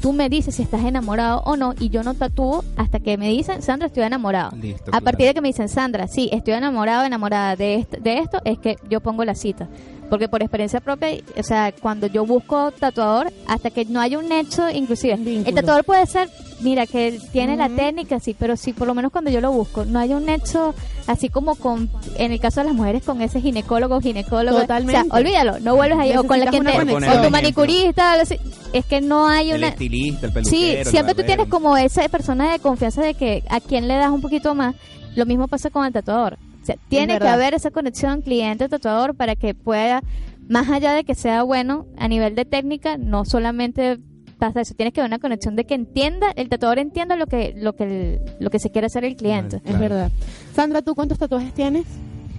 tú 0.00 0.12
me 0.12 0.28
dices 0.28 0.54
si 0.54 0.62
estás 0.62 0.84
enamorado 0.84 1.42
o 1.44 1.56
no 1.56 1.74
y 1.78 1.88
yo 1.90 2.02
no 2.04 2.14
tatúo 2.14 2.64
hasta 2.76 3.00
que 3.00 3.18
me 3.18 3.28
dicen, 3.28 3.62
Sandra, 3.62 3.88
estoy 3.88 4.04
enamorado. 4.04 4.56
Listo, 4.56 4.84
A 4.84 4.90
claro. 4.90 5.04
partir 5.04 5.26
de 5.26 5.34
que 5.34 5.40
me 5.40 5.48
dicen, 5.48 5.68
Sandra, 5.68 6.06
sí, 6.06 6.28
estoy 6.32 6.54
enamorado, 6.54 7.04
enamorada 7.04 7.56
de, 7.56 7.74
est- 7.76 7.98
de 7.98 8.18
esto, 8.18 8.38
es 8.44 8.58
que 8.58 8.76
yo 8.88 9.00
pongo 9.00 9.24
la 9.24 9.34
cita. 9.34 9.68
Porque 10.10 10.28
por 10.28 10.42
experiencia 10.42 10.80
propia, 10.80 11.08
o 11.38 11.42
sea, 11.44 11.72
cuando 11.72 12.08
yo 12.08 12.26
busco 12.26 12.72
tatuador, 12.72 13.32
hasta 13.46 13.70
que 13.70 13.84
no 13.84 14.00
haya 14.00 14.18
un 14.18 14.30
hecho, 14.32 14.68
inclusive, 14.68 15.14
vínculo. 15.16 15.48
el 15.48 15.54
tatuador 15.54 15.84
puede 15.84 16.04
ser, 16.06 16.28
mira, 16.60 16.84
que 16.86 17.18
tiene 17.32 17.56
la 17.56 17.68
técnica, 17.68 18.18
sí, 18.18 18.34
pero 18.38 18.56
si 18.56 18.72
por 18.72 18.88
lo 18.88 18.94
menos 18.94 19.12
cuando 19.12 19.30
yo 19.30 19.40
lo 19.40 19.52
busco, 19.52 19.84
no 19.84 20.00
hay 20.00 20.12
un 20.12 20.28
hecho 20.28 20.74
así 21.06 21.28
como 21.28 21.54
con, 21.54 21.88
en 22.16 22.32
el 22.32 22.40
caso 22.40 22.60
de 22.60 22.66
las 22.66 22.74
mujeres, 22.74 23.04
con 23.04 23.22
ese 23.22 23.40
ginecólogo, 23.40 24.00
ginecólogo. 24.00 24.58
Totalmente. 24.60 25.00
O 25.00 25.04
sea, 25.04 25.18
olvídalo, 25.18 25.60
no 25.60 25.76
vuelves 25.76 25.98
ahí, 25.98 26.16
o 26.16 26.24
con 26.26 26.40
la 26.40 26.50
que 26.50 26.60
te, 26.60 26.94
o 27.18 27.22
tu 27.22 27.30
manicurista, 27.30 28.12
algo 28.12 28.22
así. 28.24 28.36
es 28.72 28.84
que 28.84 29.00
no 29.00 29.28
hay 29.28 29.52
El 29.52 29.58
una... 29.58 29.68
estilista, 29.68 30.26
el 30.26 30.32
Sí, 30.44 30.50
peluquero. 30.50 30.80
el 30.80 30.86
siempre 30.86 31.14
tú 31.14 31.22
tienes 31.22 31.46
como 31.48 31.76
esa 31.76 32.08
persona 32.08 32.50
de 32.52 32.58
confianza 32.58 33.00
de 33.02 33.14
que 33.14 33.44
a 33.48 33.60
quien 33.60 33.86
le 33.86 33.94
das 33.94 34.10
un 34.10 34.20
poquito 34.20 34.54
más. 34.56 34.74
Lo 35.14 35.24
mismo 35.26 35.46
pasa 35.48 35.70
con 35.70 35.86
el 35.86 35.92
tatuador. 35.92 36.36
O 36.62 36.64
sea, 36.66 36.76
tiene 36.88 37.14
que 37.18 37.28
haber 37.28 37.54
esa 37.54 37.70
conexión 37.70 38.22
cliente-tatuador 38.22 39.14
para 39.14 39.34
que 39.36 39.54
pueda, 39.54 40.02
más 40.48 40.68
allá 40.68 40.92
de 40.92 41.04
que 41.04 41.14
sea 41.14 41.42
bueno 41.42 41.86
a 41.96 42.06
nivel 42.08 42.34
de 42.34 42.44
técnica, 42.44 42.96
no 42.98 43.24
solamente 43.24 43.98
pasa 44.38 44.60
eso. 44.62 44.74
Tienes 44.74 44.92
que 44.94 45.00
haber 45.00 45.10
una 45.10 45.18
conexión 45.18 45.56
de 45.56 45.64
que 45.64 45.74
entienda, 45.74 46.32
el 46.36 46.48
tatuador 46.48 46.78
entienda 46.78 47.16
lo 47.16 47.26
que, 47.26 47.54
lo 47.56 47.74
que, 47.74 47.84
el- 47.84 48.20
lo 48.40 48.50
que 48.50 48.58
se 48.58 48.70
quiere 48.70 48.86
hacer 48.86 49.04
el 49.04 49.16
cliente. 49.16 49.60
Es 49.64 49.78
verdad. 49.78 50.10
Sandra, 50.54 50.82
¿tú 50.82 50.94
cuántos 50.94 51.18
tatuajes 51.18 51.52
tienes? 51.54 51.84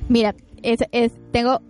Mira, 0.09 0.35
es, 0.63 0.79
es- 0.91 1.11
tengo 1.31 1.61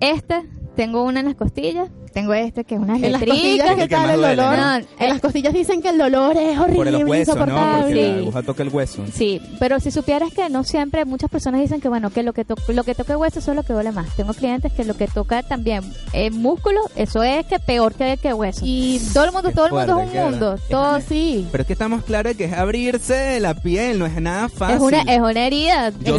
este, 0.00 0.42
tengo 0.76 1.04
una 1.04 1.20
en 1.20 1.26
las 1.26 1.34
costillas, 1.34 1.88
tengo 2.12 2.34
este 2.34 2.64
que 2.64 2.74
es 2.74 2.80
unas 2.80 3.02
En 3.02 3.12
las 3.12 3.22
costillas, 3.22 3.66
¿qué 3.74 3.82
El 3.82 3.88
que 3.88 3.94
tal 3.94 4.10
el 4.10 4.20
dolor? 4.20 4.56
¿no? 4.58 4.76
En 4.76 5.08
las 5.08 5.20
costillas 5.20 5.52
dicen 5.54 5.80
que 5.82 5.88
el 5.90 5.98
dolor 5.98 6.36
es 6.36 6.58
Por 6.58 6.70
horrible, 6.70 6.90
los 6.92 7.04
huesos, 7.04 7.36
¿no? 7.36 7.44
Porque 7.44 7.52
insoportable. 7.52 8.02
la 8.08 8.14
Sí. 8.14 8.20
aguja 8.22 8.42
toca 8.42 8.62
el 8.62 8.68
hueso. 8.70 9.04
Sí, 9.12 9.40
pero 9.58 9.80
si 9.80 9.90
supieras 9.90 10.32
que 10.32 10.48
no 10.48 10.64
siempre, 10.64 11.04
muchas 11.04 11.30
personas 11.30 11.60
dicen 11.60 11.80
que 11.80 11.88
bueno, 11.88 12.10
que 12.10 12.22
lo 12.22 12.32
que, 12.32 12.44
to- 12.44 12.56
lo 12.68 12.84
que 12.84 12.94
toca 12.94 13.12
el 13.12 13.18
hueso 13.18 13.38
eso 13.38 13.52
es 13.52 13.56
lo 13.56 13.62
que 13.62 13.72
duele 13.72 13.92
más. 13.92 14.08
Tengo 14.16 14.34
clientes 14.34 14.72
que 14.72 14.84
lo 14.84 14.94
que 14.96 15.06
toca 15.08 15.42
también 15.42 15.82
el 16.12 16.32
músculo, 16.32 16.80
eso 16.96 17.22
es 17.22 17.46
que 17.46 17.58
peor 17.58 17.94
que, 17.94 18.18
que 18.20 18.34
hueso. 18.34 18.60
Y 18.64 19.00
todo 19.14 19.24
el 19.26 19.32
mundo, 19.32 19.50
todo 19.54 19.66
el 19.66 19.72
mundo 19.72 20.00
es 20.00 20.06
un 20.24 20.30
mundo. 20.30 20.56
Todo 20.68 21.00
sí. 21.00 21.46
Pero 21.52 21.62
es 21.62 21.66
que 21.66 21.72
estamos 21.72 22.02
claros 22.04 22.34
que 22.36 22.44
es 22.44 22.52
abrirse 22.52 23.38
la 23.40 23.54
piel, 23.54 23.98
no 23.98 24.06
es 24.06 24.20
nada 24.20 24.48
fácil. 24.48 24.76
es 24.76 24.82
una, 24.82 25.02
es 25.02 25.20
una 25.20 25.46
herida. 25.46 25.90
Yo, 26.00 26.18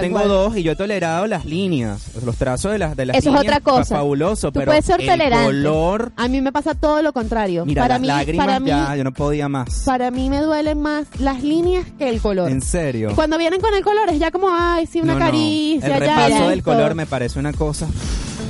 tengo 0.00 0.16
cual. 0.18 0.28
dos 0.28 0.56
y 0.56 0.62
yo 0.62 0.72
he 0.72 0.76
tolerado 0.76 1.26
las 1.26 1.44
líneas, 1.44 2.02
los 2.24 2.36
trazos 2.36 2.72
de 2.72 2.78
las, 2.78 2.96
de 2.96 3.06
las 3.06 3.16
Eso 3.16 3.30
es 3.30 3.34
líneas. 3.36 3.44
otra 3.44 3.60
cosa. 3.60 3.84
fa- 3.84 4.00
Fabuloso, 4.00 4.50
Tú 4.50 4.58
pero 4.60 4.72
puedes 4.72 4.84
ser 4.84 5.00
el 5.20 5.30
tolerante. 5.30 5.46
color, 5.62 6.12
A 6.16 6.28
mí 6.28 6.40
me 6.40 6.52
pasa 6.52 6.74
todo 6.74 7.02
lo 7.02 7.12
contrario. 7.12 7.64
mira, 7.66 7.82
para 7.82 7.94
las 7.94 8.00
mí, 8.00 8.06
lágrimas 8.06 8.46
para 8.46 8.60
mí, 8.60 8.68
ya, 8.68 8.96
yo 8.96 9.04
no 9.04 9.12
podía 9.12 9.48
más. 9.48 9.82
para 9.84 10.10
mí 10.10 10.30
me 10.30 10.40
duelen 10.40 10.80
más 10.80 11.06
las 11.18 11.42
líneas 11.42 11.86
que 11.98 12.08
el 12.08 12.20
color. 12.20 12.50
En 12.50 12.60
serio. 12.62 13.12
Cuando 13.14 13.38
vienen 13.38 13.60
con 13.60 13.74
el 13.74 13.82
color 13.84 14.08
es 14.08 14.18
ya 14.18 14.30
como, 14.30 14.48
ay, 14.50 14.86
sí, 14.86 15.00
una 15.00 15.14
No, 15.14 15.18
no. 15.20 15.24
caricia, 15.26 15.86
El 15.86 15.92
ya, 15.92 15.98
repaso 15.98 16.28
ya, 16.30 16.48
del 16.48 16.58
esto. 16.58 16.70
color 16.72 16.94
me 16.94 17.06
parece 17.06 17.38
una 17.38 17.52
cosa. 17.52 17.86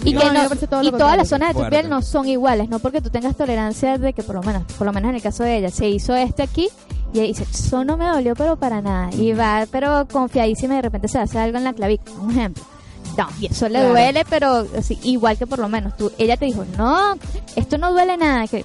y 0.05 0.13
No, 0.15 0.21
que 0.21 0.27
no- 0.31 0.83
y 0.83 0.91
todas 0.93 1.17
las 1.17 1.29
zonas 1.29 1.55
de 1.55 1.63
tu 1.63 1.69
piel 1.69 1.89
no 1.91 2.01
son 2.01 2.27
iguales, 2.29 2.69
no 2.71 2.79
porque 2.79 3.01
tú 3.03 3.11
tengas 3.11 3.37
tolerancia 3.37 3.99
de 3.99 4.13
que 4.15 4.23
por 4.23 4.35
lo 4.37 4.43
menos, 4.43 4.63
por 4.79 4.87
lo 4.87 4.93
menos 4.95 5.11
en 5.11 5.17
el 5.17 5.23
caso 5.23 5.43
de 5.45 5.59
ella, 5.59 5.71
se 5.71 5.89
hizo 5.89 6.15
este 6.15 6.43
aquí 6.43 6.69
y 7.13 7.19
ella 7.19 7.27
dice, 7.29 7.47
eso 7.53 7.85
no 7.85 7.97
me 7.99 8.07
dolió 8.07 8.35
pero 8.35 8.57
para 8.57 8.81
nada. 8.81 9.11
Y 9.13 9.33
va 9.33 9.67
pero 9.71 10.07
confiadísima 10.11 10.75
y 10.75 10.77
de 10.77 10.83
repente 10.83 11.09
se 11.09 11.19
hace 11.19 11.39
algo 11.39 11.59
en 11.59 11.65
la 11.65 11.73
clavícula, 11.75 12.13
un 12.23 12.31
ejemplo. 12.31 12.63
No, 13.19 13.27
y 13.41 13.47
eso 13.47 13.69
le 13.69 13.75
Claro. 13.81 13.89
duele, 13.91 14.25
pero 14.29 14.67
así, 14.79 14.99
igual 15.03 15.37
que 15.37 15.47
por 15.47 15.59
lo 15.59 15.69
menos 15.69 15.97
tú, 15.97 16.11
ella 16.19 16.37
te 16.37 16.45
dijo, 16.47 16.65
no, 16.79 17.15
esto 17.57 17.77
no 17.79 17.93
duele 17.93 18.17
nada, 18.17 18.47
que 18.47 18.65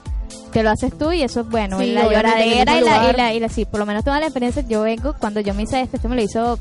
te 0.52 0.64
lo 0.64 0.70
haces 0.70 0.98
tú 0.98 1.12
y 1.12 1.24
eso 1.24 1.42
es 1.42 1.50
bueno. 1.50 1.80
Sí, 1.80 1.86
y 1.88 1.94
la 1.94 2.04
lloradera 2.04 2.78
y 2.80 2.84
la, 2.84 3.10
y 3.12 3.14
la, 3.16 3.34
y 3.34 3.40
la, 3.40 3.50
sí, 3.50 3.66
por 3.66 3.80
lo 3.80 3.86
menos 3.86 4.04
toda 4.04 4.20
la 4.20 4.28
experiencia, 4.28 4.64
yo 4.68 4.82
vengo, 4.84 5.14
cuando 5.20 5.40
yo 5.42 5.54
me 5.54 5.64
hice 5.64 5.82
esto, 5.82 5.98
esto 5.98 6.08
me 6.10 6.16
lo 6.16 6.22
hizo 6.22 6.60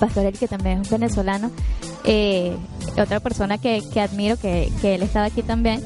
Pastorel, 0.00 0.36
que 0.36 0.48
también 0.48 0.80
es 0.80 0.90
un 0.90 0.98
venezolano, 0.98 1.50
eh, 2.04 2.56
otra 3.00 3.20
persona 3.20 3.58
que, 3.58 3.82
que 3.92 4.00
admiro, 4.00 4.36
que, 4.36 4.72
que 4.80 4.94
él 4.96 5.02
estaba 5.02 5.26
aquí 5.26 5.42
también. 5.42 5.82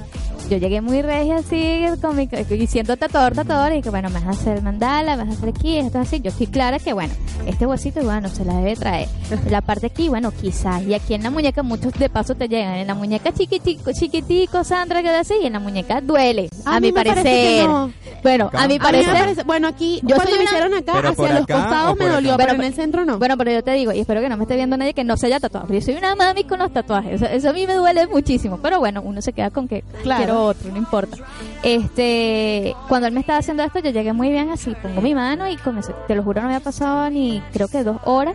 Yo 0.48 0.58
llegué 0.58 0.80
muy 0.80 1.02
regia 1.02 1.36
así, 1.38 1.84
con 2.00 2.14
mi, 2.16 2.28
y 2.50 2.66
siendo 2.68 2.96
tatuador, 2.96 3.34
tatuador, 3.34 3.72
y 3.74 3.82
que 3.82 3.90
bueno, 3.90 4.08
me 4.10 4.20
vas 4.20 4.26
a 4.26 4.30
hacer 4.30 4.62
mandala, 4.62 5.16
me 5.16 5.24
vas 5.24 5.34
a 5.34 5.38
hacer 5.38 5.48
aquí, 5.48 5.76
esto 5.78 5.98
así. 5.98 6.20
Yo 6.20 6.28
estoy 6.30 6.46
clara 6.46 6.78
que 6.78 6.92
bueno, 6.92 7.12
este 7.46 7.66
huesito, 7.66 8.00
bueno, 8.02 8.28
se 8.28 8.44
la 8.44 8.54
debe 8.54 8.76
traer. 8.76 9.08
La 9.50 9.60
parte 9.60 9.86
aquí, 9.86 10.08
bueno, 10.08 10.30
quizás. 10.30 10.82
Y 10.84 10.94
aquí 10.94 11.14
en 11.14 11.22
la 11.22 11.30
muñeca 11.30 11.62
muchos 11.62 11.92
de 11.94 12.08
paso 12.08 12.34
te 12.34 12.48
llegan. 12.48 12.74
En 12.76 12.86
la 12.86 12.94
muñeca 12.94 13.32
chiquitico, 13.32 13.90
chiquitico, 13.92 14.62
Sandra, 14.64 15.02
que 15.02 15.08
así, 15.10 15.34
y 15.42 15.46
en 15.46 15.52
la 15.54 15.60
muñeca 15.60 16.00
duele, 16.00 16.48
a, 16.64 16.78
mi 16.80 16.88
mí 16.88 16.92
me 16.92 17.04
parece 17.04 17.22
parecer. 17.22 17.62
que 17.62 17.68
no. 17.68 17.92
Bueno, 18.22 18.46
Acá. 18.46 18.62
a 18.62 18.68
mi 18.68 18.74
A 18.74 18.78
mí 18.78 18.78
me 18.78 18.84
parecer. 18.84 19.12
parece, 19.14 19.42
bueno, 19.44 19.68
aquí, 19.68 20.00
Yo 20.02 20.16
cuando 20.16 20.32
me 20.32 20.38
una- 20.38 20.44
hicieron 20.44 20.74
acá, 20.74 20.92
Pero 20.94 21.08
hacia 21.10 21.32
los 21.34 21.42
acá 21.42 21.54
costados 21.60 21.96
me 21.98 22.06
dolió, 22.08 22.36
pero 22.36 22.52
en 22.54 22.62
el 22.62 22.74
centro 22.74 23.04
no. 23.04 23.18
Bueno, 23.18 23.36
pero 23.36 23.50
yo 23.52 23.62
te 23.64 23.72
digo, 23.72 23.92
y 23.92 24.00
espero 24.00 24.20
que 24.20 24.28
no 24.28 24.36
me 24.36 24.44
esté 24.44 24.56
viendo 24.56 24.76
nadie 24.76 24.94
que 24.94 25.04
no 25.04 25.16
se 25.16 25.26
haya 25.26 25.40
tatuado. 25.40 25.66
Pero 25.66 25.80
yo 25.80 25.84
soy 25.84 25.94
una 25.96 26.14
mami 26.14 26.44
con 26.44 26.58
los 26.58 26.72
tatuajes. 26.72 27.20
Eso, 27.22 27.26
eso 27.26 27.50
a 27.50 27.52
mí 27.52 27.66
me 27.66 27.74
duele 27.74 28.06
muchísimo. 28.06 28.58
Pero 28.62 28.78
bueno, 28.78 29.02
uno 29.04 29.20
se 29.22 29.32
queda 29.32 29.50
con 29.50 29.66
que 29.68 29.82
Claro. 30.02 30.18
quiero 30.24 30.35
otro, 30.44 30.70
no 30.70 30.76
importa. 30.76 31.16
Este, 31.62 32.74
cuando 32.88 33.08
él 33.08 33.14
me 33.14 33.20
estaba 33.20 33.38
haciendo 33.38 33.62
esto, 33.62 33.78
yo 33.80 33.90
llegué 33.90 34.12
muy 34.12 34.30
bien 34.30 34.50
así, 34.50 34.74
pongo 34.82 35.00
mi 35.00 35.14
mano 35.14 35.48
y 35.48 35.56
comencé, 35.56 35.94
te 36.06 36.14
lo 36.14 36.22
juro, 36.22 36.40
no 36.40 36.48
había 36.48 36.60
pasado 36.60 37.10
ni 37.10 37.42
creo 37.52 37.68
que 37.68 37.82
dos 37.84 37.98
horas. 38.04 38.34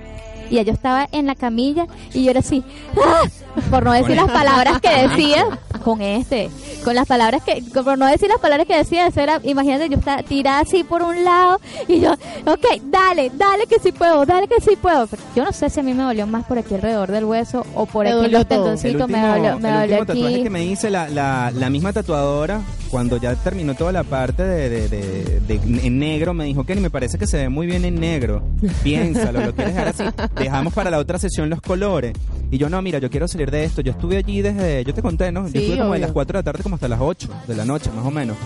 Y 0.50 0.56
ya 0.56 0.64
yo 0.64 0.74
estaba 0.74 1.08
en 1.14 1.28
la 1.28 1.36
camilla 1.36 1.88
y 2.14 2.26
yo 2.26 2.32
era 2.32 2.42
así, 2.42 2.64
¡ah! 3.02 3.24
por 3.70 3.84
no 3.84 3.94
decir 3.94 4.18
las 4.18 4.30
palabras 4.30 4.82
que 4.82 5.08
decía, 5.08 5.46
con 5.82 6.02
este, 6.02 6.50
con 6.84 6.96
las 6.96 7.08
palabras 7.08 7.44
que, 7.44 7.64
por 7.74 7.98
no 7.98 8.06
decir 8.08 8.30
las 8.30 8.40
palabras 8.40 8.68
que 8.68 8.78
decía, 8.78 9.08
eso 9.08 9.20
era, 9.22 9.40
imagínate, 9.44 9.90
yo 9.90 9.98
estaba 9.98 10.24
tirada 10.24 10.60
así 10.62 10.84
por 10.84 11.02
un 11.04 11.24
lado 11.24 11.60
y 11.88 12.00
yo, 12.00 12.14
ok, 12.46 12.66
dale, 12.86 13.32
dale 13.36 13.66
que 13.68 13.80
sí 13.80 13.92
puedo, 13.92 14.26
dale 14.26 14.48
que 14.48 14.62
sí 14.62 14.76
puedo. 14.82 15.08
Pero 15.08 15.22
yo 15.36 15.44
no 15.44 15.52
sé 15.52 15.70
si 15.70 15.80
a 15.80 15.84
mí 15.84 15.94
me 15.94 16.04
dolió 16.04 16.28
más 16.28 16.46
por 16.46 16.58
aquí 16.58 16.76
alrededor 16.76 17.12
del 17.12 17.26
hueso 17.26 17.66
o 17.76 17.86
por 17.86 18.06
Te 18.06 18.10
aquí 18.12 18.18
en 18.18 18.24
dolió 18.24 18.38
los 18.40 18.48
tendoncitos, 18.48 19.10
me 19.10 19.22
dolió, 19.22 19.60
me 19.60 19.70
el 19.70 19.76
dolió 19.76 20.00
último 20.00 20.06
tatuaje 20.06 20.34
aquí. 20.36 20.44
que 20.44 20.50
me 20.50 20.66
hice 20.66 20.90
la, 20.90 21.10
la, 21.10 21.52
la 21.56 21.70
misma 21.70 21.94
tatuadora, 21.94 22.62
cuando 22.90 23.18
ya 23.18 23.36
terminó 23.36 23.74
toda 23.76 23.92
la 23.92 24.04
parte 24.04 24.44
de, 24.44 24.70
de, 24.70 24.88
de- 24.90 25.40
de- 25.48 25.88
en 25.88 26.00
negro, 26.00 26.34
me 26.34 26.46
dijo, 26.46 26.64
Kenny, 26.66 26.82
me 26.82 26.90
parece 26.90 27.18
que 27.18 27.26
se 27.28 27.38
ve 27.38 27.50
muy 27.50 27.66
bien 27.68 27.86
en 27.86 27.96
negro. 28.00 28.44
Piénsalo, 28.84 29.42
lo 29.46 29.54
quieres 29.56 29.74
dejar 29.76 29.88
así. 29.90 30.04
Dejamos 30.36 30.74
para 30.74 30.90
la 30.92 30.98
otra 30.98 31.18
sesión 31.18 31.50
los 31.50 31.62
colores. 31.62 32.14
Y 32.52 32.58
yo, 32.58 32.70
no, 32.70 32.82
mira, 32.82 33.00
yo 33.00 33.10
quiero 33.10 33.28
salir 33.28 33.50
de 33.50 33.64
esto. 33.64 33.82
Yo 33.82 33.92
estuve 33.92 34.18
allí 34.18 34.42
desde, 34.42 34.84
yo 34.84 34.94
te 34.94 35.02
conté, 35.02 35.32
¿no? 35.32 35.48
Sí, 35.48 35.54
yo 35.54 35.60
estuve 35.62 35.71
como 35.78 35.94
de 35.94 36.00
las 36.00 36.12
4 36.12 36.34
de 36.34 36.40
la 36.40 36.44
tarde 36.44 36.64
como 36.64 36.76
hasta 36.76 36.88
las 36.88 37.00
8 37.02 37.30
de 37.48 37.56
la 37.56 37.66
noche, 37.66 37.90
más 37.96 38.06
o 38.06 38.12
menos. 38.12 38.38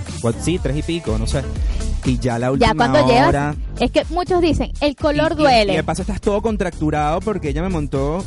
Sí, 0.41 0.59
tres 0.59 0.77
y 0.77 0.81
pico, 0.83 1.17
no 1.17 1.27
sé. 1.27 1.43
Y 2.05 2.19
ya 2.19 2.38
la 2.38 2.51
última 2.51 2.67
Ya 2.71 2.75
cuando 2.75 3.05
hora... 3.05 3.55
es 3.79 3.91
que 3.91 4.03
muchos 4.09 4.41
dicen, 4.41 4.71
el 4.81 4.95
color 4.95 5.31
Y- 5.31 5.33
y- 5.33 5.38
duele. 5.38 5.73
Y, 5.73 5.75
de 5.77 5.83
paso 5.83 6.01
estás 6.03 6.21
todo 6.21 6.41
contracturado 6.41 7.19
porque 7.21 7.49
ella 7.49 7.61
me 7.63 7.69
montó 7.69 8.23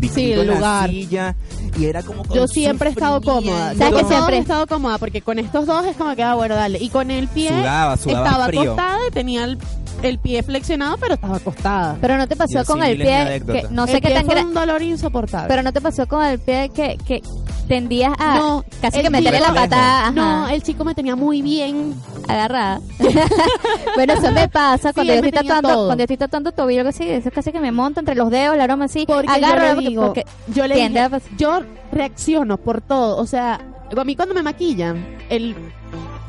distinto 0.00 0.40
el 0.40 0.40
en 0.40 0.46
la 0.48 0.54
lugar. 0.54 0.90
silla 0.90 1.34
y 1.78 1.84
era 1.84 2.02
como 2.02 2.24
Yo 2.34 2.46
siempre 2.48 2.88
he 2.88 2.92
estado 2.92 3.20
cómoda. 3.20 3.74
¿Sabes 3.74 3.90
Yo 3.92 3.96
que 3.98 4.04
siempre- 4.04 4.36
he 4.36 4.40
estado 4.40 4.66
cómoda 4.66 4.98
porque 4.98 5.22
con 5.22 5.38
estos 5.38 5.66
dos 5.66 5.84
es 5.86 5.96
como 5.96 6.14
que, 6.16 6.22
ah, 6.22 6.34
bueno, 6.34 6.54
dale. 6.56 6.78
Y 6.80 6.88
con 6.88 7.10
el 7.10 7.28
pie 7.28 7.48
Sudaba, 7.50 7.96
sudaba 7.96 8.26
estaba 8.26 8.46
frío. 8.46 8.62
acostada 8.62 8.98
y 9.08 9.10
tenía 9.12 9.44
el, 9.44 9.58
el 10.02 10.18
pie 10.18 10.42
flexionado, 10.42 10.96
pero 10.98 11.14
estaba 11.14 11.36
acostada. 11.36 11.96
Pero 12.00 12.16
no 12.16 12.26
te 12.26 12.34
pasó 12.36 12.54
Yo 12.60 12.64
con 12.64 12.82
sí, 12.82 12.88
el 12.90 12.96
pie, 12.98 13.42
que 13.46 13.66
no 13.70 13.86
sé 13.86 13.94
el 13.96 14.00
qué 14.00 14.08
pie 14.08 14.16
tan 14.16 14.24
fue 14.26 14.34
grande. 14.34 14.48
un 14.48 14.54
dolor 14.54 14.82
insoportable. 14.82 15.48
Pero 15.48 15.62
no 15.62 15.72
te 15.72 15.80
pasó 15.80 16.06
con 16.08 16.24
el 16.24 16.38
pie 16.38 16.70
que, 16.74 16.98
que 17.06 17.22
tendías 17.68 18.12
a 18.18 18.34
No, 18.36 18.64
casi 18.80 19.00
que 19.00 19.10
meterle 19.10 19.38
la 19.40 19.54
patada 19.54 20.00
ajá, 20.08 20.10
no, 20.10 20.48
el 20.48 20.62
chico 20.62 20.84
me 20.84 20.94
tenía 20.94 21.14
muy 21.16 21.40
bien. 21.42 21.94
agarrada. 22.26 22.80
bueno, 23.94 24.12
eso 24.14 24.30
me 24.32 24.48
pasa 24.48 24.92
cuando 24.92 25.14
yo 25.14 25.20
me 25.22 25.28
estoy 25.28 25.42
tatuando, 25.46 25.68
todo. 25.68 25.86
cuando 25.86 26.00
yo 26.00 26.04
estoy 26.04 26.16
tatuando 26.16 26.52
tobillo 26.52 26.82
que 26.82 26.88
así, 26.88 27.08
eso 27.08 27.28
es 27.28 27.34
casi 27.34 27.52
que 27.52 27.60
me 27.60 27.72
monta 27.72 28.00
entre 28.00 28.14
los 28.14 28.30
dedos, 28.30 28.56
la 28.56 28.64
aroma 28.64 28.86
así, 28.86 29.04
Porque 29.06 29.30
agarro 29.30 29.80
yo 29.94 30.06
porque- 30.06 30.20
le 30.20 30.24
digo, 30.24 30.34
porque 30.46 30.54
yo 30.54 30.66
le 30.66 30.74
dije, 30.76 30.98
a 30.98 31.20
yo 31.36 31.60
reacciono 31.92 32.56
por 32.56 32.80
todo. 32.80 33.16
O 33.18 33.26
sea, 33.26 33.60
a 33.96 34.04
mí 34.04 34.16
cuando 34.16 34.34
me 34.34 34.42
maquillan, 34.42 35.18
el, 35.28 35.54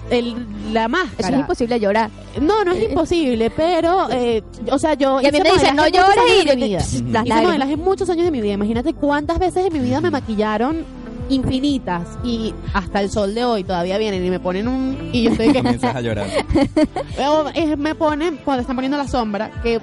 el, 0.09 0.73
la 0.73 0.81
eso 0.81 0.89
máscara. 0.89 1.29
es 1.29 1.39
imposible 1.41 1.79
llorar. 1.79 2.09
No, 2.39 2.63
no 2.63 2.71
es 2.71 2.89
imposible, 2.89 3.49
pero, 3.51 4.09
eh, 4.11 4.43
o 4.71 4.79
sea, 4.79 4.93
yo. 4.95 5.21
Y 5.21 5.27
a 5.27 5.31
mí 5.31 5.39
me 5.41 5.51
dicen, 5.51 5.75
no 5.75 5.87
llores 5.87 6.17
años 6.17 6.43
y 6.43 6.47
de 6.47 6.55
mi 6.55 6.63
vida. 6.67 6.79
las. 6.79 7.25
Hice 7.27 7.41
modelaje 7.41 7.77
muchos 7.77 8.09
años 8.09 8.25
de 8.25 8.31
mi 8.31 8.41
vida. 8.41 8.53
Imagínate 8.53 8.93
cuántas 8.93 9.39
veces 9.39 9.65
en 9.65 9.73
mi 9.73 9.79
vida 9.79 10.01
me 10.01 10.11
maquillaron 10.11 10.85
infinitas 11.29 12.07
y 12.25 12.53
hasta 12.73 12.99
el 12.99 13.09
sol 13.09 13.33
de 13.33 13.45
hoy 13.45 13.63
todavía 13.63 13.97
vienen 13.97 14.25
y 14.25 14.29
me 14.29 14.39
ponen 14.41 14.67
un 14.67 15.09
y 15.13 15.23
yo 15.23 15.31
estoy 15.31 15.53
que 15.53 15.59
Comienzas 15.59 15.95
a 15.95 16.01
llorar. 16.01 16.27
eh, 17.53 17.75
me 17.77 17.95
ponen 17.95 18.37
cuando 18.43 18.61
están 18.61 18.75
poniendo 18.75 18.97
la 18.97 19.07
sombra 19.07 19.49
que 19.63 19.79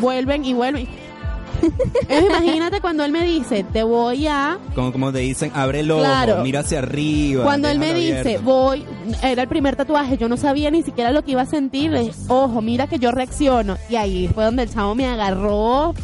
vuelven 0.00 0.44
y 0.44 0.54
vuelven 0.54 0.88
Entonces, 1.62 2.24
imagínate 2.28 2.80
cuando 2.80 3.04
él 3.04 3.12
me 3.12 3.24
dice 3.24 3.64
te 3.72 3.82
voy 3.82 4.26
a 4.26 4.58
Como, 4.74 4.92
como 4.92 5.12
te 5.12 5.18
dicen, 5.20 5.50
abre 5.54 5.80
el 5.80 5.90
ojo, 5.90 6.00
Claro. 6.02 6.42
mira 6.42 6.60
hacia 6.60 6.78
arriba. 6.80 7.44
Cuando 7.44 7.68
él 7.68 7.78
me 7.78 7.94
dice, 7.94 8.18
abierto. 8.20 8.42
voy, 8.42 8.84
era 9.22 9.42
el 9.42 9.48
primer 9.48 9.76
tatuaje, 9.76 10.16
yo 10.18 10.28
no 10.28 10.36
sabía 10.36 10.70
ni 10.70 10.82
siquiera 10.82 11.10
lo 11.12 11.22
que 11.24 11.32
iba 11.32 11.42
a 11.42 11.46
sentir. 11.46 11.90
le 11.90 12.00
dije, 12.00 12.14
Ojo, 12.28 12.60
mira 12.62 12.86
que 12.86 12.98
yo 12.98 13.10
reacciono. 13.12 13.76
Y 13.88 13.96
ahí 13.96 14.28
fue 14.34 14.44
donde 14.44 14.64
el 14.64 14.70
chavo 14.72 14.94
me 14.94 15.06
agarró 15.06 15.94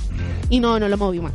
y 0.51 0.61
no, 0.61 0.79
no 0.79 0.89
lo 0.89 0.97
moví 0.97 1.21
más. 1.21 1.33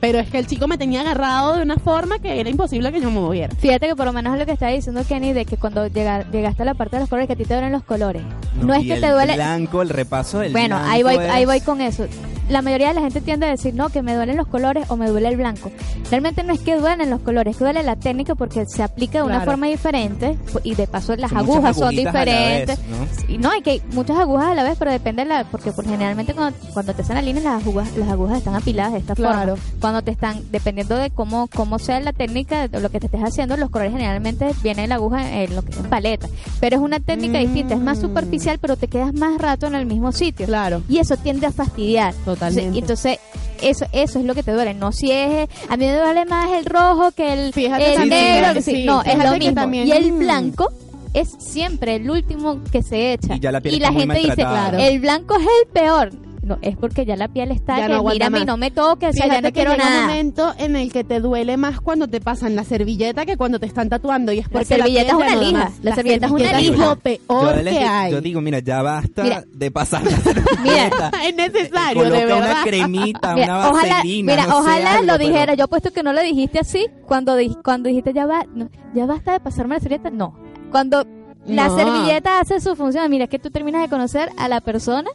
Pero 0.00 0.18
es 0.18 0.28
que 0.28 0.38
el 0.38 0.46
chico 0.46 0.68
me 0.68 0.76
tenía 0.76 1.00
agarrado 1.00 1.56
de 1.56 1.62
una 1.62 1.76
forma 1.76 2.18
que 2.18 2.38
era 2.38 2.50
imposible 2.50 2.92
que 2.92 3.00
yo 3.00 3.10
me 3.10 3.20
moviera. 3.20 3.54
Fíjate 3.56 3.86
que 3.88 3.96
por 3.96 4.04
lo 4.04 4.12
menos 4.12 4.34
es 4.34 4.38
lo 4.38 4.44
que 4.44 4.52
está 4.52 4.68
diciendo 4.68 5.02
Kenny 5.08 5.32
de 5.32 5.46
que 5.46 5.56
cuando 5.56 5.86
llega- 5.86 6.30
llegaste 6.30 6.60
a 6.60 6.66
la 6.66 6.74
parte 6.74 6.96
de 6.96 7.00
los 7.00 7.08
colores, 7.08 7.26
que 7.26 7.32
a 7.32 7.36
ti 7.36 7.44
te 7.44 7.54
duelen 7.54 7.72
los 7.72 7.84
colores. 7.84 8.22
No, 8.60 8.74
es 8.74 8.82
y 8.84 8.88
que 8.88 8.94
el 8.94 9.00
te 9.00 9.10
duele. 9.10 9.34
blanco, 9.34 9.80
el 9.80 9.88
repaso 9.88 10.40
del 10.40 10.52
Bueno, 10.52 10.76
blanco 10.76 10.92
ahí 10.92 11.02
voy, 11.02 11.14
es- 11.14 11.30
ahí 11.30 11.44
voy 11.46 11.60
con 11.62 11.80
eso. 11.80 12.04
La 12.48 12.62
mayoría 12.62 12.88
de 12.88 12.94
la 12.94 13.00
gente 13.00 13.20
tiende 13.20 13.46
a 13.46 13.50
decir, 13.50 13.74
no, 13.74 13.88
que 13.88 14.02
me 14.02 14.14
duelen 14.14 14.36
los 14.36 14.46
colores 14.46 14.84
o 14.90 14.96
me 14.96 15.08
duele 15.08 15.28
el 15.28 15.36
blanco. 15.36 15.70
Realmente 16.10 16.42
no 16.42 16.52
es 16.52 16.60
que 16.60 16.76
duelen 16.76 17.08
los 17.10 17.20
colores, 17.20 17.52
es 17.52 17.56
que 17.58 17.64
duele 17.64 17.82
la 17.82 17.96
técnica 17.96 18.34
porque 18.34 18.66
se 18.66 18.82
aplica 18.82 19.18
de 19.18 19.24
una 19.24 19.40
forma 19.42 19.66
diferente 19.66 20.36
y 20.62 20.74
de 20.74 20.86
paso 20.86 21.16
las 21.16 21.30
Son 21.30 21.38
agujas 21.38 21.76
son 21.76 21.88
vez, 21.94 22.04
diferentes. 22.04 22.78
¿no? 22.78 23.32
Y 23.34 23.38
no, 23.38 23.50
hay 23.50 23.62
que 23.62 23.80
muchas 23.92 24.18
agujas 24.18 24.48
a 24.48 24.54
la 24.54 24.62
vez, 24.62 24.76
pero 24.78 24.90
depende 24.90 25.22
de 25.22 25.28
la, 25.28 25.44
porque 25.44 25.72
por 25.72 25.84
generalmente 25.86 26.34
cuando, 26.34 26.58
cuando 26.72 26.92
te 26.92 27.14
la 27.14 27.22
línea 27.22 27.42
las 27.42 27.62
agujas, 27.62 27.96
las 27.96 28.08
agujas 28.10 28.38
están 28.38 28.54
apiladas 28.56 28.92
de 28.92 28.98
esta 28.98 29.14
Claro. 29.14 29.56
forma. 29.56 29.64
Cuando 29.80 30.02
te 30.02 30.10
están, 30.10 30.40
dependiendo 30.50 30.96
de 30.96 31.10
cómo, 31.10 31.48
cómo 31.54 31.78
sea 31.78 32.00
la 32.00 32.12
técnica 32.12 32.68
de 32.68 32.80
lo 32.80 32.90
que 32.90 33.00
te 33.00 33.06
estés 33.06 33.22
haciendo, 33.22 33.56
los 33.56 33.70
colores 33.70 33.92
generalmente 33.92 34.50
viene 34.62 34.86
la 34.88 34.96
aguja 34.96 35.42
en 35.42 35.54
lo 35.54 35.62
que 35.62 35.72
en 35.78 35.84
paleta. 35.84 36.28
Pero 36.60 36.76
es 36.76 36.82
una 36.82 37.00
técnica 37.00 37.38
Mm. 37.38 37.42
distinta, 37.42 37.74
es 37.74 37.80
más 37.80 38.00
superficial, 38.00 38.58
pero 38.60 38.76
te 38.76 38.88
quedas 38.88 39.14
más 39.14 39.38
rato 39.40 39.66
en 39.66 39.74
el 39.76 39.86
mismo 39.86 40.12
sitio. 40.12 40.46
Claro. 40.46 40.82
Y 40.88 40.98
eso 40.98 41.16
tiende 41.16 41.46
a 41.46 41.52
fastidiar. 41.52 42.12
Totalmente. 42.34 42.78
Entonces, 42.78 43.18
entonces, 43.18 43.60
eso, 43.62 43.86
eso 43.92 44.18
es 44.18 44.24
lo 44.24 44.34
que 44.34 44.42
te 44.42 44.52
duele. 44.52 44.74
No 44.74 44.92
si 44.92 45.10
es, 45.10 45.48
a 45.68 45.76
mí 45.76 45.86
me 45.86 45.94
duele 45.96 46.24
más 46.26 46.50
el 46.52 46.64
rojo 46.66 47.12
que 47.12 47.32
el, 47.32 47.52
Fíjate 47.52 47.90
el 47.92 47.94
también, 48.00 48.42
negro. 48.42 48.54
sí, 48.54 48.62
sí, 48.62 48.76
sí, 48.76 48.84
no, 48.84 49.02
es 49.02 49.18
lo 49.18 49.36
mismo. 49.36 49.54
también- 49.54 49.86
y 49.88 49.92
el 49.92 50.12
blanco 50.12 50.70
es 51.14 51.30
siempre 51.38 51.96
el 51.96 52.10
último 52.10 52.60
que 52.72 52.82
se 52.82 53.12
echa. 53.12 53.36
Y 53.36 53.40
ya 53.40 53.52
la 53.52 53.60
piel 53.60 53.74
gente 53.84 54.18
dice, 54.18 54.44
el 54.78 55.00
blanco 55.00 55.36
es 55.36 55.42
el 55.62 55.68
peor. 55.72 56.10
No, 56.44 56.58
es 56.62 56.76
porque 56.76 57.04
ya 57.06 57.16
la 57.16 57.28
piel 57.28 57.50
está, 57.50 57.78
Ya 57.78 57.86
que 57.86 57.92
no 57.94 58.04
mírame 58.04 58.38
más. 58.38 58.46
no 58.46 58.56
me 58.56 58.70
toques, 58.70 59.10
o 59.10 59.12
sea, 59.12 59.26
ya 59.26 59.40
no 59.40 59.48
que 59.48 59.52
quiero 59.52 59.72
llega 59.72 59.84
un 59.84 59.90
nada. 59.90 60.06
momento 60.06 60.54
en 60.58 60.76
el 60.76 60.92
que 60.92 61.04
te 61.04 61.20
duele 61.20 61.56
más 61.56 61.80
cuando 61.80 62.06
te 62.08 62.20
pasan 62.20 62.54
la 62.56 62.64
servilleta 62.64 63.24
que 63.26 63.36
cuando 63.36 63.58
te 63.58 63.66
están 63.66 63.88
tatuando 63.88 64.32
y 64.32 64.38
es 64.38 64.46
La 64.46 64.50
porque 64.52 64.64
servilleta 64.66 65.16
piel 65.16 65.28
es 65.28 65.32
una 65.34 65.42
lija. 65.42 65.58
más. 65.64 65.72
La 65.82 65.94
servilleta 65.94 66.26
es 66.26 66.32
una 66.32 66.44
servilleta 66.44 66.72
lija. 66.72 66.86
lo 66.86 66.96
peor 66.96 67.56
yo, 67.56 67.70
que 67.70 67.78
hay. 67.84 68.12
yo 68.12 68.20
digo, 68.20 68.40
mira, 68.40 68.58
ya 68.60 68.82
basta 68.82 69.22
Mira. 69.22 69.44
de 69.52 69.70
pasar 69.70 70.04
la 70.04 70.16
servilleta. 70.18 71.10
es 71.26 71.34
necesario, 71.36 72.02
de 72.04 72.10
verdad. 72.10 72.38
una 72.38 72.62
cremita, 72.64 73.34
Mira, 73.34 73.46
una 73.58 73.70
ojalá, 73.70 73.94
vaselina, 73.96 74.32
mira, 74.32 74.46
no 74.46 74.58
ojalá 74.58 74.90
algo, 74.92 75.02
lo 75.04 75.18
pero- 75.18 75.28
dijera. 75.30 75.54
Yo 75.54 75.68
puesto 75.68 75.90
que 75.92 76.02
no 76.02 76.12
lo 76.12 76.20
dijiste 76.22 76.58
así, 76.58 76.86
cuando 77.06 77.36
di- 77.36 77.56
cuando 77.64 77.88
dijiste 77.88 78.12
ya 78.12 78.26
va, 78.26 78.44
no, 78.54 78.68
ya 78.94 79.06
basta 79.06 79.32
de 79.32 79.40
pasarme 79.40 79.74
la 79.76 79.80
servilleta, 79.80 80.10
no. 80.10 80.34
Cuando 80.70 81.06
la 81.46 81.68
No. 81.68 81.76
servilleta 81.76 82.40
hace 82.40 82.58
su 82.60 82.74
función, 82.74 83.08
mira, 83.10 83.24
es 83.24 83.30
que 83.30 83.38
tú 83.38 83.50
terminas 83.50 83.82
de 83.82 83.88
conocer 83.88 84.30
a 84.38 84.48
la 84.48 84.60
persona, 84.60 85.10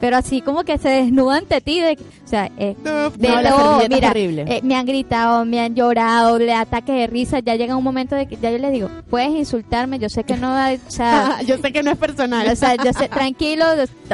pero 0.00 0.16
así 0.16 0.40
como 0.40 0.64
que 0.64 0.78
se 0.78 0.88
desnuda 0.88 1.36
ante 1.38 1.60
ti, 1.60 1.80
de, 1.80 1.92
o 2.24 2.28
sea, 2.28 2.50
eh, 2.58 2.74
de 3.16 3.28
No, 3.28 3.40
la 3.42 3.86
mira, 3.88 4.10
horrible. 4.10 4.44
eh, 4.48 4.60
me 4.62 4.76
han 4.76 4.86
gritado, 4.86 5.44
me 5.44 5.60
han 5.60 5.74
llorado, 5.74 6.38
le 6.38 6.52
ataque 6.52 6.92
de 6.92 7.06
risa, 7.06 7.38
ya 7.40 7.54
llega 7.56 7.76
un 7.76 7.84
momento 7.84 8.14
de 8.14 8.26
que 8.26 8.36
ya 8.36 8.50
yo 8.50 8.58
le 8.58 8.70
digo, 8.70 8.88
puedes 9.10 9.30
insultarme, 9.30 9.98
yo 9.98 10.08
sé 10.08 10.24
que 10.24 10.36
no, 10.36 10.52
o 10.54 10.78
sea, 10.90 11.38
Yo 11.46 11.58
sé 11.58 11.72
que 11.72 11.82
no 11.82 11.90
es 11.90 11.98
personal. 11.98 12.46
o 12.48 12.56
sea, 12.56 12.76
yo 12.76 12.92
sé, 12.92 13.08
tranquilo 13.10 13.64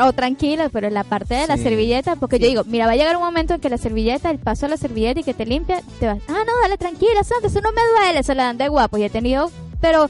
o 0.02 0.12
tranquilo, 0.12 0.64
pero 0.72 0.88
en 0.88 0.94
la 0.94 1.04
parte 1.04 1.34
de 1.34 1.46
la 1.46 1.56
servilleta, 1.56 2.16
porque 2.16 2.38
yo 2.38 2.46
digo, 2.48 2.62
mira, 2.66 2.86
va 2.86 2.92
a 2.92 2.96
llegar 2.96 3.16
un 3.16 3.22
momento 3.22 3.54
en 3.54 3.60
que 3.60 3.68
la 3.70 3.78
servilleta, 3.78 4.30
el 4.30 4.38
paso 4.38 4.66
de 4.66 4.70
la 4.70 4.76
servilleta 4.76 5.20
y 5.20 5.24
que 5.24 5.34
te 5.34 5.46
limpia, 5.46 5.82
te 5.98 6.06
vas, 6.06 6.18
ah, 6.28 6.42
no, 6.46 6.52
dale 6.62 6.76
tranquila, 6.78 7.22
Santa, 7.24 7.46
eso 7.48 7.60
no 7.60 7.70
me 7.72 7.80
duele, 7.98 8.22
se 8.22 8.34
la 8.34 8.44
dan 8.44 8.58
de 8.58 8.68
guapo. 8.68 8.98
Y 8.98 9.04
he 9.04 9.10
tenido, 9.10 9.50
pero. 9.80 10.08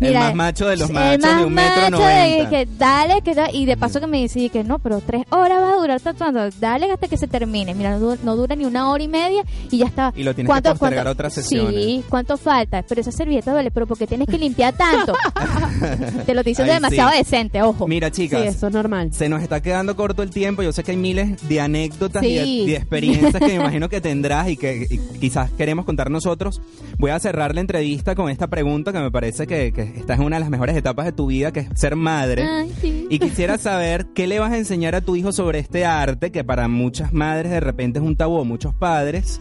El 0.00 0.14
más 0.14 0.34
macho 0.34 0.66
de 0.68 0.76
los 0.76 0.88
el 0.88 0.94
machos 0.94 1.22
más 1.22 1.38
de 1.40 1.44
un 1.46 1.54
metro 1.54 1.90
macho 1.90 2.02
de 2.06 2.46
que 2.50 2.68
dale, 2.78 3.20
que 3.22 3.34
da- 3.34 3.50
y 3.52 3.66
de 3.66 3.76
paso 3.76 4.00
que 4.00 4.06
me 4.06 4.18
dice 4.18 4.48
que 4.48 4.62
no, 4.64 4.78
pero 4.78 5.00
tres 5.00 5.24
horas 5.30 5.60
va 5.60 5.72
a 5.72 5.76
durar 5.76 6.00
tatuando, 6.00 6.48
dale 6.60 6.90
hasta 6.92 7.08
que 7.08 7.16
se 7.16 7.26
termine. 7.26 7.74
Mira, 7.74 7.98
no, 7.98 8.16
no 8.22 8.36
dura 8.36 8.54
ni 8.56 8.64
una 8.64 8.90
hora 8.90 9.02
y 9.02 9.08
media 9.08 9.42
y 9.70 9.78
ya 9.78 9.86
está. 9.86 10.12
Y 10.16 10.22
lo 10.22 10.34
tienes 10.34 10.52
que 10.54 10.62
postergar 10.62 11.06
otras 11.08 11.34
sesiones. 11.34 11.74
Sí, 11.84 12.04
¿cuánto 12.08 12.36
falta? 12.36 12.82
Pero 12.88 13.00
esa 13.00 13.12
servilleta 13.12 13.52
duele, 13.52 13.70
pero 13.70 13.86
porque 13.86 14.06
tienes 14.06 14.28
que 14.28 14.38
limpiar 14.38 14.74
tanto. 14.74 15.14
Te 16.26 16.34
lo 16.34 16.40
estoy 16.40 16.52
diciendo 16.52 16.72
Ay, 16.72 16.78
demasiado 16.80 17.10
sí. 17.12 17.18
decente, 17.18 17.62
ojo. 17.62 17.86
Mira, 17.88 18.08
Sí, 18.08 18.22
chicas, 18.22 18.42
eso 18.44 18.66
es 18.68 18.72
normal. 18.72 19.12
se 19.12 19.28
nos 19.28 19.42
está 19.42 19.60
quedando 19.60 19.94
corto 19.96 20.22
el 20.22 20.30
tiempo. 20.30 20.62
Yo 20.62 20.72
sé 20.72 20.82
que 20.84 20.92
hay 20.92 20.96
miles 20.96 21.48
de 21.48 21.60
anécdotas 21.60 22.22
y, 22.22 22.34
de, 22.34 22.44
Sí. 22.44 22.74
experiencias 22.74 23.34
que 23.34 23.46
me 23.46 23.54
imagino 23.54 23.88
que 23.88 24.00
tendrás 24.00 24.48
y 24.48 24.56
que 24.56 24.86
y 24.90 24.98
quizás 25.18 25.50
queremos 25.52 25.84
contar 25.84 26.10
nosotros. 26.10 26.60
Voy 26.98 27.10
a 27.10 27.18
cerrar 27.18 27.54
la 27.54 27.60
entrevista 27.60 28.14
con 28.14 28.30
esta 28.30 28.46
pregunta 28.46 28.92
que 28.92 28.98
me 29.00 29.10
parece 29.10 29.46
que, 29.46 29.72
que 29.72 29.87
esta 29.96 30.14
es 30.14 30.20
una 30.20 30.36
de 30.36 30.40
las 30.40 30.50
mejores 30.50 30.76
etapas 30.76 31.06
de 31.06 31.12
tu 31.12 31.26
vida, 31.26 31.52
que 31.52 31.60
es 31.60 31.68
ser 31.74 31.96
madre. 31.96 32.44
Ay, 32.44 32.72
sí. 32.80 33.06
Y 33.10 33.18
quisiera 33.18 33.58
saber 33.58 34.06
qué 34.14 34.26
le 34.26 34.38
vas 34.40 34.52
a 34.52 34.56
enseñar 34.58 34.94
a 34.94 35.00
tu 35.00 35.16
hijo 35.16 35.32
sobre 35.32 35.58
este 35.58 35.84
arte 35.84 36.30
que 36.32 36.44
para 36.44 36.68
muchas 36.68 37.12
madres 37.12 37.50
de 37.52 37.60
repente 37.60 37.98
es 37.98 38.04
un 38.04 38.16
tabú, 38.16 38.44
muchos 38.44 38.74
padres. 38.74 39.40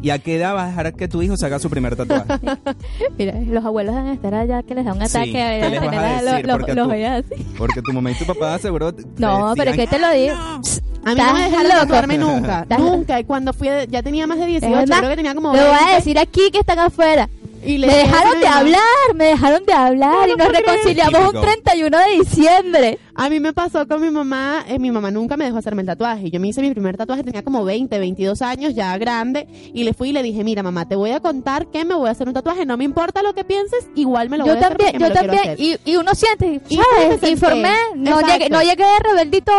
¿Y 0.00 0.10
a 0.10 0.18
qué 0.18 0.36
edad 0.36 0.54
vas 0.54 0.64
a 0.64 0.68
dejar 0.68 0.94
que 0.94 1.06
tu 1.06 1.22
hijo 1.22 1.36
se 1.36 1.46
haga 1.46 1.58
su 1.60 1.70
primer 1.70 1.94
tatuaje? 1.94 2.26
Mira, 3.18 3.34
los 3.46 3.64
abuelos 3.64 3.94
deben 3.94 4.10
estar 4.12 4.34
allá 4.34 4.62
que 4.64 4.74
les 4.74 4.84
da 4.84 4.92
un 4.94 4.98
Sí, 5.00 5.04
ataque. 5.16 5.32
¿qué 5.32 5.42
a 5.42 5.68
les 5.68 5.80
vas 5.80 5.88
a 5.88 5.90
tener 5.90 6.24
decir? 6.24 6.46
los- 6.46 6.56
Porque 6.56 6.74
los 6.74 6.84
tú- 6.86 6.90
veías 6.90 7.24
así. 7.24 7.44
Porque 7.56 7.82
tu 7.82 7.92
mamá 7.92 8.10
y 8.10 8.14
tu 8.14 8.24
papá 8.24 8.58
seguro... 8.58 8.92
No, 9.18 9.54
pero 9.56 9.72
que 9.72 9.86
te 9.86 9.98
lo 10.00 10.10
digo. 10.12 10.34
A 10.34 10.58
mí 10.58 11.20
no 11.20 11.32
me 11.34 11.46
¿Estás 11.46 11.50
dejaron 11.50 11.70
tatuarme 11.70 12.18
nunca. 12.18 12.62
¿Estás- 12.62 12.78
Nunca. 12.80 13.20
Y 13.20 13.24
cuando 13.24 13.52
fui, 13.52 13.68
ya 13.88 14.02
tenía 14.02 14.26
más 14.26 14.38
de 14.38 14.46
18, 14.46 14.80
Es 14.80 14.88
más, 14.88 14.98
creo 14.98 15.10
que 15.10 15.16
tenía 15.16 15.34
como 15.34 15.52
Le 15.52 15.60
voy 15.60 15.68
a 15.70 15.76
20, 15.78 15.94
decir 15.94 16.18
aquí 16.18 16.50
que 16.52 16.58
están 16.60 16.78
afuera. 16.80 17.28
Y 17.64 17.78
le 17.78 17.86
Me 17.86 17.94
dejaron 17.94 18.40
de 18.40 18.46
hablar, 18.46 19.14
me 19.14 19.24
dejaron 19.26 19.64
de 19.64 19.72
hablar 19.72 20.28
y 20.28 20.36
nos 20.36 20.48
reconciliamos 20.48 21.20
un 21.20 21.26
Típico. 21.26 21.40
31 21.40 21.98
de 21.98 22.10
diciembre. 22.18 22.98
A 23.14 23.28
mí 23.28 23.40
me 23.40 23.52
pasó 23.52 23.86
con 23.86 24.00
mi 24.00 24.10
mamá, 24.10 24.64
eh, 24.66 24.78
mi 24.78 24.90
mamá 24.90 25.10
nunca 25.10 25.36
me 25.36 25.44
dejó 25.44 25.58
hacerme 25.58 25.82
el 25.82 25.86
tatuaje. 25.86 26.30
Yo 26.30 26.40
me 26.40 26.48
hice 26.48 26.62
mi 26.62 26.70
primer 26.70 26.96
tatuaje, 26.96 27.22
tenía 27.22 27.42
como 27.42 27.62
20, 27.64 27.98
22 27.98 28.40
años, 28.40 28.74
ya 28.74 28.96
grande, 28.96 29.46
y 29.74 29.84
le 29.84 29.92
fui 29.92 30.08
y 30.08 30.12
le 30.12 30.22
dije, 30.22 30.42
mira 30.44 30.62
mamá, 30.62 30.88
te 30.88 30.96
voy 30.96 31.10
a 31.10 31.20
contar 31.20 31.66
que 31.66 31.84
me 31.84 31.94
voy 31.94 32.08
a 32.08 32.12
hacer 32.12 32.26
un 32.26 32.32
tatuaje, 32.34 32.64
no 32.64 32.76
me 32.78 32.84
importa 32.84 33.22
lo 33.22 33.34
que 33.34 33.44
pienses, 33.44 33.86
igual 33.94 34.30
me 34.30 34.38
lo 34.38 34.46
Yo 34.46 34.54
voy 34.54 34.62
a 34.62 34.66
hacer 34.66 34.78
también, 34.78 35.00
yo 35.00 35.08
lo 35.08 35.12
quiero 35.12 35.26
también. 35.34 35.54
hacer". 35.54 35.60
Y, 35.84 35.90
y 35.90 35.96
uno 35.96 36.14
siente, 36.14 36.60
¿sabes? 36.70 37.30
Informé, 37.30 37.74
no 37.96 38.12
Exacto. 38.20 38.32
llegué, 38.32 38.48
no 38.50 38.60
llegué 38.62 38.84
de 38.84 38.98
rebeldito. 39.10 39.52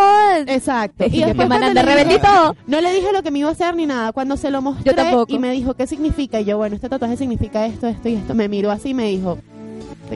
Exacto. 0.48 1.06
Y 1.14 1.24
después 1.24 1.48
me 1.48 1.60
de 1.60 1.82
rebeldito. 1.84 2.56
No 2.66 2.82
le 2.82 2.92
dije 2.94 3.14
lo 3.14 3.22
que 3.22 3.30
me 3.32 3.40
iba 3.40 3.50
a 3.50 3.52
hacer 3.52 3.76
ni 3.76 3.86
nada. 3.86 4.12
Cuando 4.14 4.36
se 4.36 4.50
lo 4.50 4.62
mostré 4.62 4.86
Yo 4.92 4.96
tampoco. 4.96 5.32
y 5.34 5.38
me 5.38 5.52
dijo, 5.52 5.76
¿qué 5.76 5.86
significa? 5.86 6.40
Y 6.42 6.46
yo, 6.46 6.58
bueno, 6.58 6.76
este 6.76 6.90
tatuaje 6.90 7.18
significa 7.18 7.66
esto, 7.68 7.88
esto 7.88 8.10
y 8.10 8.16
esto. 8.16 8.34
Me 8.34 8.48
miró 8.50 8.72
así 8.72 8.90
y 8.90 8.94
me 8.94 9.06
dijo, 9.08 9.38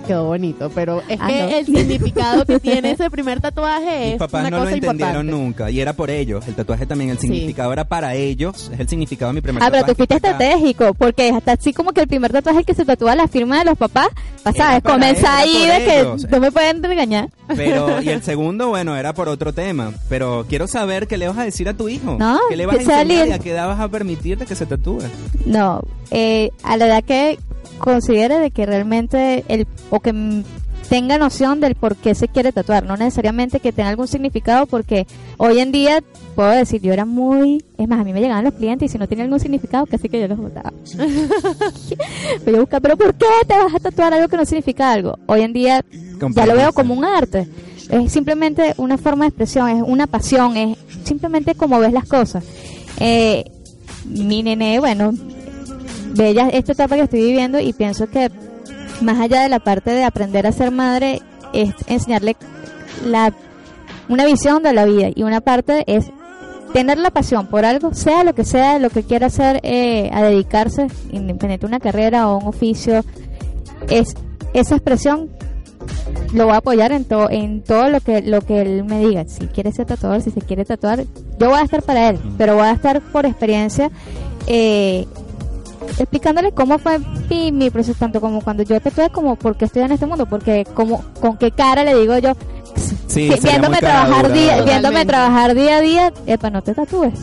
te 0.01 0.07
quedó 0.07 0.25
bonito. 0.25 0.69
Pero 0.73 1.01
es 1.07 1.19
Ah, 1.21 1.27
que 1.27 1.41
no. 1.43 1.47
el 1.49 1.65
significado 1.65 2.45
que 2.45 2.59
tiene 2.59 2.91
ese 2.91 3.09
primer 3.09 3.41
tatuaje 3.41 3.99
Mis 4.05 4.13
es 4.13 4.17
papás 4.19 4.41
una 4.41 4.49
no 4.49 4.63
lo 4.63 4.69
entendieron 4.69 5.25
importante. 5.25 5.31
nunca 5.31 5.71
y 5.71 5.79
era 5.79 5.93
por 5.93 6.09
ellos. 6.09 6.47
El 6.47 6.55
tatuaje 6.55 6.85
también, 6.85 7.09
el 7.11 7.17
Sí. 7.19 7.27
significado 7.27 7.73
era 7.73 7.83
para 7.85 8.15
ellos. 8.15 8.69
Es 8.73 8.79
el 8.79 8.87
significado 8.89 9.31
de 9.31 9.35
mi 9.35 9.41
primer 9.41 9.61
Ah, 9.63 9.67
pero 9.71 9.81
tatuaje. 9.81 9.93
tú 9.93 9.97
fuiste 9.97 10.13
que 10.13 10.17
está 10.17 10.29
acá. 10.35 10.43
estratégico, 10.45 10.93
porque 10.93 11.29
hasta 11.29 11.51
así 11.53 11.73
como 11.73 11.91
que 11.93 12.01
el 12.01 12.07
primer 12.07 12.31
tatuaje 12.31 12.63
que 12.63 12.73
se 12.73 12.85
tatúa 12.85 13.15
la 13.15 13.27
firma 13.27 13.59
de 13.59 13.65
los 13.65 13.77
papás, 13.77 14.07
¿sabes? 14.55 14.83
Comienza 14.83 15.37
ahí 15.37 15.65
de 15.65 15.85
que 15.85 16.27
no 16.29 16.39
me 16.39 16.51
pueden 16.51 16.83
regañar. 16.83 17.29
Pero, 17.55 18.01
y 18.01 18.09
el 18.09 18.21
segundo, 18.23 18.67
bueno, 18.69 18.95
era 18.95 19.13
por 19.13 19.29
otro 19.29 19.53
tema. 19.53 19.93
Pero 20.09 20.45
quiero 20.47 20.67
saber 20.67 21.07
qué 21.07 21.17
le 21.17 21.27
vas 21.27 21.37
a 21.37 21.43
decir 21.43 21.67
a 21.69 21.73
tu 21.73 21.89
hijo. 21.89 22.17
No, 22.19 22.39
¿Qué 22.49 22.55
le 22.57 22.65
vas 22.65 22.77
a 22.77 22.81
enseñar 22.81 23.27
y 23.27 23.31
a 23.31 23.39
qué 23.39 23.51
edad 23.51 23.67
vas 23.67 23.79
a 23.79 23.87
permitirte 23.89 24.45
que 24.45 24.55
se 24.55 24.65
tatúe? 24.65 24.99
No, 25.45 25.81
eh, 26.11 26.51
a 26.63 26.77
la 26.77 26.87
edad 26.87 27.03
que 27.03 27.39
considere 27.77 28.39
de 28.39 28.51
que 28.51 28.65
realmente 28.65 29.45
el 29.47 29.67
o 29.89 29.99
que 29.99 30.43
tenga 30.89 31.17
noción 31.17 31.59
del 31.59 31.75
por 31.75 31.95
qué 31.95 32.15
se 32.15 32.27
quiere 32.27 32.51
tatuar, 32.51 32.85
no 32.85 32.95
necesariamente 32.95 33.59
que 33.59 33.73
tenga 33.73 33.89
algún 33.89 34.07
significado, 34.07 34.65
porque 34.65 35.05
hoy 35.37 35.59
en 35.59 35.71
día 35.71 36.01
puedo 36.35 36.49
decir, 36.49 36.81
yo 36.81 36.93
era 36.93 37.05
muy, 37.05 37.63
es 37.77 37.87
más, 37.87 37.99
a 37.99 38.03
mí 38.03 38.13
me 38.13 38.21
llegaban 38.21 38.43
los 38.43 38.53
clientes 38.53 38.89
y 38.89 38.91
si 38.91 38.97
no 38.97 39.07
tenía 39.07 39.25
algún 39.25 39.39
significado, 39.39 39.85
casi 39.85 40.07
que 40.07 40.19
yo 40.19 40.27
los 40.27 40.37
botaba. 40.37 40.71
pero 42.45 42.57
yo 42.57 42.61
buscaba, 42.61 42.81
pero 42.81 42.97
¿por 42.97 43.15
qué 43.15 43.25
te 43.47 43.57
vas 43.57 43.75
a 43.75 43.79
tatuar 43.79 44.13
algo 44.13 44.27
que 44.27 44.37
no 44.37 44.45
significa 44.45 44.91
algo? 44.91 45.17
Hoy 45.25 45.41
en 45.41 45.53
día 45.53 45.83
ya 46.35 46.45
lo 46.45 46.55
veo 46.55 46.73
como 46.73 46.93
un 46.93 47.05
arte. 47.05 47.47
Es 47.89 48.11
simplemente 48.11 48.73
una 48.77 48.97
forma 48.97 49.25
de 49.25 49.29
expresión, 49.29 49.69
es 49.69 49.83
una 49.85 50.07
pasión, 50.07 50.57
es 50.57 50.77
simplemente 51.03 51.55
como 51.55 51.79
ves 51.79 51.93
las 51.93 52.05
cosas. 52.05 52.43
Eh, 52.99 53.45
mi 54.05 54.43
nene, 54.43 54.79
bueno, 54.79 55.13
bella 56.17 56.49
esta 56.49 56.73
etapa 56.73 56.95
que 56.95 57.03
estoy 57.03 57.21
viviendo 57.21 57.59
y 57.59 57.73
pienso 57.73 58.07
que 58.09 58.29
más 59.01 59.19
allá 59.19 59.41
de 59.43 59.49
la 59.49 59.59
parte 59.59 59.91
de 59.91 60.03
aprender 60.03 60.47
a 60.47 60.51
ser 60.51 60.71
madre, 60.71 61.21
es 61.53 61.73
enseñarle 61.87 62.35
la, 63.05 63.33
una 64.09 64.25
visión 64.25 64.63
de 64.63 64.73
la 64.73 64.85
vida 64.85 65.09
y 65.13 65.23
una 65.23 65.41
parte 65.41 65.83
es 65.87 66.11
tener 66.73 66.97
la 66.97 67.11
pasión 67.11 67.47
por 67.47 67.65
algo, 67.65 67.93
sea 67.93 68.23
lo 68.23 68.33
que 68.33 68.43
sea, 68.43 68.79
lo 68.79 68.89
que 68.89 69.03
quiera 69.03 69.27
hacer, 69.27 69.59
eh, 69.63 70.09
a 70.13 70.21
dedicarse, 70.23 70.87
independiente 71.11 71.59
de 71.59 71.65
una 71.65 71.79
carrera 71.79 72.29
o 72.29 72.37
un 72.37 72.47
oficio, 72.47 73.03
es 73.89 74.15
esa 74.53 74.75
expresión 74.75 75.29
lo 76.33 76.45
voy 76.45 76.55
a 76.55 76.57
apoyar 76.57 76.91
en 76.91 77.05
todo 77.05 77.29
en 77.29 77.61
todo 77.61 77.89
lo 77.89 78.01
que 78.01 78.21
lo 78.21 78.41
que 78.41 78.61
él 78.61 78.83
me 78.83 78.99
diga. 78.99 79.25
Si 79.27 79.47
quiere 79.47 79.71
ser 79.71 79.85
tatuador 79.85 80.21
si 80.21 80.31
se 80.31 80.41
quiere 80.41 80.65
tatuar 80.65 81.03
yo 81.39 81.49
voy 81.49 81.59
a 81.59 81.61
estar 81.61 81.83
para 81.83 82.09
él 82.09 82.19
pero 82.37 82.55
voy 82.55 82.65
a 82.65 82.71
estar 82.71 83.01
por 83.01 83.25
experiencia 83.25 83.89
eh, 84.47 85.05
explicándole 85.97 86.51
cómo 86.51 86.77
fue 86.79 86.99
mi, 87.29 87.51
mi 87.51 87.69
proceso 87.69 87.97
tanto 87.99 88.19
como 88.21 88.41
cuando 88.41 88.63
yo 88.63 88.79
tatué 88.79 89.09
como 89.09 89.35
porque 89.35 89.65
estoy 89.65 89.83
en 89.83 89.91
este 89.91 90.05
mundo 90.05 90.25
porque 90.25 90.65
como 90.73 91.03
con 91.19 91.37
qué 91.37 91.51
cara 91.51 91.83
le 91.83 91.95
digo 91.95 92.17
yo 92.17 92.33
Sí, 93.07 93.29
viéndome 93.41 93.77
trabajar 93.79 94.27
dura, 94.27 94.37
día 94.39 94.61
viéndome 94.61 95.05
trabajar 95.05 95.55
día 95.55 95.77
a 95.77 95.81
día 95.81 96.13
epa 96.27 96.49
no 96.51 96.61
te 96.61 96.73
tatúes. 96.75 97.13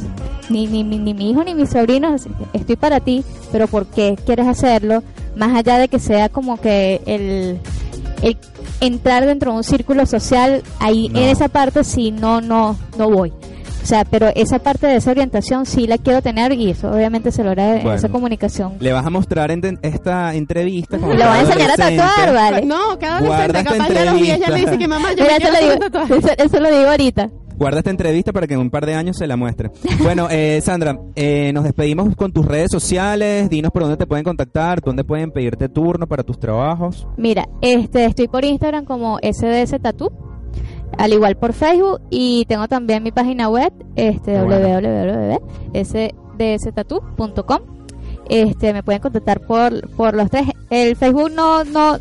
Ni, 0.51 0.67
ni, 0.67 0.83
ni, 0.83 0.99
ni 0.99 1.15
mi 1.15 1.31
hijo 1.31 1.43
ni 1.45 1.55
mis 1.55 1.71
sobrinos 1.71 2.27
estoy 2.53 2.77
para 2.77 3.01
ti 3.01 3.25
pero 3.53 3.67
por 3.69 3.87
qué 3.87 4.17
quieres 4.27 4.47
hacerlo 4.47 5.03
más 5.37 5.55
allá 5.57 5.79
de 5.79 5.89
que 5.89 5.99
sea 5.99 6.29
como 6.29 6.61
que 6.61 7.01
el, 7.07 7.61
el 8.23 8.37
entrar 8.81 9.25
dentro 9.25 9.53
de 9.53 9.59
un 9.59 9.65
círculo 9.65 10.05
social 10.07 10.63
ahí 10.81 11.09
No. 11.09 11.19
en 11.21 11.25
esa 11.31 11.49
parte 11.49 11.83
sí 11.85 12.11
no 12.11 12.41
no 12.41 12.77
no 12.99 13.09
voy 13.11 13.33
o 13.85 13.87
sea 13.87 14.05
pero 14.05 14.29
esa 14.35 14.59
parte 14.59 14.87
de 14.87 14.97
esa 14.97 15.11
orientación 15.11 15.67
sí 15.67 15.87
la 15.87 15.99
quiero 15.99 16.23
tener 16.23 16.53
y 16.53 16.71
eso 16.71 16.91
obviamente 16.91 17.31
se 17.31 17.45
logra 17.45 17.77
en 17.77 17.83
Bueno. 17.83 17.95
esa 17.99 18.09
comunicación 18.09 18.77
Le 18.81 18.93
vas 18.93 19.05
a 19.07 19.11
mostrar 19.11 19.51
en 19.51 19.79
esta 19.83 20.35
entrevista. 20.35 20.99
como 20.99 21.13
y 21.13 21.19
lo 21.19 21.25
voy 21.27 21.37
a 21.37 21.41
enseñar 21.43 21.71
a 21.71 21.77
tatuar 21.77 22.35
vale 22.35 22.65
No, 22.67 22.99
cada 22.99 23.19
adolescente 23.19 23.65
capaz 23.65 23.89
ya 23.93 24.05
los 24.07 24.21
10 24.21 24.41
ya 24.41 24.49
le 24.51 24.61
dice 24.61 24.79
que 24.79 24.89
mamá, 24.89 25.09
yo 25.13 25.23
Mira, 25.25 25.37
me 25.39 25.45
eso, 25.45 25.59
quiero 25.59 25.75
lo 25.75 25.79
tatuaje. 25.81 26.17
eso, 26.17 26.29
eso 26.39 26.61
lo 26.61 26.69
digo 26.77 26.91
ahorita 26.91 27.31
Guarda 27.57 27.79
esta 27.79 27.91
entrevista 27.91 28.33
para 28.33 28.49
que 28.49 28.55
en 28.55 28.61
un 28.61 28.69
par 28.71 28.85
de 28.85 28.95
años 28.95 29.17
se 29.17 29.29
la 29.29 29.37
muestre. 29.37 29.71
Bueno, 30.03 30.27
eh, 30.29 30.61
Sandra, 30.61 30.99
eh, 31.15 31.53
nos 31.55 31.63
despedimos 31.63 32.17
con 32.17 32.33
tus 32.33 32.45
redes 32.45 32.69
sociales. 32.73 33.49
Dinos 33.49 33.71
por 33.71 33.83
dónde 33.83 33.97
te 33.97 34.07
pueden 34.09 34.25
contactar, 34.25 34.81
dónde 34.81 35.05
pueden 35.05 35.31
pedirte 35.31 35.69
turno 35.69 36.09
para 36.09 36.25
tus 36.25 36.37
trabajos. 36.41 37.07
Mira, 37.17 37.47
este, 37.63 38.07
estoy 38.07 38.27
por 38.27 38.45
Instagram 38.45 38.85
como 38.85 39.19
SDS 39.23 39.81
Tattoo, 39.81 40.11
al 40.99 41.13
igual 41.13 41.37
por 41.37 41.53
Facebook 41.53 42.01
y 42.11 42.45
tengo 42.47 42.69
también 42.69 43.03
mi 43.03 43.13
página 43.13 43.49
web, 43.49 43.73
este, 43.97 44.33
Qué 44.33 44.43
bueno. 44.43 44.81
www.sdstattoo.com. 44.81 47.59
Este, 48.29 48.73
me 48.73 48.83
pueden 48.83 49.03
contactar 49.03 49.41
por, 49.41 49.89
por 49.91 50.15
los 50.15 50.31
tres. 50.31 50.49
El 50.71 50.97
Facebook 50.97 51.31
no, 51.33 51.65
no, 51.65 51.99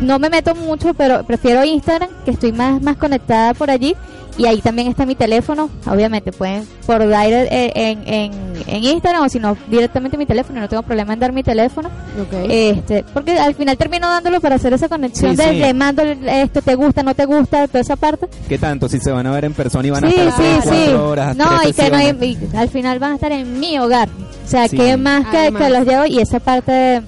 no 0.00 0.18
me 0.18 0.28
meto 0.28 0.54
mucho, 0.54 0.94
pero 0.94 1.24
prefiero 1.24 1.64
Instagram, 1.64 2.10
que 2.24 2.32
estoy 2.32 2.52
más, 2.52 2.82
más 2.82 2.96
conectada 2.96 3.54
por 3.54 3.70
allí. 3.70 3.94
Y 4.36 4.46
ahí 4.46 4.60
también 4.60 4.88
está 4.88 5.06
mi 5.06 5.14
teléfono. 5.14 5.70
Obviamente 5.86 6.32
pueden 6.32 6.66
por 6.86 7.08
dar 7.08 7.28
eh, 7.28 7.72
en, 7.74 8.02
en, 8.12 8.32
en 8.66 8.82
Instagram 8.84 9.22
o 9.24 9.28
si 9.28 9.38
no 9.38 9.56
directamente 9.68 10.16
mi 10.16 10.26
teléfono. 10.26 10.60
No 10.60 10.68
tengo 10.68 10.82
problema 10.82 11.12
en 11.12 11.20
dar 11.20 11.32
mi 11.32 11.44
teléfono. 11.44 11.88
Ok. 12.20 12.46
Este, 12.48 13.04
porque 13.14 13.38
al 13.38 13.54
final 13.54 13.76
termino 13.76 14.08
dándolo 14.08 14.40
para 14.40 14.56
hacer 14.56 14.72
esa 14.72 14.88
conexión 14.88 15.30
Sí, 15.36 15.36
de 15.36 15.50
sí. 15.50 15.58
le 15.58 15.72
mando 15.72 16.02
esto, 16.02 16.62
te 16.62 16.74
gusta, 16.74 17.04
no 17.04 17.14
te 17.14 17.26
gusta, 17.26 17.68
toda 17.68 17.80
esa 17.80 17.94
parte. 17.94 18.26
¿Qué 18.48 18.58
tanto? 18.58 18.88
Si 18.88 18.98
se 18.98 19.12
van 19.12 19.26
a 19.28 19.30
ver 19.30 19.44
en 19.44 19.52
persona 19.52 19.86
y 19.86 19.90
van 19.90 20.04
a 20.04 20.08
Sí, 20.10 20.14
estar 20.16 20.32
sí, 20.32 20.42
tres, 20.42 20.64
sí. 20.64 20.68
cuatro 20.86 21.08
horas, 21.10 21.36
No, 21.36 21.44
y 21.68 21.72
que 21.72 21.90
no 21.90 21.96
hay, 21.96 22.08
y 22.52 22.56
al 22.56 22.68
final 22.70 22.98
van 22.98 23.12
a 23.12 23.14
estar 23.14 23.30
en 23.30 23.60
mi 23.60 23.78
hogar. 23.78 24.08
O 24.44 24.48
sea, 24.48 24.66
Sí. 24.66 24.76
que 24.76 24.96
más 24.96 25.26
que, 25.28 25.36
Además. 25.38 25.62
que 25.62 25.70
los 25.70 25.86
llevo 25.86 26.06
y 26.06 26.18
esa 26.18 26.40
parte, 26.40 27.02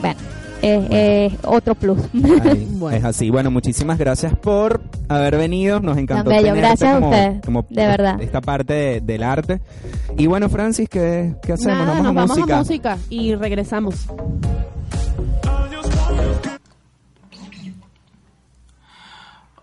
bueno, 0.00 0.16
es, 0.62 0.82
es 1.32 1.32
otro 1.44 1.74
plus. 1.74 1.98
Ay, 2.44 2.66
Bueno. 2.80 2.96
Es 2.96 3.04
así. 3.04 3.28
Bueno, 3.28 3.50
muchísimas 3.50 3.98
gracias 3.98 4.34
por 4.36 4.80
haber 5.10 5.36
venido. 5.36 5.80
Nos 5.80 5.96
encantó 5.98 6.30
bello. 6.30 6.42
tenerte 6.54 6.60
Gracias 6.60 6.90
a 6.90 6.94
como, 6.94 7.08
ustedes, 7.10 7.42
como 7.44 7.66
de 7.68 7.86
verdad. 7.86 8.20
esta 8.22 8.40
parte 8.40 8.72
de- 8.72 9.00
del 9.00 9.22
arte. 9.22 9.60
Y 10.16 10.26
bueno, 10.26 10.48
Francis, 10.48 10.88
¿qué, 10.88 11.34
qué 11.42 11.52
hacemos? 11.54 11.78
Nada, 11.78 11.94
vamos, 11.94 12.02
nos 12.04 12.10
a, 12.10 12.14
vamos 12.14 12.36
música. 12.38 12.54
a 12.54 12.58
música 12.58 12.98
y 13.10 13.34
regresamos. 13.34 14.06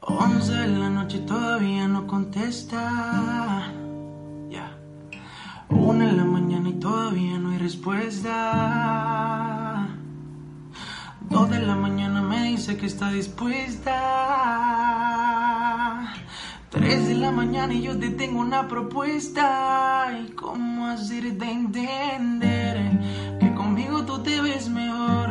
11 0.02 0.52
de 0.54 0.68
la 0.68 0.90
noche 0.90 1.18
y 1.18 1.22
todavía 1.22 1.88
no 1.88 2.08
contesta. 2.08 3.72
Ya. 4.50 4.78
Una 5.70 6.10
en 6.10 6.18
la 6.18 6.24
mañana 6.26 6.70
y 6.70 6.74
todavía 6.74 7.38
no 7.40 7.50
hay 7.52 7.58
respuesta. 7.58 8.34
Dos 11.30 11.50
de 11.50 11.60
la 11.60 11.76
mañana 11.76 12.22
me 12.22 12.44
dice 12.44 12.78
que 12.78 12.86
está 12.86 13.10
dispuesta. 13.10 13.94
Tres 16.70 17.08
de 17.08 17.16
la 17.16 17.32
mañana 17.32 17.74
y 17.74 17.82
yo 17.82 18.00
te 18.00 18.10
tengo 18.10 18.40
una 18.40 18.68
propuesta. 18.70 20.18
¿Y 20.26 20.32
cómo 20.32 20.88
hacerte 20.88 21.52
entender 21.52 22.78
que 23.40 23.54
conmigo 23.54 24.06
tú 24.06 24.24
te 24.24 24.40
ves 24.42 24.70
mejor? 24.70 25.30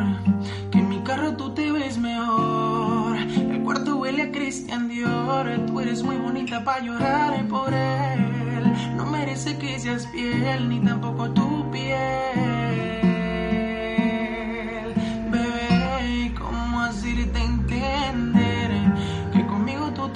Que 0.71 0.79
en 0.79 0.89
mi 0.89 0.99
carro 0.99 1.35
tú 1.35 1.53
te 1.55 1.71
ves 1.71 1.97
mejor. 1.97 3.17
El 3.17 3.63
cuarto 3.63 3.97
huele 3.97 4.21
a 4.23 4.31
Christian 4.31 4.89
Dior. 4.89 5.65
Tú 5.65 5.79
eres 5.79 6.03
muy 6.03 6.17
bonita 6.17 6.63
para 6.63 6.83
llorar 6.83 7.47
por 7.47 7.73
él. 7.73 8.73
No 8.95 9.05
merece 9.05 9.57
que 9.57 9.79
seas 9.79 10.07
fiel, 10.07 10.69
ni 10.69 10.79
tampoco 10.79 11.31
tu 11.31 11.71
piel. 11.71 12.66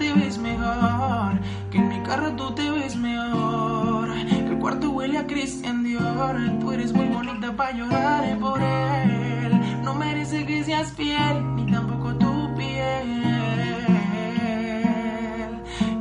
Te 0.01 0.13
ves 0.13 0.37
mejor? 0.39 1.39
Que 1.69 1.77
en 1.77 1.89
mi 1.89 2.01
carro 2.01 2.31
tú 2.35 2.55
te 2.55 2.69
ves 2.71 2.95
mejor. 2.95 4.09
El 4.11 4.57
cuarto 4.57 4.89
huele 4.89 5.19
a 5.19 5.27
Christian 5.27 5.83
Dior. 5.83 6.35
Tú 6.59 6.71
eres 6.71 6.91
muy 6.91 7.05
bonita 7.05 7.55
para 7.55 7.71
llorar 7.71 8.37
por 8.39 8.59
él. 8.61 9.51
No 9.83 9.93
merece 9.93 10.45
que 10.45 10.63
seas 10.63 10.91
fiel, 10.93 11.55
ni 11.55 11.71
tampoco 11.71 12.15
tu 12.15 12.55
piel. 12.55 13.21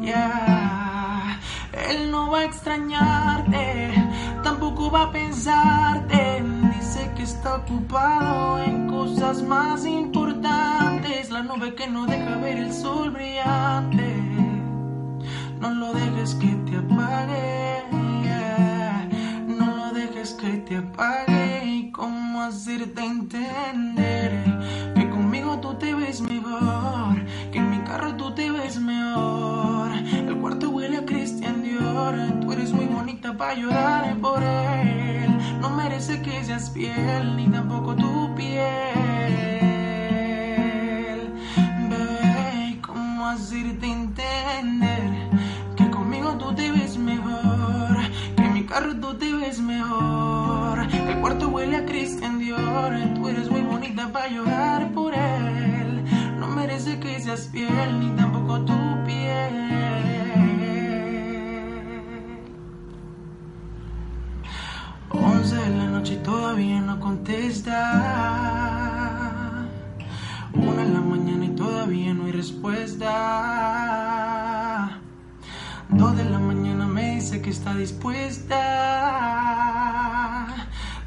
Ya, 0.02 1.38
él 1.90 2.10
no 2.10 2.30
va 2.30 2.38
a 2.40 2.44
extrañarte, 2.44 3.92
tampoco 4.42 4.90
va 4.90 5.02
a 5.02 5.12
pensarte. 5.12 6.59
Está 7.30 7.54
ocupado 7.58 8.58
en 8.58 8.88
cosas 8.88 9.40
más 9.40 9.86
importantes. 9.86 11.30
La 11.30 11.44
nube 11.44 11.76
que 11.76 11.86
no 11.86 12.04
deja 12.04 12.36
ver 12.38 12.58
el 12.58 12.72
sol 12.72 13.10
brillante. 13.10 14.16
No 15.60 15.70
lo 15.70 15.92
dejes 15.92 16.34
que 16.34 16.48
te 16.66 16.76
apague. 16.78 17.84
No 19.46 19.76
lo 19.76 19.92
dejes 19.92 20.34
que 20.34 20.54
te 20.66 20.78
apague. 20.78 21.64
¿Y 21.66 21.92
cómo 21.92 22.42
hacerte 22.42 23.00
entender 23.04 24.99
seas 36.50 36.70
fiel, 36.72 37.36
ni 37.36 37.46
tampoco 37.46 37.94
tu 37.94 38.34
piel. 38.34 38.60
Bebé, 41.88 42.80
¿cómo 42.84 43.28
hacerte 43.28 43.86
entender 43.86 45.02
que 45.76 45.88
conmigo 45.90 46.30
tú 46.38 46.52
te 46.52 46.72
ves 46.72 46.96
mejor? 46.98 47.98
Que 48.34 48.42
en 48.42 48.52
mi 48.52 48.64
carro 48.64 48.96
tú 48.96 49.14
te 49.14 49.32
ves 49.32 49.60
mejor. 49.60 50.88
El 50.92 51.20
cuarto 51.20 51.50
huele 51.50 51.76
a 51.76 51.86
Christian 51.86 52.40
Dior. 52.40 52.94
Tú 53.14 53.28
eres 53.28 53.48
muy 53.48 53.62
bonita 53.62 54.08
para 54.12 54.26
llorar 54.26 54.90
por 54.90 55.14
él. 55.14 56.02
No 56.40 56.48
merece 56.48 56.98
que 56.98 57.20
seas 57.20 57.48
fiel, 57.52 58.00
ni 58.00 58.10
Una 70.52 70.82
en 70.82 70.94
la 70.94 71.00
mañana 71.00 71.44
y 71.44 71.48
todavía 71.56 72.14
no 72.14 72.26
hay 72.26 72.32
respuesta. 72.32 73.08
Dos 75.88 76.16
de 76.16 76.24
la 76.24 76.38
mañana 76.38 76.86
me 76.86 77.16
dice 77.16 77.42
que 77.42 77.50
está 77.50 77.74
dispuesta. 77.74 78.56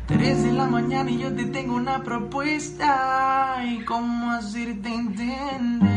Tres 0.06 0.44
de 0.44 0.52
la 0.52 0.66
mañana 0.66 1.10
y 1.10 1.20
yo 1.20 1.34
te 1.34 1.46
tengo 1.46 1.76
una 1.76 2.04
propuesta. 2.04 3.64
¿Y 3.66 3.86
cómo 3.86 4.32
hacerte 4.32 4.94
entender 4.94 5.93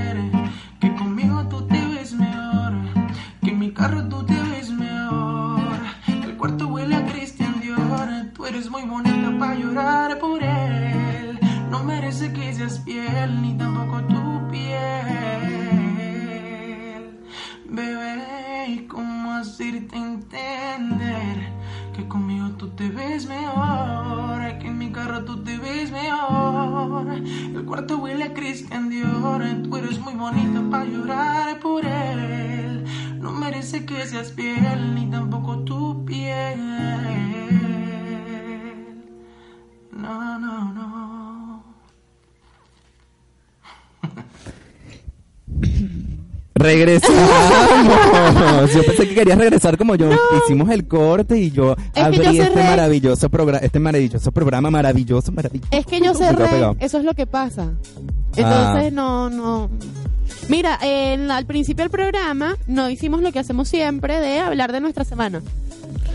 ni 13.40 13.56
tampoco 13.56 14.02
tu 14.02 14.48
piel. 14.50 14.76
Bebé, 17.68 18.66
¿y 18.68 18.86
cómo 18.86 19.32
hacerte 19.34 19.96
entender 19.96 21.52
que 21.94 22.06
conmigo 22.08 22.50
tú 22.58 22.68
te 22.70 22.88
ves 22.88 23.26
mejor? 23.26 24.58
Que 24.58 24.68
en 24.68 24.78
mi 24.78 24.90
carro 24.90 25.24
tú 25.24 25.42
te 25.44 25.58
ves 25.58 25.90
mejor. 25.92 27.06
El 27.12 27.64
cuarto 27.64 27.98
huele 27.98 28.24
a 28.24 28.34
Christian 28.34 28.88
Dior. 28.88 29.42
Tú 29.62 29.76
eres 29.76 29.98
muy 30.00 30.14
bonita 30.14 30.62
para 30.70 30.84
llorar 30.84 31.60
por 31.60 31.84
él. 31.84 32.84
No 33.20 33.32
merece 33.32 33.84
que 33.86 34.06
seas 34.06 34.32
fiel, 34.32 34.94
ni 34.94 35.06
tampoco 35.10 35.58
tu 35.60 36.04
piel. 36.04 36.60
No, 39.92 40.38
no, 40.38 40.72
no. 40.72 41.05
Regresamos. 46.66 48.70
Yo 48.74 48.84
pensé 48.84 49.08
que 49.08 49.14
querías 49.14 49.38
regresar 49.38 49.78
como 49.78 49.94
yo. 49.94 50.10
Hicimos 50.44 50.68
el 50.70 50.88
corte 50.88 51.38
y 51.38 51.52
yo 51.52 51.76
abrí 51.94 52.36
yo 52.36 52.42
este 52.42 52.62
maravilloso 52.62 53.28
programa, 53.28 53.64
este 53.64 53.78
maravilloso 53.78 54.32
programa, 54.32 54.70
maravilloso, 54.70 55.30
maravilloso. 55.30 55.68
Es 55.70 55.86
que 55.86 56.00
yo 56.00 56.12
cerré, 56.14 56.46
eso 56.80 56.98
es 56.98 57.04
lo 57.04 57.14
que 57.14 57.26
pasa. 57.26 57.70
Ah. 57.70 58.36
Entonces 58.36 58.92
no, 58.92 59.30
no. 59.30 59.70
Mira, 60.48 60.78
en 60.82 61.30
al 61.30 61.46
principio 61.46 61.84
del 61.84 61.90
programa 61.90 62.56
no 62.66 62.90
hicimos 62.90 63.22
lo 63.22 63.30
que 63.30 63.38
hacemos 63.38 63.68
siempre 63.68 64.20
de 64.20 64.40
hablar 64.40 64.72
de 64.72 64.80
nuestra 64.80 65.04
semana. 65.04 65.42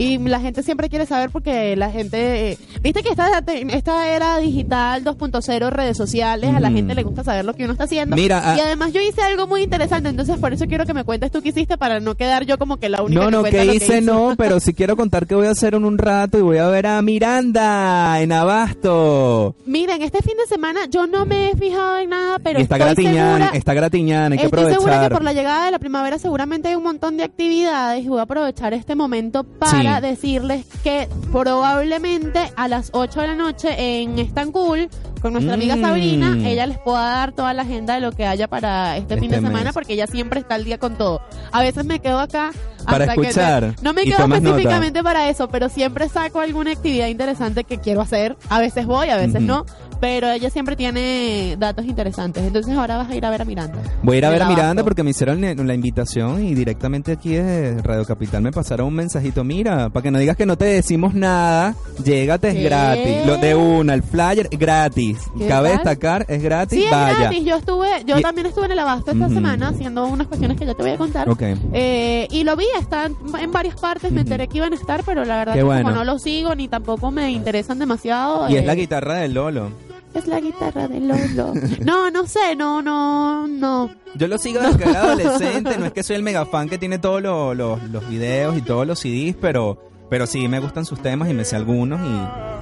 Y 0.02 0.18
la 0.18 0.40
gente 0.40 0.64
siempre 0.64 0.90
quiere 0.90 1.06
saber 1.06 1.30
porque 1.30 1.76
la 1.76 1.92
gente, 1.92 2.52
eh, 2.54 2.58
viste 2.82 3.04
que 3.04 3.10
esta, 3.10 3.44
esta 3.70 4.08
era 4.10 4.38
digital 4.40 5.04
2.0, 5.04 5.70
redes 5.70 5.96
sociales, 5.96 6.56
a 6.56 6.60
la 6.60 6.72
gente 6.72 6.96
le 6.96 7.04
gusta 7.04 7.24
saber 7.24 7.46
lo 7.46 7.54
que 7.54 7.64
uno 7.66 7.74
está 7.74 7.84
haciendo. 7.84 8.16
Mira, 8.16 8.42
ah- 8.44 8.56
y 8.58 8.60
además 8.62 8.94
yo 8.94 9.02
hice 9.02 9.22
algo 9.22 9.46
muy 9.46 9.62
interesante, 9.62 10.10
entonces 10.10 10.38
por 10.40 10.54
eso 10.54 10.66
quiero 10.66 10.86
que 10.86 10.94
me 10.96 11.04
cuentes 11.04 11.30
tú 11.32 11.42
qué 11.44 11.50
hiciste 11.50 11.78
para 11.78 12.00
no 12.00 12.16
quedar 12.16 12.46
yo 12.46 12.58
como 12.58 12.78
que 12.78 12.90
la 12.90 13.04
única 13.04 13.22
No, 13.22 13.28
que 13.28 13.32
no, 13.32 13.44
que 13.44 13.76
hice 13.76 14.02
no, 14.02 14.34
pero 14.38 14.60
sí 14.60 14.74
quiero 14.74 14.96
contar 14.98 15.28
que 15.28 15.36
voy 15.36 15.46
a 15.48 15.52
hacer 15.52 15.76
en 15.76 15.86
un 15.86 15.98
rato 16.00 16.38
y 16.40 16.42
voy 16.42 16.58
a 16.58 16.68
ver 16.68 16.88
a 16.88 17.02
Miranda 17.02 18.20
en 18.22 18.32
Abasto. 18.32 19.56
Miren, 19.66 20.02
este 20.02 20.22
fin 20.22 20.34
de 20.38 20.48
semana 20.48 20.82
yo 20.90 21.06
no 21.08 21.26
me 21.26 21.50
he 21.52 21.56
fijado 21.56 21.98
en 21.98 22.10
nada, 22.10 22.40
pero 22.40 22.60
y 22.60 22.64
está 22.64 22.78
segura, 22.96 23.52
está 23.54 23.74
gratiñana, 23.74 24.34
hay 24.34 24.40
que 24.40 24.46
Estoy 24.46 24.60
segura 24.66 24.74
que 24.74 24.84
aprovechar. 25.06 25.12
por 25.12 25.24
la 25.24 25.34
llegada 25.34 25.66
de 25.66 25.72
la 25.72 25.80
primavera 25.80 26.18
seguramente 26.18 26.70
hay 26.70 26.76
un 26.76 26.84
montón 26.84 27.18
de 27.18 27.24
actividades 27.24 28.04
y 28.04 28.08
voy 28.08 28.20
a 28.20 28.24
aprovechar 28.24 28.74
este 28.74 28.96
momento 28.96 29.44
para 29.44 29.72
Sí. 29.72 29.88
Decirles 30.00 30.66
que 30.84 31.10
probablemente 31.32 32.52
a 32.56 32.68
las 32.68 32.90
8 32.94 33.20
de 33.22 33.28
la 33.28 33.36
noche 33.36 34.02
en 34.02 34.18
Estancul 34.20 34.90
con 35.22 35.34
nuestra 35.34 35.54
amiga 35.56 35.76
Mm. 35.76 35.82
Sabrina, 35.82 36.38
ella 36.50 36.66
les 36.66 36.78
pueda 36.80 37.02
dar 37.04 37.32
toda 37.34 37.54
la 37.54 37.64
agenda 37.64 37.94
de 37.96 38.02
lo 38.02 38.12
que 38.12 38.26
haya 38.26 38.48
para 38.48 38.98
este, 38.98 39.18
fin 39.18 39.30
de 39.30 39.36
Este 39.38 39.48
semana, 39.48 39.66
mes. 39.66 39.74
porque 39.74 39.94
ella 39.94 40.08
siempre 40.08 40.40
está 40.40 40.56
al 40.56 40.64
día 40.64 40.78
con 40.80 40.98
todo. 40.98 41.22
A 41.52 41.62
veces 41.62 41.86
me 41.86 42.00
quedo 42.00 42.20
acá 42.20 42.52
Para 42.86 43.06
hasta 43.06 43.22
escuchar, 43.22 43.76
no 43.82 43.94
me 43.94 44.04
quedo 44.04 44.28
nota. 44.28 44.38
específicamente 44.38 45.04
para 45.04 45.30
eso, 45.30 45.48
pero 45.50 45.70
siempre 45.70 46.10
saco 46.10 46.40
alguna 46.40 46.72
actividad 46.72 47.08
interesante 47.08 47.64
que 47.64 47.78
quiero 47.80 48.02
hacer. 48.02 48.38
A 48.50 48.60
veces 48.60 48.86
voy, 48.86 49.10
a 49.10 49.18
veces 49.18 49.42
no, 49.42 49.66
pero 50.00 50.30
ella 50.32 50.50
siempre 50.50 50.76
tiene 50.76 51.56
datos 51.60 51.86
interesantes. 51.86 52.44
Entonces 52.44 52.76
ahora 52.76 52.98
vas 52.98 53.10
a 53.10 53.16
ir 53.16 53.26
a 53.26 53.30
ver 53.30 53.42
a 53.42 53.46
Miranda. 53.46 53.78
Voy 54.04 54.16
a 54.16 54.18
ir 54.20 54.26
a 54.26 54.30
ver 54.30 54.42
a 54.44 54.50
Miranda 54.50 54.84
porque 54.84 55.04
me 55.04 55.12
hicieron 55.12 55.42
la 55.42 55.74
invitación 55.74 56.44
y 56.46 56.54
directamente 56.56 57.12
aquí 57.14 57.34
de 57.36 57.78
Radio 57.82 58.06
Capital 58.06 58.42
me 58.42 58.52
pasaron 58.52 58.88
un 58.88 58.96
mensajito. 58.96 59.44
Mira, 59.44 59.90
para 59.90 60.04
que 60.04 60.12
no 60.12 60.20
digas 60.20 60.36
que 60.38 60.46
no 60.46 60.58
te 60.58 60.66
decimos 60.66 61.14
nada, 61.14 61.76
llégate, 62.04 62.50
es 62.50 62.56
¿Qué? 62.56 62.64
gratis. 62.64 63.26
Lo 63.26 63.38
de 63.38 63.56
una, 63.56 63.94
el 63.94 64.04
flyer, 64.04 64.50
gratis. 64.52 65.18
¿Qué 65.38 65.48
Cabe 65.48 65.70
tal? 65.70 65.78
destacar, 65.78 66.26
es 66.28 66.42
gratis, 66.42 66.80
Sí, 66.80 66.86
es 66.86 66.92
vaya. 66.92 67.18
gratis. 67.20 67.44
Yo 67.46 67.56
estuve, 67.56 67.88
yo 68.06 68.18
Y- 68.20 68.22
también 68.22 68.48
estuve 68.48 68.66
en 68.66 68.72
el 68.72 68.80
Abasto 68.80 69.12
esta 69.12 69.30
semana 69.30 69.70
haciendo 69.70 70.06
unas 70.08 70.28
cuestiones 70.28 70.58
que 70.58 70.66
ya 70.66 70.74
te 70.74 70.82
voy 70.82 70.92
a 70.92 70.98
contar. 70.98 71.30
Ok. 71.30 71.42
Eh, 71.74 72.28
y 72.32 72.44
lo 72.44 72.56
vi, 72.56 72.66
están 72.80 73.16
en 73.40 73.52
varias 73.52 73.80
partes, 73.80 74.12
me 74.12 74.22
enteré 74.22 74.48
que 74.48 74.58
iban 74.58 74.74
a 74.74 74.76
estar, 74.76 75.04
pero 75.04 75.26
la 75.26 75.38
verdad 75.38 75.54
Qué 75.54 75.60
que 75.60 75.64
bueno. 75.64 75.84
como 75.84 75.96
no 75.96 76.04
los 76.04 76.22
sigo 76.22 76.56
ni 76.56 76.68
tampoco 76.68 77.12
me 77.12 77.32
interesan 77.32 77.80
demasiado. 77.80 78.50
Y 78.50 78.56
eh, 78.56 78.60
es 78.60 78.66
la 78.66 78.76
guitarra 78.76 79.16
de 79.16 79.30
Lolo. 79.30 79.72
Es 80.14 80.28
la 80.28 80.40
guitarra 80.40 80.88
de 80.88 81.00
Lolo. 81.00 81.54
no, 81.84 82.12
no 82.12 82.28
sé, 82.28 82.56
no, 82.56 82.82
no, 82.82 83.48
no. 83.48 83.90
Yo 84.16 84.28
lo 84.28 84.38
sigo 84.38 84.62
desde 84.62 84.78
que 84.78 84.90
era 84.90 85.04
adolescente, 85.04 85.78
no 85.78 85.86
es 85.86 85.94
que 85.94 86.04
soy 86.04 86.18
el 86.18 86.24
mega 86.24 86.46
fan 86.46 86.68
que 86.68 86.78
tiene 86.78 87.00
todos 87.00 87.22
los, 87.22 87.56
los, 87.56 87.82
los 87.90 88.10
videos 88.10 88.58
y 88.58 88.62
todos 88.62 88.86
los 88.86 89.00
CDs, 89.00 89.36
pero, 89.40 89.90
pero 90.10 90.28
sí 90.28 90.48
me 90.48 90.60
gustan 90.60 90.86
sus 90.86 91.02
temas 91.02 91.30
y 91.30 91.34
me 91.34 91.46
sé 91.46 91.56
algunos 91.56 92.00
y... 92.02 92.61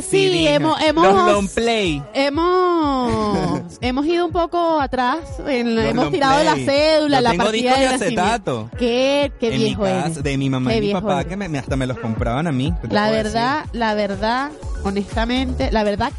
Eh, 0.00 0.06
sí, 0.10 0.46
hemos, 0.46 0.80
hemos, 0.80 1.04
Los 1.04 1.32
long 1.32 1.48
play. 1.48 2.02
hemos, 2.14 3.60
hemos 3.80 4.06
ido 4.06 4.26
un 4.26 4.32
poco 4.32 4.80
atrás, 4.80 5.18
en- 5.46 5.78
hemos 5.78 6.10
tirado 6.10 6.42
la 6.44 6.54
cédula, 6.56 7.18
Yo 7.18 7.22
la 7.22 7.30
tengo 7.30 7.44
partida 7.44 7.78
de 7.78 7.86
acetato. 7.88 8.70
Qué, 8.78 9.32
qué 9.40 9.52
en 9.54 9.58
viejo 9.60 9.82
mi 9.82 9.88
eres. 9.88 10.22
de 10.22 10.36
mi 10.38 10.50
mamá 10.50 10.70
Qué 10.70 10.78
y 10.78 10.80
mi 10.80 10.92
papá, 10.92 11.20
eres. 11.20 11.26
que 11.26 11.36
me, 11.36 11.58
hasta 11.58 11.76
me 11.76 11.86
los 11.86 11.98
compraban 11.98 12.46
a 12.46 12.52
mí. 12.52 12.72
¿qué 12.80 12.88
te 12.88 12.94
La 12.94 13.10
verdad, 13.10 13.64
la 13.72 13.94
verdad, 13.94 14.50
honestamente, 14.84 15.70
la 15.72 15.84
verdad, 15.84 16.12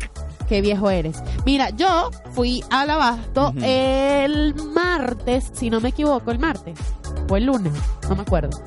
qué 0.48 0.62
viejo 0.62 0.90
eres. 0.90 1.18
Mira, 1.46 1.70
yo 1.72 2.12
fui 2.34 2.64
al 2.70 2.90
abasto 2.90 3.54
el 3.62 4.56
martes, 4.74 5.52
si 5.54 5.70
no 5.70 5.80
me 5.82 5.90
equivoco, 5.90 6.32
el 6.32 6.40
martes. 6.40 6.78
O 7.30 7.38
el 7.38 7.46
lunes, 7.46 7.74
no 8.10 8.16
me 8.16 8.22
acuerdo. 8.24 8.62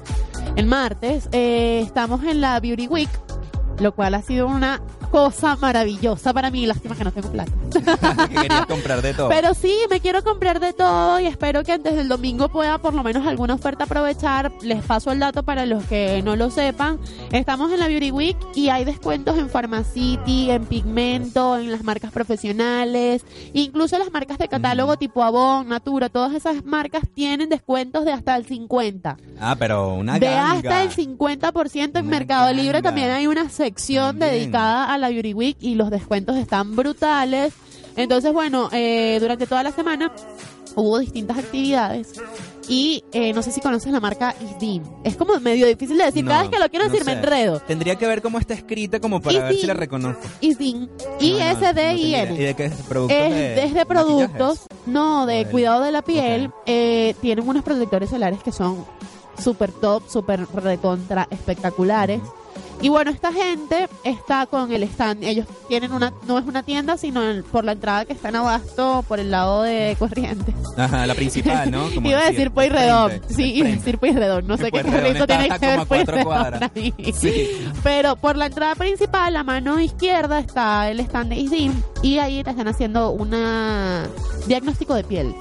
El 0.56 0.66
martes 0.66 1.28
eh, 1.32 1.80
estamos 1.84 2.22
en 2.24 2.40
la 2.40 2.58
Beauty 2.60 2.86
Week, 2.86 3.10
lo 3.80 3.92
cual 3.94 4.14
ha 4.14 4.22
sido 4.22 4.46
una 4.46 4.80
cosa 5.14 5.54
maravillosa 5.54 6.32
para 6.32 6.50
mí. 6.50 6.66
Lástima 6.66 6.96
que 6.96 7.04
no 7.04 7.12
tengo 7.12 7.30
plata. 7.30 7.52
decir? 7.70 7.84
que 8.28 8.34
querías 8.34 8.66
comprar 8.66 9.00
de 9.00 9.14
todo. 9.14 9.28
Pero 9.28 9.54
sí, 9.54 9.72
me 9.88 10.00
quiero 10.00 10.24
comprar 10.24 10.58
de 10.58 10.72
todo 10.72 11.20
y 11.20 11.26
espero 11.26 11.62
que 11.62 11.70
antes 11.70 11.94
del 11.94 12.08
domingo 12.08 12.48
pueda 12.48 12.78
por 12.78 12.94
lo 12.94 13.04
menos 13.04 13.24
alguna 13.24 13.54
oferta 13.54 13.84
aprovechar. 13.84 14.50
Les 14.62 14.82
paso 14.84 15.12
el 15.12 15.20
dato 15.20 15.44
para 15.44 15.66
los 15.66 15.84
que 15.84 16.20
no 16.24 16.34
lo 16.34 16.50
sepan. 16.50 16.98
Estamos 17.30 17.70
en 17.70 17.78
la 17.78 17.86
Beauty 17.86 18.10
Week 18.10 18.36
y 18.56 18.70
hay 18.70 18.84
descuentos 18.84 19.38
en 19.38 19.48
Pharmacity, 19.48 20.50
en 20.50 20.66
Pigmento, 20.66 21.58
en 21.58 21.70
las 21.70 21.84
marcas 21.84 22.10
profesionales, 22.10 23.24
incluso 23.52 23.96
las 23.98 24.10
marcas 24.10 24.38
de 24.38 24.48
catálogo 24.48 24.96
tipo 24.96 25.22
Avon, 25.22 25.68
Natura, 25.68 26.08
todas 26.08 26.34
esas 26.34 26.64
marcas 26.64 27.04
tienen 27.14 27.48
descuentos 27.48 28.04
de 28.04 28.12
hasta 28.12 28.34
el 28.36 28.46
50. 28.46 29.16
ah, 29.40 29.54
pero 29.56 29.94
una 29.94 30.18
De 30.18 30.26
ganga. 30.26 30.52
hasta 30.54 30.82
el 30.82 30.90
50% 30.90 31.82
en 31.84 31.90
Una 31.90 32.02
Mercado 32.02 32.52
Libre 32.52 32.82
también 32.82 33.10
hay 33.10 33.28
una 33.28 33.48
sección 33.48 34.18
También. 34.18 34.40
dedicada 34.40 34.92
a 34.92 35.03
la 35.04 35.10
Beauty 35.10 35.34
Week 35.34 35.56
y 35.60 35.74
los 35.74 35.90
descuentos 35.90 36.36
están 36.36 36.74
brutales. 36.76 37.52
Entonces, 37.96 38.32
bueno, 38.32 38.68
eh, 38.72 39.18
durante 39.20 39.46
toda 39.46 39.62
la 39.62 39.70
semana 39.72 40.10
hubo 40.76 40.98
distintas 40.98 41.38
actividades 41.38 42.14
y 42.68 43.04
eh, 43.12 43.32
no 43.32 43.42
sé 43.42 43.52
si 43.52 43.60
conoces 43.60 43.92
la 43.92 44.00
marca 44.00 44.34
Isdim. 44.42 44.82
Es 45.04 45.14
como 45.16 45.38
medio 45.38 45.66
difícil 45.66 45.96
de 45.98 46.06
decir, 46.06 46.24
No, 46.24 46.30
cada 46.30 46.42
vez 46.42 46.50
que 46.50 46.58
lo 46.58 46.68
quiero 46.70 46.86
no 46.86 46.90
decir 46.90 47.06
me 47.06 47.12
sé. 47.12 47.18
enredo. 47.18 47.60
Tendría 47.60 47.94
que 47.96 48.06
ver 48.08 48.22
cómo 48.22 48.38
está 48.38 48.54
escrita 48.54 48.98
como 48.98 49.20
para 49.20 49.44
ver 49.44 49.54
si 49.54 49.66
la 49.66 49.74
reconozco. 49.74 50.22
Isdim. 50.40 50.88
Idea. 51.20 51.52
¿Y 51.52 51.60
I-S-D-I-N. 51.60 52.36
de 52.38 52.54
qué 52.54 52.64
es? 52.64 52.72
¿Productos 52.88 53.16
Es 53.16 53.30
de 53.34 53.54
desde 53.54 53.86
productos, 53.86 54.60
no, 54.86 55.26
de 55.26 55.44
cuidado 55.46 55.82
de 55.84 55.92
la 55.92 56.02
piel, 56.02 56.46
Ok. 56.46 56.54
eh, 56.66 57.14
tienen 57.20 57.46
unos 57.46 57.62
protectores 57.62 58.10
solares 58.10 58.42
que 58.42 58.50
son 58.50 58.84
súper 59.38 59.70
top, 59.70 60.02
súper 60.08 60.46
recontra 60.54 61.28
espectaculares. 61.30 62.20
Y 62.84 62.90
bueno, 62.90 63.10
esta 63.10 63.32
gente 63.32 63.88
está 64.04 64.44
con 64.44 64.70
el 64.70 64.82
stand, 64.82 65.24
ellos 65.24 65.46
tienen 65.68 65.90
una, 65.94 66.12
no 66.28 66.38
es 66.38 66.44
una 66.44 66.62
tienda, 66.62 66.98
sino 66.98 67.22
el- 67.22 67.42
por 67.42 67.64
la 67.64 67.72
entrada 67.72 68.04
que 68.04 68.12
está 68.12 68.28
en 68.28 68.36
Abasto, 68.36 69.02
por 69.08 69.18
el 69.18 69.30
lado 69.30 69.62
de 69.62 69.96
Corrientes. 69.98 70.54
Ajá, 70.76 71.06
la 71.06 71.14
principal, 71.14 71.70
¿no? 71.70 71.88
Como 71.94 72.10
Iba 72.10 72.20
a 72.20 72.30
decir 72.30 72.50
Pueyrredón, 72.50 73.22
sí, 73.34 73.54
iba 73.54 73.68
a 73.68 73.72
decir 73.72 73.96
Pueyrredón, 73.96 74.46
no 74.46 74.58
sé 74.58 74.70
qué 74.70 74.80
está 74.80 75.26
tiene 75.26 75.58
que 75.58 75.66
ver 75.66 75.86
Pueyrredón 75.86 76.62
ahí. 76.74 76.92
Sí. 77.18 77.48
Pero 77.82 78.16
por 78.16 78.36
la 78.36 78.46
entrada 78.46 78.74
principal, 78.74 79.34
a 79.36 79.42
mano 79.42 79.80
izquierda, 79.80 80.38
está 80.38 80.90
el 80.90 81.00
stand 81.00 81.30
de 81.30 81.36
ISIM 81.36 81.72
y 82.02 82.18
ahí 82.18 82.44
te 82.44 82.50
están 82.50 82.68
haciendo 82.68 83.12
una 83.12 84.06
diagnóstico 84.46 84.94
de 84.94 85.04
piel. 85.04 85.34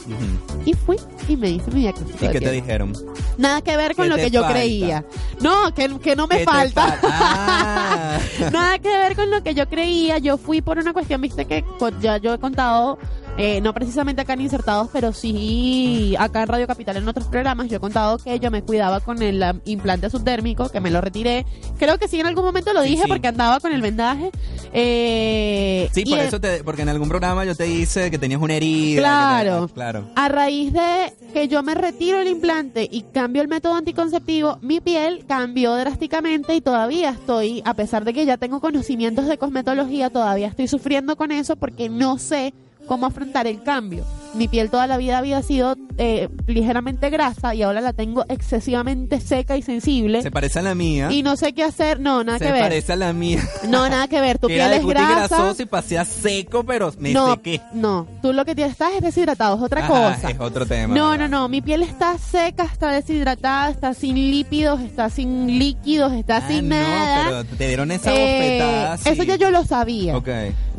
Y 0.66 0.74
fui 0.76 0.96
y 1.28 1.36
me 1.36 1.50
hice 1.50 1.70
mi 1.72 1.82
diagnóstico 1.82 2.24
¿Y 2.24 2.28
de 2.28 2.34
qué 2.34 2.40
te 2.40 2.52
dijeron? 2.52 2.94
Nada 3.38 3.62
que 3.62 3.76
ver 3.76 3.96
con 3.96 4.06
¿Qué 4.06 4.10
lo 4.10 4.16
que 4.16 4.30
yo 4.32 4.42
falta? 4.44 4.54
creía. 4.60 5.04
No, 5.42 5.74
que, 5.74 5.90
que 6.00 6.16
no 6.16 6.28
me 6.28 6.38
¿Qué 6.38 6.46
te 6.46 6.52
falta. 6.52 7.00
Ah. 7.36 8.20
Nada 8.52 8.80
que 8.80 8.90
ver 8.90 9.16
con 9.16 9.30
lo 9.32 9.42
que 9.44 9.54
yo 9.54 9.68
creía. 9.68 10.18
Yo 10.20 10.38
fui 10.38 10.62
por 10.62 10.78
una 10.78 10.94
cuestión, 10.94 11.22
viste, 11.22 11.46
que 11.46 11.64
co- 11.80 11.90
ya 12.00 12.18
yo 12.18 12.34
he 12.34 12.40
contado, 12.40 12.98
eh, 13.38 13.62
no 13.62 13.74
precisamente 13.74 14.22
acá 14.22 14.34
en 14.34 14.42
Insertados, 14.42 14.90
pero 14.94 15.12
sí 15.12 16.16
acá 16.20 16.44
en 16.44 16.48
Radio 16.48 16.68
Capital 16.68 16.98
en 16.98 17.08
otros 17.08 17.28
programas. 17.28 17.68
Yo 17.68 17.78
he 17.78 17.80
contado 17.80 18.18
que 18.20 18.40
yo 18.40 18.52
me 18.52 18.62
cuidaba 18.62 19.00
con 19.00 19.22
el 19.22 19.42
um, 19.42 19.60
implante 19.66 20.10
subdérmico, 20.10 20.70
que 20.70 20.80
me 20.80 20.92
lo 20.92 21.02
retiré. 21.02 21.46
Creo 21.80 21.98
que 21.98 22.08
sí 22.08 22.20
en 22.20 22.28
algún 22.28 22.46
momento 22.46 22.74
lo 22.74 22.82
dije 22.82 23.04
sí. 23.04 23.10
porque 23.10 23.28
andaba 23.28 23.60
con 23.60 23.72
el 23.74 23.82
vendaje. 23.82 24.30
Eh, 24.72 25.90
Sí, 25.94 26.06
por 26.06 26.20
eso 26.20 26.40
te, 26.40 26.64
porque 26.64 26.84
en 26.84 26.90
algún 26.90 27.10
programa 27.10 27.44
yo 27.46 27.56
te 27.56 27.68
hice 27.68 28.10
que 28.12 28.18
tenías 28.20 28.42
una 28.42 28.54
herida. 28.56 29.02
Claro. 29.02 29.68
te- 29.68 29.74
claro. 29.74 30.04
A 30.16 30.30
raíz 30.30 30.72
de 30.74 31.14
que 31.34 31.48
yo 31.48 31.64
me 31.64 31.76
retiro 31.76 32.20
el 32.20 32.28
implante 32.28 32.88
y 32.92 33.02
cambio 33.02 33.42
el 33.42 33.48
método 33.48 33.76
anticonceptivo, 33.76 34.58
mi 34.62 34.80
piel 34.80 35.26
cambió 35.28 35.76
drásticamente 35.76 36.56
y 36.56 36.62
todavía 36.62 37.10
estoy, 37.12 37.62
a 37.66 37.74
pesar 37.74 38.06
de 38.06 38.14
que 38.14 38.26
ya 38.26 38.38
tengo 38.38 38.60
conocimientos 38.62 39.26
de 39.28 39.38
cosmetología, 39.38 40.10
todavía 40.10 40.48
estoy 40.48 40.68
sufriendo 40.68 41.16
con 41.16 41.32
eso 41.32 41.56
porque 41.56 41.90
no 41.90 42.18
sé 42.18 42.54
cómo 42.88 43.06
afrontar 43.06 43.48
el 43.48 43.62
cambio. 43.64 44.06
Mi 44.34 44.48
piel 44.48 44.70
toda 44.72 44.88
la 44.88 44.98
vida 44.98 45.20
había 45.20 45.42
sido 45.44 45.76
eh, 46.00 46.28
ligeramente 46.48 47.12
grasa 47.12 47.54
y 47.54 47.62
ahora 47.62 47.82
la 47.82 47.94
tengo 47.94 48.26
excesivamente 48.30 49.20
seca 49.22 49.58
y 49.58 49.62
sensible. 49.62 50.24
Se 50.24 50.32
parece 50.32 50.58
a 50.58 50.62
la 50.64 50.74
mía. 50.74 51.12
Y 51.12 51.22
no 51.22 51.36
sé 51.36 51.54
qué 51.54 51.64
hacer, 51.64 52.00
no, 52.00 52.24
nada 52.24 52.40
Se 52.40 52.46
que 52.46 52.52
ver. 52.52 52.62
parece 52.62 52.94
a 52.94 52.96
la 52.96 53.14
mía. 53.14 53.48
No, 53.70 53.88
nada 53.88 54.08
que 54.08 54.20
ver. 54.20 54.40
Tu 54.40 54.48
Que 54.48 54.56
era 54.58 54.70
piel 54.70 54.72
de 54.72 54.88
es 54.92 54.98
grasa. 54.98 55.28
grasoso 55.38 55.62
y 55.62 55.66
pasea 55.68 56.04
seco, 56.04 56.64
pero 56.64 56.92
me 56.98 57.14
no, 57.14 57.34
sequé. 57.36 57.62
no, 57.74 58.08
tú 58.24 58.34
lo 58.34 58.44
que 58.44 58.56
tienes 58.56 58.72
estás 58.74 58.94
es 58.96 59.02
deshidratado, 59.02 59.56
es 59.58 59.62
otra 59.62 59.82
Ajá, 59.86 59.88
cosa. 60.16 60.30
Es 60.32 60.40
otro 60.40 60.66
tema. 60.66 60.88
No, 60.96 61.04
no, 61.06 61.10
¿verdad? 61.12 61.30
no, 61.30 61.48
mi 61.48 61.62
piel 61.62 61.84
está 61.84 62.18
seca, 62.18 62.64
está 62.64 62.90
deshidratada, 62.92 63.70
está 63.70 63.94
sin 63.94 64.16
lípidos, 64.16 64.82
está 64.82 65.12
sin 65.12 65.60
líquidos, 65.60 66.12
está 66.14 66.38
Ah, 66.38 66.48
sin 66.48 66.70
no, 66.70 66.76
nada. 66.76 67.26
pero 67.46 67.46
te 67.58 67.68
dieron 67.68 67.92
esa 67.92 68.12
Eh, 68.16 68.58
bofetada. 68.58 68.96
Eso 69.14 69.22
ya 69.24 69.36
yo 69.36 69.52
lo 69.52 69.64
sabía. 69.64 70.18
Ok. 70.18 70.30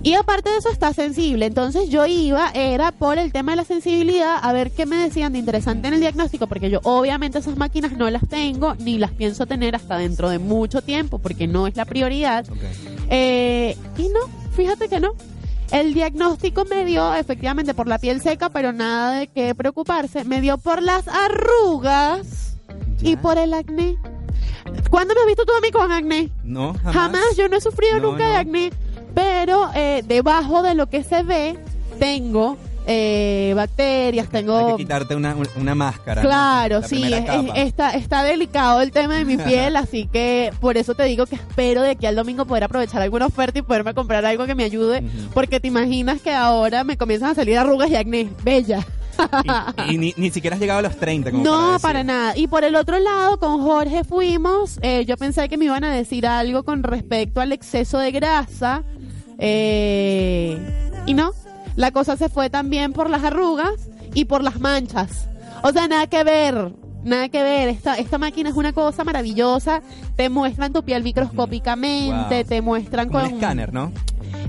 Y 0.03 0.15
aparte 0.15 0.51
de 0.51 0.59
eso 0.59 0.71
está 0.71 0.93
sensible. 0.93 1.47
Entonces 1.47 1.89
yo 1.95 2.07
iba, 2.07 2.51
era 2.55 2.91
por 2.91 3.19
el 3.19 3.31
tema 3.31 3.53
de 3.53 3.57
la 3.57 3.65
sensibilidad, 3.65 4.39
a 4.43 4.53
ver 4.53 4.73
qué 4.73 4.85
me 4.85 4.97
decían 4.97 5.33
de 5.33 5.39
interesante 5.39 5.87
en 5.87 5.95
el 5.95 6.01
diagnóstico, 6.01 6.49
porque 6.49 6.69
yo 6.69 6.81
obviamente 6.83 7.39
esas 7.39 7.57
máquinas 7.57 7.93
no 7.93 8.11
las 8.11 8.29
tengo, 8.29 8.75
ni 8.81 8.99
las 8.99 9.13
pienso 9.13 9.47
tener 9.47 9.77
hasta 9.77 9.97
dentro 9.97 10.29
de 10.29 10.41
mucho 10.41 10.83
tiempo, 10.83 11.21
porque 11.21 11.47
no 11.47 11.69
es 11.69 11.77
la 11.77 11.85
prioridad. 11.85 12.47
Eh, 13.11 13.77
y 13.97 14.09
no, 14.09 14.19
fíjate 14.57 14.89
que 14.89 14.99
no. 14.99 15.13
El 15.71 15.95
diagnóstico 15.95 16.65
me 16.65 16.85
dio 16.85 17.15
efectivamente 17.15 17.75
por 17.75 17.87
la 17.87 17.99
piel 17.99 18.21
seca, 18.21 18.49
pero 18.49 18.73
nada 18.73 19.21
de 19.21 19.29
qué 19.29 19.55
preocuparse. 19.55 20.25
Me 20.25 20.41
dio 20.41 20.59
por 20.59 20.83
las 20.83 21.07
arrugas 21.07 22.57
y 23.03 23.15
por 23.15 23.39
el 23.39 23.55
acné. 23.55 23.99
¿Cuándo 24.91 25.15
me 25.15 25.21
has 25.21 25.27
visto 25.29 25.45
tú 25.45 25.53
a 25.57 25.61
mí 25.61 25.71
con 25.71 25.93
acné? 25.93 26.29
No, 26.43 26.75
jamás. 26.75 26.95
Jamás, 26.95 27.37
yo 27.37 27.49
no 27.49 27.57
he 27.57 27.61
sufrido 27.61 28.01
No, 28.01 28.11
nunca 28.11 28.29
de 28.31 28.37
acné. 28.37 28.73
Pero 29.15 29.71
eh, 29.77 30.03
debajo 30.05 30.65
de 30.65 30.75
lo 30.75 30.89
que 30.89 31.05
se 31.05 31.23
ve, 31.23 31.57
tengo 31.99 32.57
eh, 32.87 33.55
bacterias, 33.57 34.27
Hay 34.27 34.33
tengo... 34.43 34.77
que 34.77 34.83
quitarte 34.83 35.17
una, 35.17 35.35
una 35.57 35.75
máscara. 35.75 36.21
Claro, 36.21 36.81
La 36.81 36.87
sí, 36.89 37.03
es- 37.03 37.25
es- 37.25 37.67
está, 37.67 37.91
está 37.93 38.23
delicado 38.23 38.83
el 38.83 38.91
tema 38.93 39.15
de 39.15 39.25
mi 39.25 39.37
piel, 39.39 39.75
así 39.77 40.07
que 40.13 40.53
por 40.61 40.77
eso 40.77 40.95
te 40.95 41.05
digo 41.05 41.25
que 41.27 41.37
espero 41.37 41.81
de 41.81 41.91
aquí 41.93 42.05
al 42.07 42.15
domingo 42.17 42.45
poder 42.45 42.65
aprovechar 42.65 43.01
alguna 43.01 43.25
oferta 43.27 43.59
y 43.59 43.63
poderme 43.63 43.95
comprar 43.95 44.25
algo 44.27 44.45
que 44.45 44.55
me 44.55 44.65
ayude, 44.65 45.03
porque 45.33 45.61
te 45.61 45.69
imaginas 45.69 46.21
que 46.21 46.33
ahora 46.35 46.85
me 46.85 46.99
comienzan 46.99 47.31
a 47.31 47.35
salir 47.35 47.57
arrugas 47.57 47.89
y 47.91 47.97
acné, 47.97 48.29
bella. 48.43 48.87
Y, 49.89 49.95
y 49.95 49.97
ni, 49.99 50.13
ni 50.17 50.31
siquiera 50.31 50.57
has 50.57 50.61
llegado 50.61 50.81
a 50.81 50.83
los 50.83 50.97
30. 50.97 51.31
Como 51.31 51.45
No, 51.45 51.57
para, 51.61 51.79
para, 51.79 52.05
nada. 52.05 52.37
Y 52.37 52.49
por 52.49 52.65
el 52.65 52.75
otro 52.75 52.99
lado, 52.99 53.39
con 53.39 53.63
Jorge 53.63 54.03
fuimos, 54.05 54.79
eh, 54.83 55.05
yo 55.07 55.17
pensé 55.17 55.49
que 55.49 55.57
me 55.57 55.67
iban 55.67 55.85
a 55.85 55.93
decir 55.95 56.27
algo 56.27 56.65
con 56.65 56.83
respecto 56.83 57.41
al 57.41 57.53
exceso 57.53 57.99
de 57.99 58.11
grasa, 58.11 58.83
Eh, 59.39 60.59
y 61.07 61.15
no, 61.15 61.31
la 61.77 61.91
cosa 61.91 62.17
se 62.17 62.29
fue 62.29 62.51
también 62.51 62.93
por 62.93 63.11
las 63.11 63.25
arrugas 63.25 63.89
y 64.15 64.25
por 64.27 64.43
las 64.45 64.61
manchas. 64.61 65.29
O 65.63 65.73
sea, 65.73 65.89
nada 65.89 66.07
que 66.07 66.23
ver. 66.25 66.73
Nada 67.05 67.29
que 67.29 67.43
ver, 67.43 67.69
esta, 67.69 67.97
esta 67.99 68.17
máquina 68.17 68.49
es 68.49 68.57
una 68.57 68.73
cosa 68.73 69.05
maravillosa, 69.05 69.83
te 70.17 70.31
muestran 70.31 70.73
tu 70.73 70.83
piel 70.85 71.03
microscópicamente, 71.03 72.37
Wow. 72.37 72.45
te 72.49 72.63
muestran 72.63 73.09
Como 73.09 73.21
con... 73.21 73.29
un 73.29 73.35
escáner, 73.35 73.75
¿no? 73.75 73.93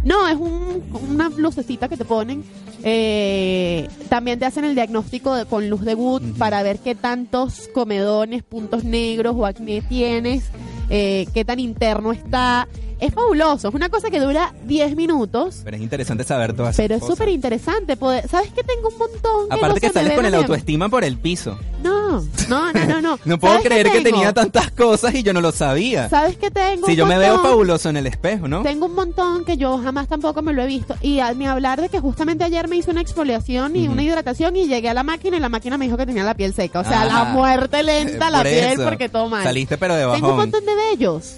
No, 0.06 0.26
es 0.30 0.36
un- 0.38 0.82
una 1.10 1.28
lucecita 1.36 1.90
que 1.90 1.98
te 1.98 2.06
ponen. 2.06 2.46
Eh, 2.82 3.90
también 4.08 4.40
te 4.40 4.46
hacen 4.46 4.64
el 4.64 4.74
diagnóstico 4.74 5.36
de- 5.36 5.46
con 5.46 5.70
luz 5.70 5.82
de 5.82 5.96
Wood 5.96 6.38
para 6.38 6.64
ver 6.64 6.80
qué 6.80 6.96
tantos 6.96 7.68
comedones, 7.74 8.42
puntos 8.44 8.86
negros 8.86 9.36
o 9.38 9.46
acné 9.46 9.82
tienes, 9.82 10.46
eh, 10.90 11.26
qué 11.34 11.44
tan 11.44 11.60
interno 11.60 12.14
está. 12.14 12.70
Es 13.00 13.14
fabuloso, 13.14 13.68
es 13.70 13.74
una 13.76 13.90
cosa 13.90 14.10
que 14.10 14.20
dura 14.22 14.54
10 14.64 14.96
minutos, 14.96 15.62
Pero 15.66 15.76
es 15.76 15.84
interesante 15.84 16.24
saber 16.24 16.54
todas 16.54 16.74
esas 16.76 16.84
pero 16.84 16.96
es 16.96 17.02
cosas. 17.02 17.18
súper 17.18 17.30
interesante. 17.30 17.98
poder- 17.98 18.28
¿Sabes 18.30 18.52
que 18.52 18.64
tengo 18.64 18.88
un 18.88 18.98
montón? 18.98 19.50
Que 19.50 19.54
Aparte 19.56 19.68
no 19.68 19.74
que 19.76 19.80
se 19.82 19.88
me 19.88 19.94
sales 19.94 20.08
ven 20.10 20.16
con 20.16 20.26
el 20.26 20.36
autoestima 20.36 20.88
por 20.90 21.04
el 21.04 21.18
piso. 21.18 21.58
No, 21.84 22.22
no, 22.50 22.72
no, 22.72 22.86
no. 22.88 23.02
No, 23.02 23.20
No 23.26 23.38
puedo 23.40 23.54
¿Sabes 23.56 23.64
qué 23.64 23.70
creer 23.70 23.88
que 23.92 24.00
tengo? 24.02 24.16
tenía 24.18 24.34
tantas 24.34 24.72
cosas 24.72 25.14
y 25.14 25.24
yo 25.24 25.34
no 25.34 25.42
lo 25.42 25.52
sabía. 25.52 26.08
¿Sabes 26.10 26.38
qué 26.38 26.50
tengo? 26.50 26.86
Si 26.86 26.94
Un 26.94 26.98
yo 26.98 27.06
me 27.06 27.18
veo 27.18 27.34
montón. 27.34 27.52
fabuloso 27.52 27.90
en 27.90 27.98
el 27.98 28.08
espejo, 28.08 28.48
¿no? 28.48 28.64
Tengo 28.64 28.86
un 28.86 28.96
montón 28.96 29.44
que 29.44 29.58
yo 29.58 29.78
jamás 29.78 30.08
tampoco 30.08 30.42
me 30.42 30.54
lo 30.54 30.64
he 30.64 30.68
visto. 30.68 30.96
Y 31.02 31.20
a- 31.20 31.34
ni 31.34 31.46
hablar 31.48 31.82
de 31.82 31.90
que 31.90 32.00
justamente 32.00 32.44
ayer 32.46 32.68
me 32.70 32.78
hice 32.78 32.92
una 32.92 33.02
exfoliación 33.02 33.76
y 33.76 33.84
Ujú. 33.84 33.92
una 33.92 34.04
hidratación 34.04 34.56
y 34.56 34.68
llegué 34.68 34.90
a 34.90 34.94
la 34.94 35.04
máquina 35.04 35.36
y 35.38 35.40
la 35.42 35.50
máquina 35.50 35.78
me 35.78 35.86
dijo 35.86 35.98
que 35.98 36.06
tenía 36.06 36.24
la 36.24 36.34
piel 36.34 36.54
seca. 36.54 36.80
O 36.80 36.84
sea, 36.86 37.02
Ah. 37.02 37.06
la 37.06 37.24
muerte 37.26 37.84
lenta, 37.84 38.30
la 38.30 38.38
Por 38.40 38.48
piel, 38.48 38.72
eso. 38.74 38.84
porque 38.86 39.10
todo 39.10 39.28
mal. 39.30 39.44
Saliste 39.44 39.78
pero 39.78 39.96
de 39.96 40.02
Tengo 40.04 40.16
un 40.16 40.22
bajón. 40.22 40.38
montón 40.38 40.66
de 40.66 40.72
vellos. 40.76 41.36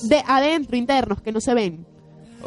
De 0.00 0.22
adentro, 0.26 0.76
internos, 0.76 1.20
que 1.22 1.32
no 1.32 1.40
se 1.40 1.54
ven. 1.54 1.86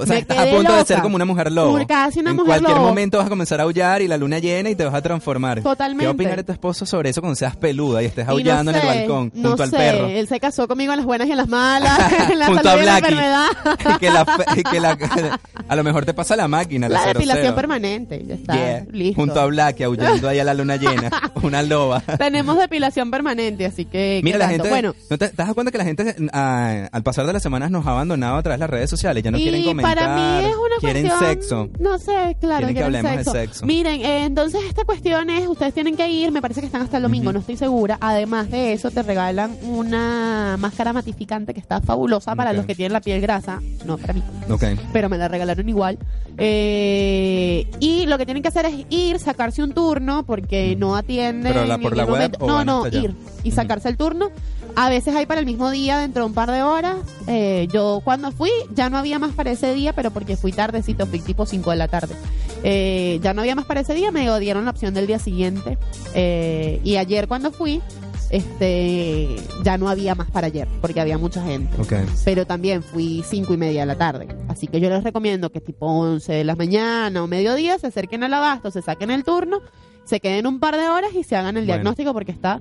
O 0.02 0.06
sea, 0.06 0.18
estás 0.18 0.38
a 0.38 0.46
punto 0.46 0.76
de 0.76 0.86
ser 0.86 1.02
como 1.02 1.16
una 1.16 1.26
mujer 1.26 1.52
lobo. 1.52 1.80
Casi 1.88 2.20
una 2.20 2.32
en 2.32 2.36
mujer 2.38 2.48
cualquier 2.62 2.78
lobo. 2.78 2.88
momento 2.90 3.18
vas 3.18 3.28
a 3.28 3.30
comenzar 3.30 3.60
a 3.60 3.64
aullar 3.64 4.02
y 4.02 4.08
la 4.08 4.18
luna 4.18 4.40
llena 4.40 4.70
y 4.70 4.76
te 4.76 4.86
vas 4.86 4.94
a 4.94 5.02
transformar. 5.02 5.62
Totalmente. 5.62 6.02
¿Qué 6.04 6.06
va 6.08 6.12
a 6.12 6.14
opinar 6.14 6.44
tu 6.44 6.52
esposo 6.52 6.86
sobre 6.86 7.10
eso 7.10 7.22
cuando 7.22 7.36
seas 7.36 7.56
peluda 7.56 8.02
y 8.02 8.06
estés 8.08 8.24
Y 8.26 8.28
no 8.28 8.32
aullando 8.34 8.72
en 8.72 8.78
el 8.78 8.86
balcón 8.88 9.32
no 9.36 9.50
junto 9.50 9.64
al 9.64 9.72
perro? 9.72 10.08
Él 10.08 10.28
se 10.28 10.40
casó 10.40 10.68
conmigo 10.68 10.92
en 10.94 10.98
las 10.98 11.06
buenas 11.06 11.28
y 11.28 11.32
en 11.32 11.38
las 11.38 11.48
malas, 11.48 12.00
en 12.32 12.40
la 12.40 12.48
junto 12.48 12.70
a 12.70 12.76
y 12.76 12.80
en 12.80 12.86
la 12.86 13.00
Blackie. 13.00 13.14
enfermedad. 13.14 13.48
que 14.00 14.10
la, 14.10 14.26
fe- 14.26 14.64
que 14.64 14.80
la- 14.80 15.40
a 15.68 15.76
lo 15.76 15.84
mejor 15.84 16.06
te 16.06 16.14
pasa 16.14 16.36
la 16.36 16.48
máquina, 16.48 16.88
la, 16.90 16.96
La 16.96 17.00
cero 17.04 17.14
depilación 17.20 17.46
cero. 17.46 17.56
permanente, 17.56 18.24
ya 18.28 18.36
está, 18.36 18.54
Yeah. 18.56 18.86
listo. 18.92 19.16
Junto 19.22 19.40
a 19.40 19.46
Black, 19.46 19.82
aullando 19.82 20.28
ahí 20.30 20.40
a 20.40 20.44
la 20.44 20.54
luna 20.54 20.76
llena. 20.78 21.10
Una 21.42 21.62
loba. 21.64 22.02
Tenemos 22.02 22.58
depilación 22.58 23.10
permanente, 23.12 23.66
así 23.66 23.86
que... 23.86 24.22
Mira, 24.24 24.38
¿qué 24.38 24.40
la 24.40 24.48
tanto? 24.50 24.64
gente. 24.64 24.70
Bueno, 24.70 24.96
¿no 25.10 25.18
te, 25.18 25.30
te 25.30 25.36
das 25.36 25.54
cuenta 25.54 25.72
que 25.72 25.78
la 25.78 25.84
gente 25.86 26.16
ah, 26.34 26.88
al 26.92 27.04
pasar 27.04 27.26
de 27.26 27.34
las 27.34 27.42
semanas 27.44 27.72
nos 27.72 27.86
ha 27.88 27.92
abandonado 27.92 28.36
a 28.38 28.44
través 28.44 28.60
de 28.60 28.64
las 28.64 28.70
redes 28.70 28.90
sociales? 28.90 29.24
Ya 29.24 29.32
no 29.32 29.38
y 29.38 29.44
quieren 29.44 29.64
comentar. 29.64 29.91
Para 29.96 30.16
mí 30.16 30.46
es 30.48 30.56
una 30.56 30.76
quieren 30.80 31.08
cuestión, 31.08 31.30
sexo. 31.30 31.70
No 31.80 31.98
sé, 32.00 32.38
claro, 32.40 32.58
Quieren 32.68 32.76
que 32.76 32.84
hablemos 32.84 33.12
de 33.12 33.18
sexo. 33.18 33.32
sexo. 33.32 33.66
Miren, 33.66 34.02
eh, 34.02 34.26
entonces 34.26 34.62
esta 34.68 34.84
cuestión 34.86 35.30
es, 35.30 35.48
ustedes 35.48 35.74
tienen 35.74 35.96
que 35.96 36.08
ir, 36.10 36.32
me 36.32 36.42
parece 36.42 36.60
que 36.62 36.66
están 36.68 36.82
hasta 36.82 36.98
el 36.98 37.04
domingo, 37.04 37.32
no 37.34 37.40
estoy 37.40 37.58
segura. 37.58 37.98
Además 38.02 38.50
de 38.50 38.74
eso, 38.74 38.92
te 38.92 39.04
regalan 39.04 39.56
una 39.64 40.56
máscara 40.60 40.94
matificante 40.94 41.54
que 41.54 41.60
está 41.60 41.82
fabulosa 41.82 42.36
para 42.36 42.54
los 42.54 42.66
que 42.66 42.76
tienen 42.76 42.94
la 42.94 43.02
piel 43.02 43.22
grasa, 43.22 43.62
no 43.86 43.98
para 43.98 44.14
mí, 44.14 44.24
Ok. 44.50 44.64
pero 44.94 45.10
me 45.10 45.18
la 45.18 45.28
regalaron 45.28 45.68
igual. 45.70 45.98
Eh, 46.38 47.68
y 47.80 48.06
lo 48.08 48.18
que 48.18 48.26
tienen 48.26 48.42
que 48.44 48.50
hacer 48.50 48.66
es 48.66 48.86
ir, 48.90 49.20
sacarse 49.20 49.64
un 49.64 49.74
turno, 49.74 50.24
porque 50.26 50.76
no 50.76 50.96
atienden. 50.96 51.54
¿Pero 51.54 51.66
la- 51.66 51.78
por 51.78 51.96
la 51.96 52.04
ningún 52.04 52.20
web 52.20 52.32
momento. 52.38 52.46
o 52.46 52.48
No, 52.48 52.66
no, 52.66 52.88
ir 52.88 53.14
y 53.44 53.52
sacarse 53.52 53.90
el 53.90 53.98
turno. 53.98 54.32
A 54.76 54.90
veces 54.90 55.16
hay 55.16 55.26
para 55.26 55.40
el 55.40 55.46
mismo 55.46 55.70
día, 55.70 55.98
dentro 55.98 56.24
de 56.24 56.28
un 56.28 56.34
par 56.34 56.52
de 56.52 56.64
horas. 56.64 56.98
Eh, 57.28 57.68
yo 57.72 58.02
cuando 58.04 58.32
fui, 58.32 58.52
ya 58.74 58.90
no 58.90 58.98
había 58.98 59.20
más 59.20 59.34
para 59.34 59.52
ese 59.52 59.74
día, 59.74 59.94
pero 59.94 60.12
porque 60.12 60.38
fui 60.38 60.52
tardecito, 60.52 61.06
fui 61.08 61.20
tipo 61.20 61.46
5 61.46 61.72
de 61.72 61.76
la 61.76 61.88
tarde. 61.88 62.16
Eh, 62.64 63.20
ya 63.22 63.34
no 63.34 63.42
había 63.42 63.56
más 63.56 63.66
para 63.66 63.82
ese 63.82 63.94
día, 63.94 64.12
me 64.12 64.40
dieron 64.40 64.66
la 64.66 64.72
opción 64.72 64.94
del 64.94 65.08
día 65.08 65.20
siguiente. 65.20 65.78
Eh, 66.14 66.80
y 66.84 66.96
ayer 66.98 67.28
cuando 67.28 67.52
fui, 67.52 67.82
este 68.30 69.36
ya 69.64 69.78
no 69.78 69.90
había 69.90 70.16
más 70.16 70.32
para 70.32 70.48
ayer, 70.48 70.68
porque 70.80 71.02
había 71.02 71.18
mucha 71.18 71.44
gente. 71.44 71.76
Pero 72.24 72.46
también 72.46 72.82
fui 72.82 73.24
cinco 73.28 73.54
y 73.54 73.58
media 73.58 73.82
de 73.82 73.88
la 73.88 73.98
tarde. 73.98 74.28
Así 74.48 74.68
que 74.68 74.80
yo 74.80 74.90
les 74.90 75.04
recomiendo 75.04 75.52
que 75.52 75.60
tipo 75.60 75.86
11 75.86 76.32
de 76.32 76.44
la 76.44 76.56
mañana 76.56 77.24
o 77.24 77.28
mediodía 77.28 77.78
se 77.78 77.88
acerquen 77.88 78.24
al 78.24 78.34
abasto, 78.34 78.72
se 78.72 78.82
saquen 78.82 79.12
el 79.12 79.24
turno, 79.24 79.62
se 80.06 80.20
queden 80.20 80.48
un 80.48 80.60
par 80.60 80.76
de 80.78 80.88
horas 80.90 81.12
y 81.14 81.24
se 81.24 81.36
hagan 81.36 81.58
el 81.58 81.64
Bueno. 81.66 81.74
diagnóstico 81.76 82.14
porque 82.14 82.32
está 82.32 82.60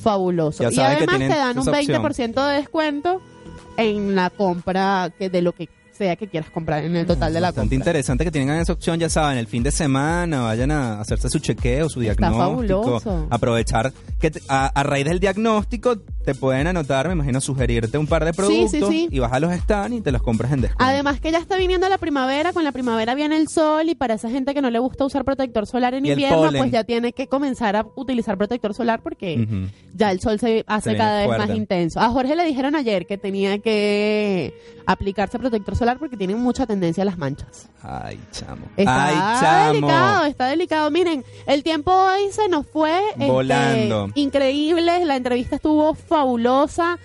fabuloso. 0.00 0.62
Y 0.70 0.78
además 0.80 1.18
te 1.18 1.28
dan 1.28 1.58
un 1.58 1.62
esa 1.68 1.70
opción. 1.72 2.02
20% 2.02 2.46
de 2.48 2.54
descuento 2.56 3.20
en 3.76 4.14
la 4.14 4.30
compra 4.30 5.12
que 5.18 5.28
de 5.30 5.42
lo 5.42 5.52
que 5.52 5.68
sea 5.92 6.16
que 6.16 6.26
quieras 6.26 6.50
comprar 6.50 6.84
en 6.84 6.96
el 6.96 7.06
total 7.06 7.32
de 7.34 7.40
la 7.40 7.48
Bastante 7.48 7.76
compra. 7.76 7.90
interesante 7.90 8.24
que 8.24 8.30
tengan 8.30 8.58
esa 8.58 8.72
opción, 8.72 8.98
ya 8.98 9.08
saben, 9.10 9.36
el 9.38 9.46
fin 9.46 9.62
de 9.62 9.70
semana 9.70 10.40
vayan 10.42 10.70
a 10.70 11.00
hacerse 11.00 11.28
su 11.28 11.38
chequeo, 11.38 11.88
su 11.88 12.00
Está 12.00 12.14
diagnóstico, 12.30 12.82
fabuloso. 12.98 13.26
aprovechar 13.30 13.92
que 14.18 14.32
a, 14.48 14.66
a 14.68 14.82
raíz 14.82 15.04
del 15.04 15.20
diagnóstico 15.20 15.96
te 16.24 16.34
pueden 16.34 16.66
anotar, 16.66 17.06
me 17.08 17.14
imagino, 17.14 17.40
sugerirte 17.40 17.98
un 17.98 18.06
par 18.06 18.24
de 18.24 18.32
productos 18.32 18.70
sí, 18.70 18.80
sí. 18.88 19.08
y 19.10 19.18
vas 19.18 19.32
a 19.32 19.40
los 19.40 19.52
stands 19.54 19.96
y 19.98 20.00
te 20.00 20.12
los 20.12 20.22
compras 20.22 20.52
en 20.52 20.60
descuento. 20.62 20.84
Además 20.84 21.20
que 21.20 21.30
ya 21.32 21.38
está 21.38 21.56
viniendo 21.56 21.88
la 21.88 21.98
primavera, 21.98 22.52
con 22.52 22.64
la 22.64 22.72
primavera 22.72 23.14
viene 23.14 23.36
el 23.36 23.48
sol 23.48 23.88
y 23.88 23.94
para 23.94 24.14
esa 24.14 24.30
gente 24.30 24.54
que 24.54 24.62
no 24.62 24.70
le 24.70 24.78
gusta 24.78 25.04
usar 25.04 25.24
protector 25.24 25.66
solar 25.66 25.94
en 25.94 26.06
Y 26.06 26.10
invierno, 26.12 26.50
pues 26.56 26.70
ya 26.70 26.84
tiene 26.84 27.12
que 27.12 27.26
comenzar 27.26 27.76
a 27.76 27.86
utilizar 27.96 28.36
protector 28.38 28.74
solar 28.74 29.00
porque 29.02 29.46
ya 29.94 30.10
el 30.10 30.20
sol 30.20 30.38
se 30.38 30.64
hace 30.66 30.92
Se 30.92 30.96
cada 30.96 31.18
vez 31.18 31.26
fuerte. 31.26 31.46
más 31.46 31.56
intenso. 31.56 32.00
A 32.00 32.08
Jorge 32.10 32.36
le 32.36 32.44
dijeron 32.44 32.74
ayer 32.76 33.06
que 33.06 33.18
tenía 33.18 33.58
que 33.58 34.54
aplicarse 34.86 35.38
protector 35.38 35.76
solar 35.76 35.98
porque 35.98 36.16
tienen 36.16 36.38
mucha 36.38 36.66
tendencia 36.66 37.02
a 37.02 37.06
las 37.06 37.18
manchas. 37.18 37.68
Ay, 37.82 38.18
chamo. 38.32 38.66
Está 38.76 39.06
Ay, 39.06 39.40
chamo. 39.40 39.72
delicado, 39.72 40.24
está 40.26 40.46
delicado. 40.46 40.90
Miren, 40.90 41.24
el 41.46 41.62
tiempo 41.62 41.92
hoy 41.92 42.30
se 42.30 42.48
nos 42.48 42.66
fue 42.66 42.96
este, 43.10 43.26
Volando. 43.26 44.08
increíble, 44.14 45.04
la 45.04 45.16
entrevista 45.16 45.56
estuvo 45.56 45.94
fabulosa. 46.12 46.98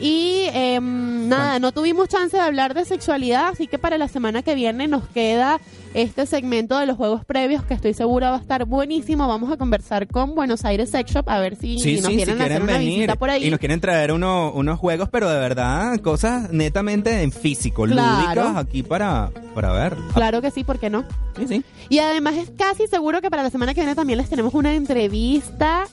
Y 0.00 0.46
em, 0.52 1.28
nada, 1.28 1.60
no 1.60 1.70
tuvimos 1.70 2.08
chance 2.08 2.36
de 2.36 2.42
hablar 2.42 2.74
de 2.74 2.84
sexualidad, 2.84 3.46
así 3.52 3.68
que 3.68 3.78
para 3.78 3.96
la 3.96 4.08
semana 4.08 4.42
que 4.42 4.56
viene 4.56 4.88
nos 4.88 5.06
queda 5.06 5.60
este 5.94 6.26
segmento 6.26 6.76
de 6.76 6.86
los 6.86 6.96
juegos 6.96 7.24
previos 7.24 7.62
que 7.62 7.74
estoy 7.74 7.94
segura 7.94 8.30
va 8.30 8.38
a 8.38 8.40
estar 8.40 8.64
buenísimo. 8.64 9.28
Vamos 9.28 9.52
a 9.52 9.56
conversar 9.56 10.08
con 10.08 10.34
Buenos 10.34 10.64
Aires 10.64 10.90
Sex 10.90 11.12
Shop 11.12 11.28
a 11.30 11.38
ver 11.38 11.54
si 11.54 11.78
Sí, 11.78 11.94
nos 11.98 12.06
sí, 12.06 12.10
si 12.10 12.16
vienen 12.16 12.30
a 12.30 12.32
hacer 12.34 12.46
quieren 12.48 12.62
una 12.64 12.72
venir 12.72 12.88
visita 12.94 13.14
por 13.14 13.30
ahí. 13.30 13.46
y 13.46 13.50
nos 13.52 13.60
quieren 13.60 13.80
traer 13.80 14.10
uno- 14.10 14.50
unos 14.52 14.80
juegos, 14.80 15.08
pero 15.12 15.30
de 15.30 15.38
verdad, 15.38 15.96
cosas 16.00 16.50
netamente 16.50 17.22
en 17.22 17.30
físico, 17.30 17.84
Claro. 17.84 18.42
lúdicas 18.42 18.56
aquí 18.56 18.82
para, 18.82 19.30
para 19.54 19.70
ver. 19.70 19.94
Claro 20.12 20.42
que 20.42 20.50
sí, 20.50 20.64
¿por 20.64 20.80
qué 20.80 20.90
no? 20.90 21.04
Sí, 21.38 21.46
sí. 21.46 21.64
Y 21.88 22.00
además 22.00 22.34
es 22.34 22.50
casi 22.58 22.88
seguro 22.88 23.20
que 23.20 23.30
para 23.30 23.44
la 23.44 23.50
semana 23.50 23.74
que 23.74 23.80
viene 23.82 23.94
también 23.94 24.18
les 24.18 24.28
tenemos 24.28 24.54
una 24.54 24.74
entrevista 24.74 25.84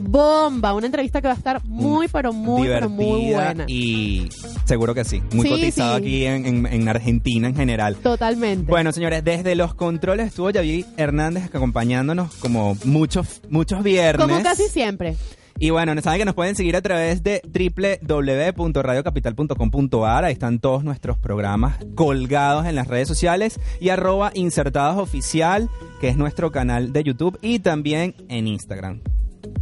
bomba, 0.00 0.74
una 0.74 0.86
entrevista 0.86 1.20
que 1.20 1.28
va 1.28 1.34
a 1.34 1.36
estar 1.36 1.62
muy, 1.64 2.08
pero 2.08 2.32
muy, 2.32 2.66
pero 2.68 2.88
muy 2.88 3.32
buena. 3.32 3.64
Y 3.68 4.28
seguro 4.64 4.94
que 4.94 5.04
sí. 5.04 5.22
Muy 5.32 5.44
Sí, 5.46 5.50
cotizado 5.50 5.96
sí. 5.98 6.02
aquí 6.02 6.24
en, 6.26 6.46
en- 6.46 6.66
en 6.66 6.88
Argentina 6.88 7.48
en 7.48 7.56
general. 7.56 7.96
Totalmente. 7.96 8.70
Bueno, 8.70 8.92
señores, 8.92 9.22
desde 9.24 9.54
los 9.54 9.74
controles 9.74 10.28
estuvo 10.28 10.50
Yavi 10.50 10.84
Hernández 10.96 11.54
acompañándonos 11.54 12.34
como 12.36 12.76
muchos, 12.84 13.42
muchos 13.50 13.82
viernes. 13.82 14.26
Como 14.26 14.42
casi 14.42 14.68
siempre. 14.68 15.16
Y 15.62 15.68
bueno, 15.70 15.92
saben 16.00 16.18
que 16.20 16.24
nos 16.24 16.34
pueden 16.34 16.56
seguir 16.56 16.74
a 16.74 16.80
través 16.80 17.22
de 17.22 17.42
www.radiocapital.com.ar. 17.44 20.24
Ahí 20.24 20.32
están 20.32 20.58
todos 20.58 20.82
nuestros 20.84 21.18
programas 21.18 21.76
colgados 21.94 22.64
en 22.64 22.74
las 22.74 22.88
redes 22.88 23.06
sociales. 23.08 23.60
Y 23.78 23.90
arroba 23.90 24.30
insertados 24.34 24.96
oficial, 24.98 25.68
que 26.00 26.08
es 26.08 26.16
nuestro 26.16 26.50
canal 26.50 26.94
de 26.94 27.04
YouTube. 27.04 27.38
Y 27.42 27.58
también 27.58 28.14
en 28.28 28.48
Instagram. 28.48 29.02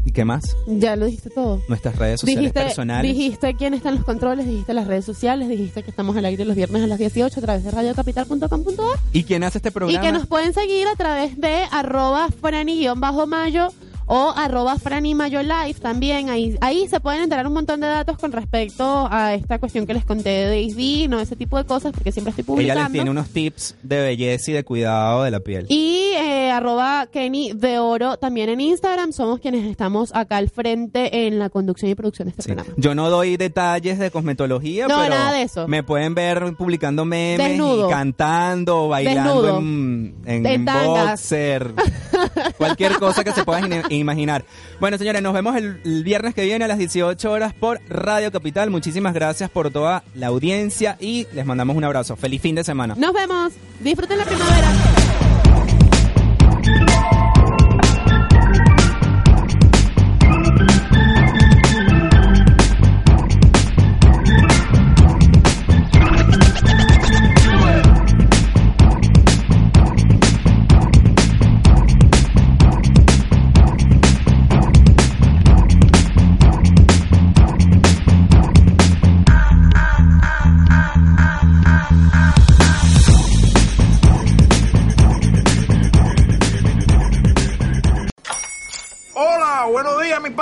¿Y 0.04 0.12
qué 0.12 0.24
más? 0.24 0.56
Ya 0.66 0.96
lo 0.96 1.06
dijiste 1.06 1.30
todo. 1.30 1.60
Nuestras 1.68 1.96
redes 1.96 2.20
sociales 2.20 2.40
Dijiste, 2.40 2.60
personales. 2.60 3.14
dijiste 3.14 3.54
quién 3.54 3.74
está 3.74 3.90
en 3.90 3.96
los 3.96 4.04
controles, 4.04 4.46
dijiste 4.46 4.72
las 4.74 4.86
redes 4.86 5.04
sociales, 5.04 5.48
dijiste 5.48 5.82
que 5.82 5.90
estamos 5.90 6.16
al 6.16 6.24
aire 6.24 6.44
los 6.44 6.56
viernes 6.56 6.82
a 6.82 6.86
las 6.86 6.98
18 6.98 7.38
a 7.38 7.42
través 7.42 7.64
de 7.64 7.70
radiocapital.com.ar 7.70 8.98
¿Y 9.12 9.24
quién 9.24 9.44
hace 9.44 9.58
este 9.58 9.68
y 9.68 9.72
programa? 9.72 10.00
que 10.00 10.12
nos 10.12 10.26
pueden 10.26 10.54
seguir 10.54 10.86
a 10.88 10.96
través 10.96 11.38
de 11.38 11.62
arroba 11.70 12.28
frani-mayo 12.40 13.68
o 14.08 14.32
arroba 14.36 14.76
Franny 14.78 15.14
Mayo 15.14 15.42
Live 15.42 15.74
también. 15.80 16.30
Ahí, 16.30 16.56
ahí 16.60 16.88
se 16.88 16.98
pueden 17.00 17.22
enterar 17.22 17.46
un 17.46 17.52
montón 17.52 17.80
de 17.80 17.86
datos 17.86 18.18
con 18.18 18.32
respecto 18.32 19.06
a 19.10 19.34
esta 19.34 19.58
cuestión 19.58 19.86
que 19.86 19.94
les 19.94 20.04
conté 20.04 20.30
de 20.30 20.46
Daisy, 20.48 21.06
no 21.08 21.20
ese 21.20 21.36
tipo 21.36 21.56
de 21.58 21.64
cosas, 21.64 21.92
porque 21.92 22.10
siempre 22.12 22.30
estoy 22.30 22.44
publicando. 22.44 22.72
Ella 22.80 22.88
les 22.88 22.92
tiene 22.92 23.10
unos 23.10 23.28
tips 23.28 23.76
de 23.82 24.00
belleza 24.02 24.50
y 24.50 24.54
de 24.54 24.64
cuidado 24.64 25.22
de 25.22 25.30
la 25.30 25.40
piel. 25.40 25.66
Y 25.68 26.12
eh, 26.16 26.50
arroba 26.50 27.06
Kenny 27.12 27.52
de 27.54 27.78
Oro 27.78 28.16
también 28.16 28.48
en 28.48 28.60
Instagram. 28.60 29.12
Somos 29.12 29.40
quienes 29.40 29.64
estamos 29.66 30.14
acá 30.14 30.38
al 30.38 30.48
frente 30.48 31.26
en 31.26 31.38
la 31.38 31.50
conducción 31.50 31.90
y 31.90 31.94
producción 31.94 32.26
de 32.26 32.30
este 32.30 32.42
Sí. 32.42 32.48
programa. 32.52 32.74
Yo 32.78 32.94
no 32.94 33.10
doy 33.10 33.36
detalles 33.36 33.98
de 33.98 34.10
cosmetología, 34.10 34.88
No, 34.88 35.00
pero 35.00 35.10
nada 35.14 35.32
de 35.32 35.42
eso. 35.42 35.68
me 35.68 35.82
pueden 35.82 36.14
ver 36.14 36.54
publicando 36.56 37.04
memes 37.04 37.46
Desnudo. 37.48 37.88
y 37.88 37.92
cantando, 37.92 38.88
bailando 38.88 39.42
Desnudo. 39.42 39.58
en, 39.58 40.46
en 40.46 40.64
boxer, 40.64 41.74
cualquier 42.56 42.98
cosa 42.98 43.24
que 43.24 43.32
se 43.32 43.44
pueda 43.44 43.60
ine- 43.60 43.84
imaginar. 43.90 44.44
Bueno, 44.80 44.98
señores, 44.98 45.22
nos 45.22 45.32
vemos 45.34 45.56
el, 45.56 45.80
el 45.84 46.04
viernes 46.04 46.34
que 46.34 46.44
viene 46.44 46.64
a 46.64 46.68
las 46.68 46.78
18 46.78 47.30
horas 47.30 47.52
por 47.54 47.80
Radio 47.88 48.30
Capital. 48.32 48.70
Muchísimas 48.70 49.14
gracias 49.14 49.50
por 49.50 49.70
toda 49.70 50.02
la 50.14 50.28
audiencia 50.28 50.96
y 51.00 51.26
les 51.32 51.44
mandamos 51.46 51.76
un 51.76 51.84
abrazo. 51.84 52.16
Feliz 52.16 52.40
fin 52.42 52.54
de 52.54 52.64
semana. 52.64 52.94
Nos 52.96 53.12
vemos. 53.12 53.52
Disfruten 53.80 54.18
la 54.18 54.24
primavera. 54.24 54.68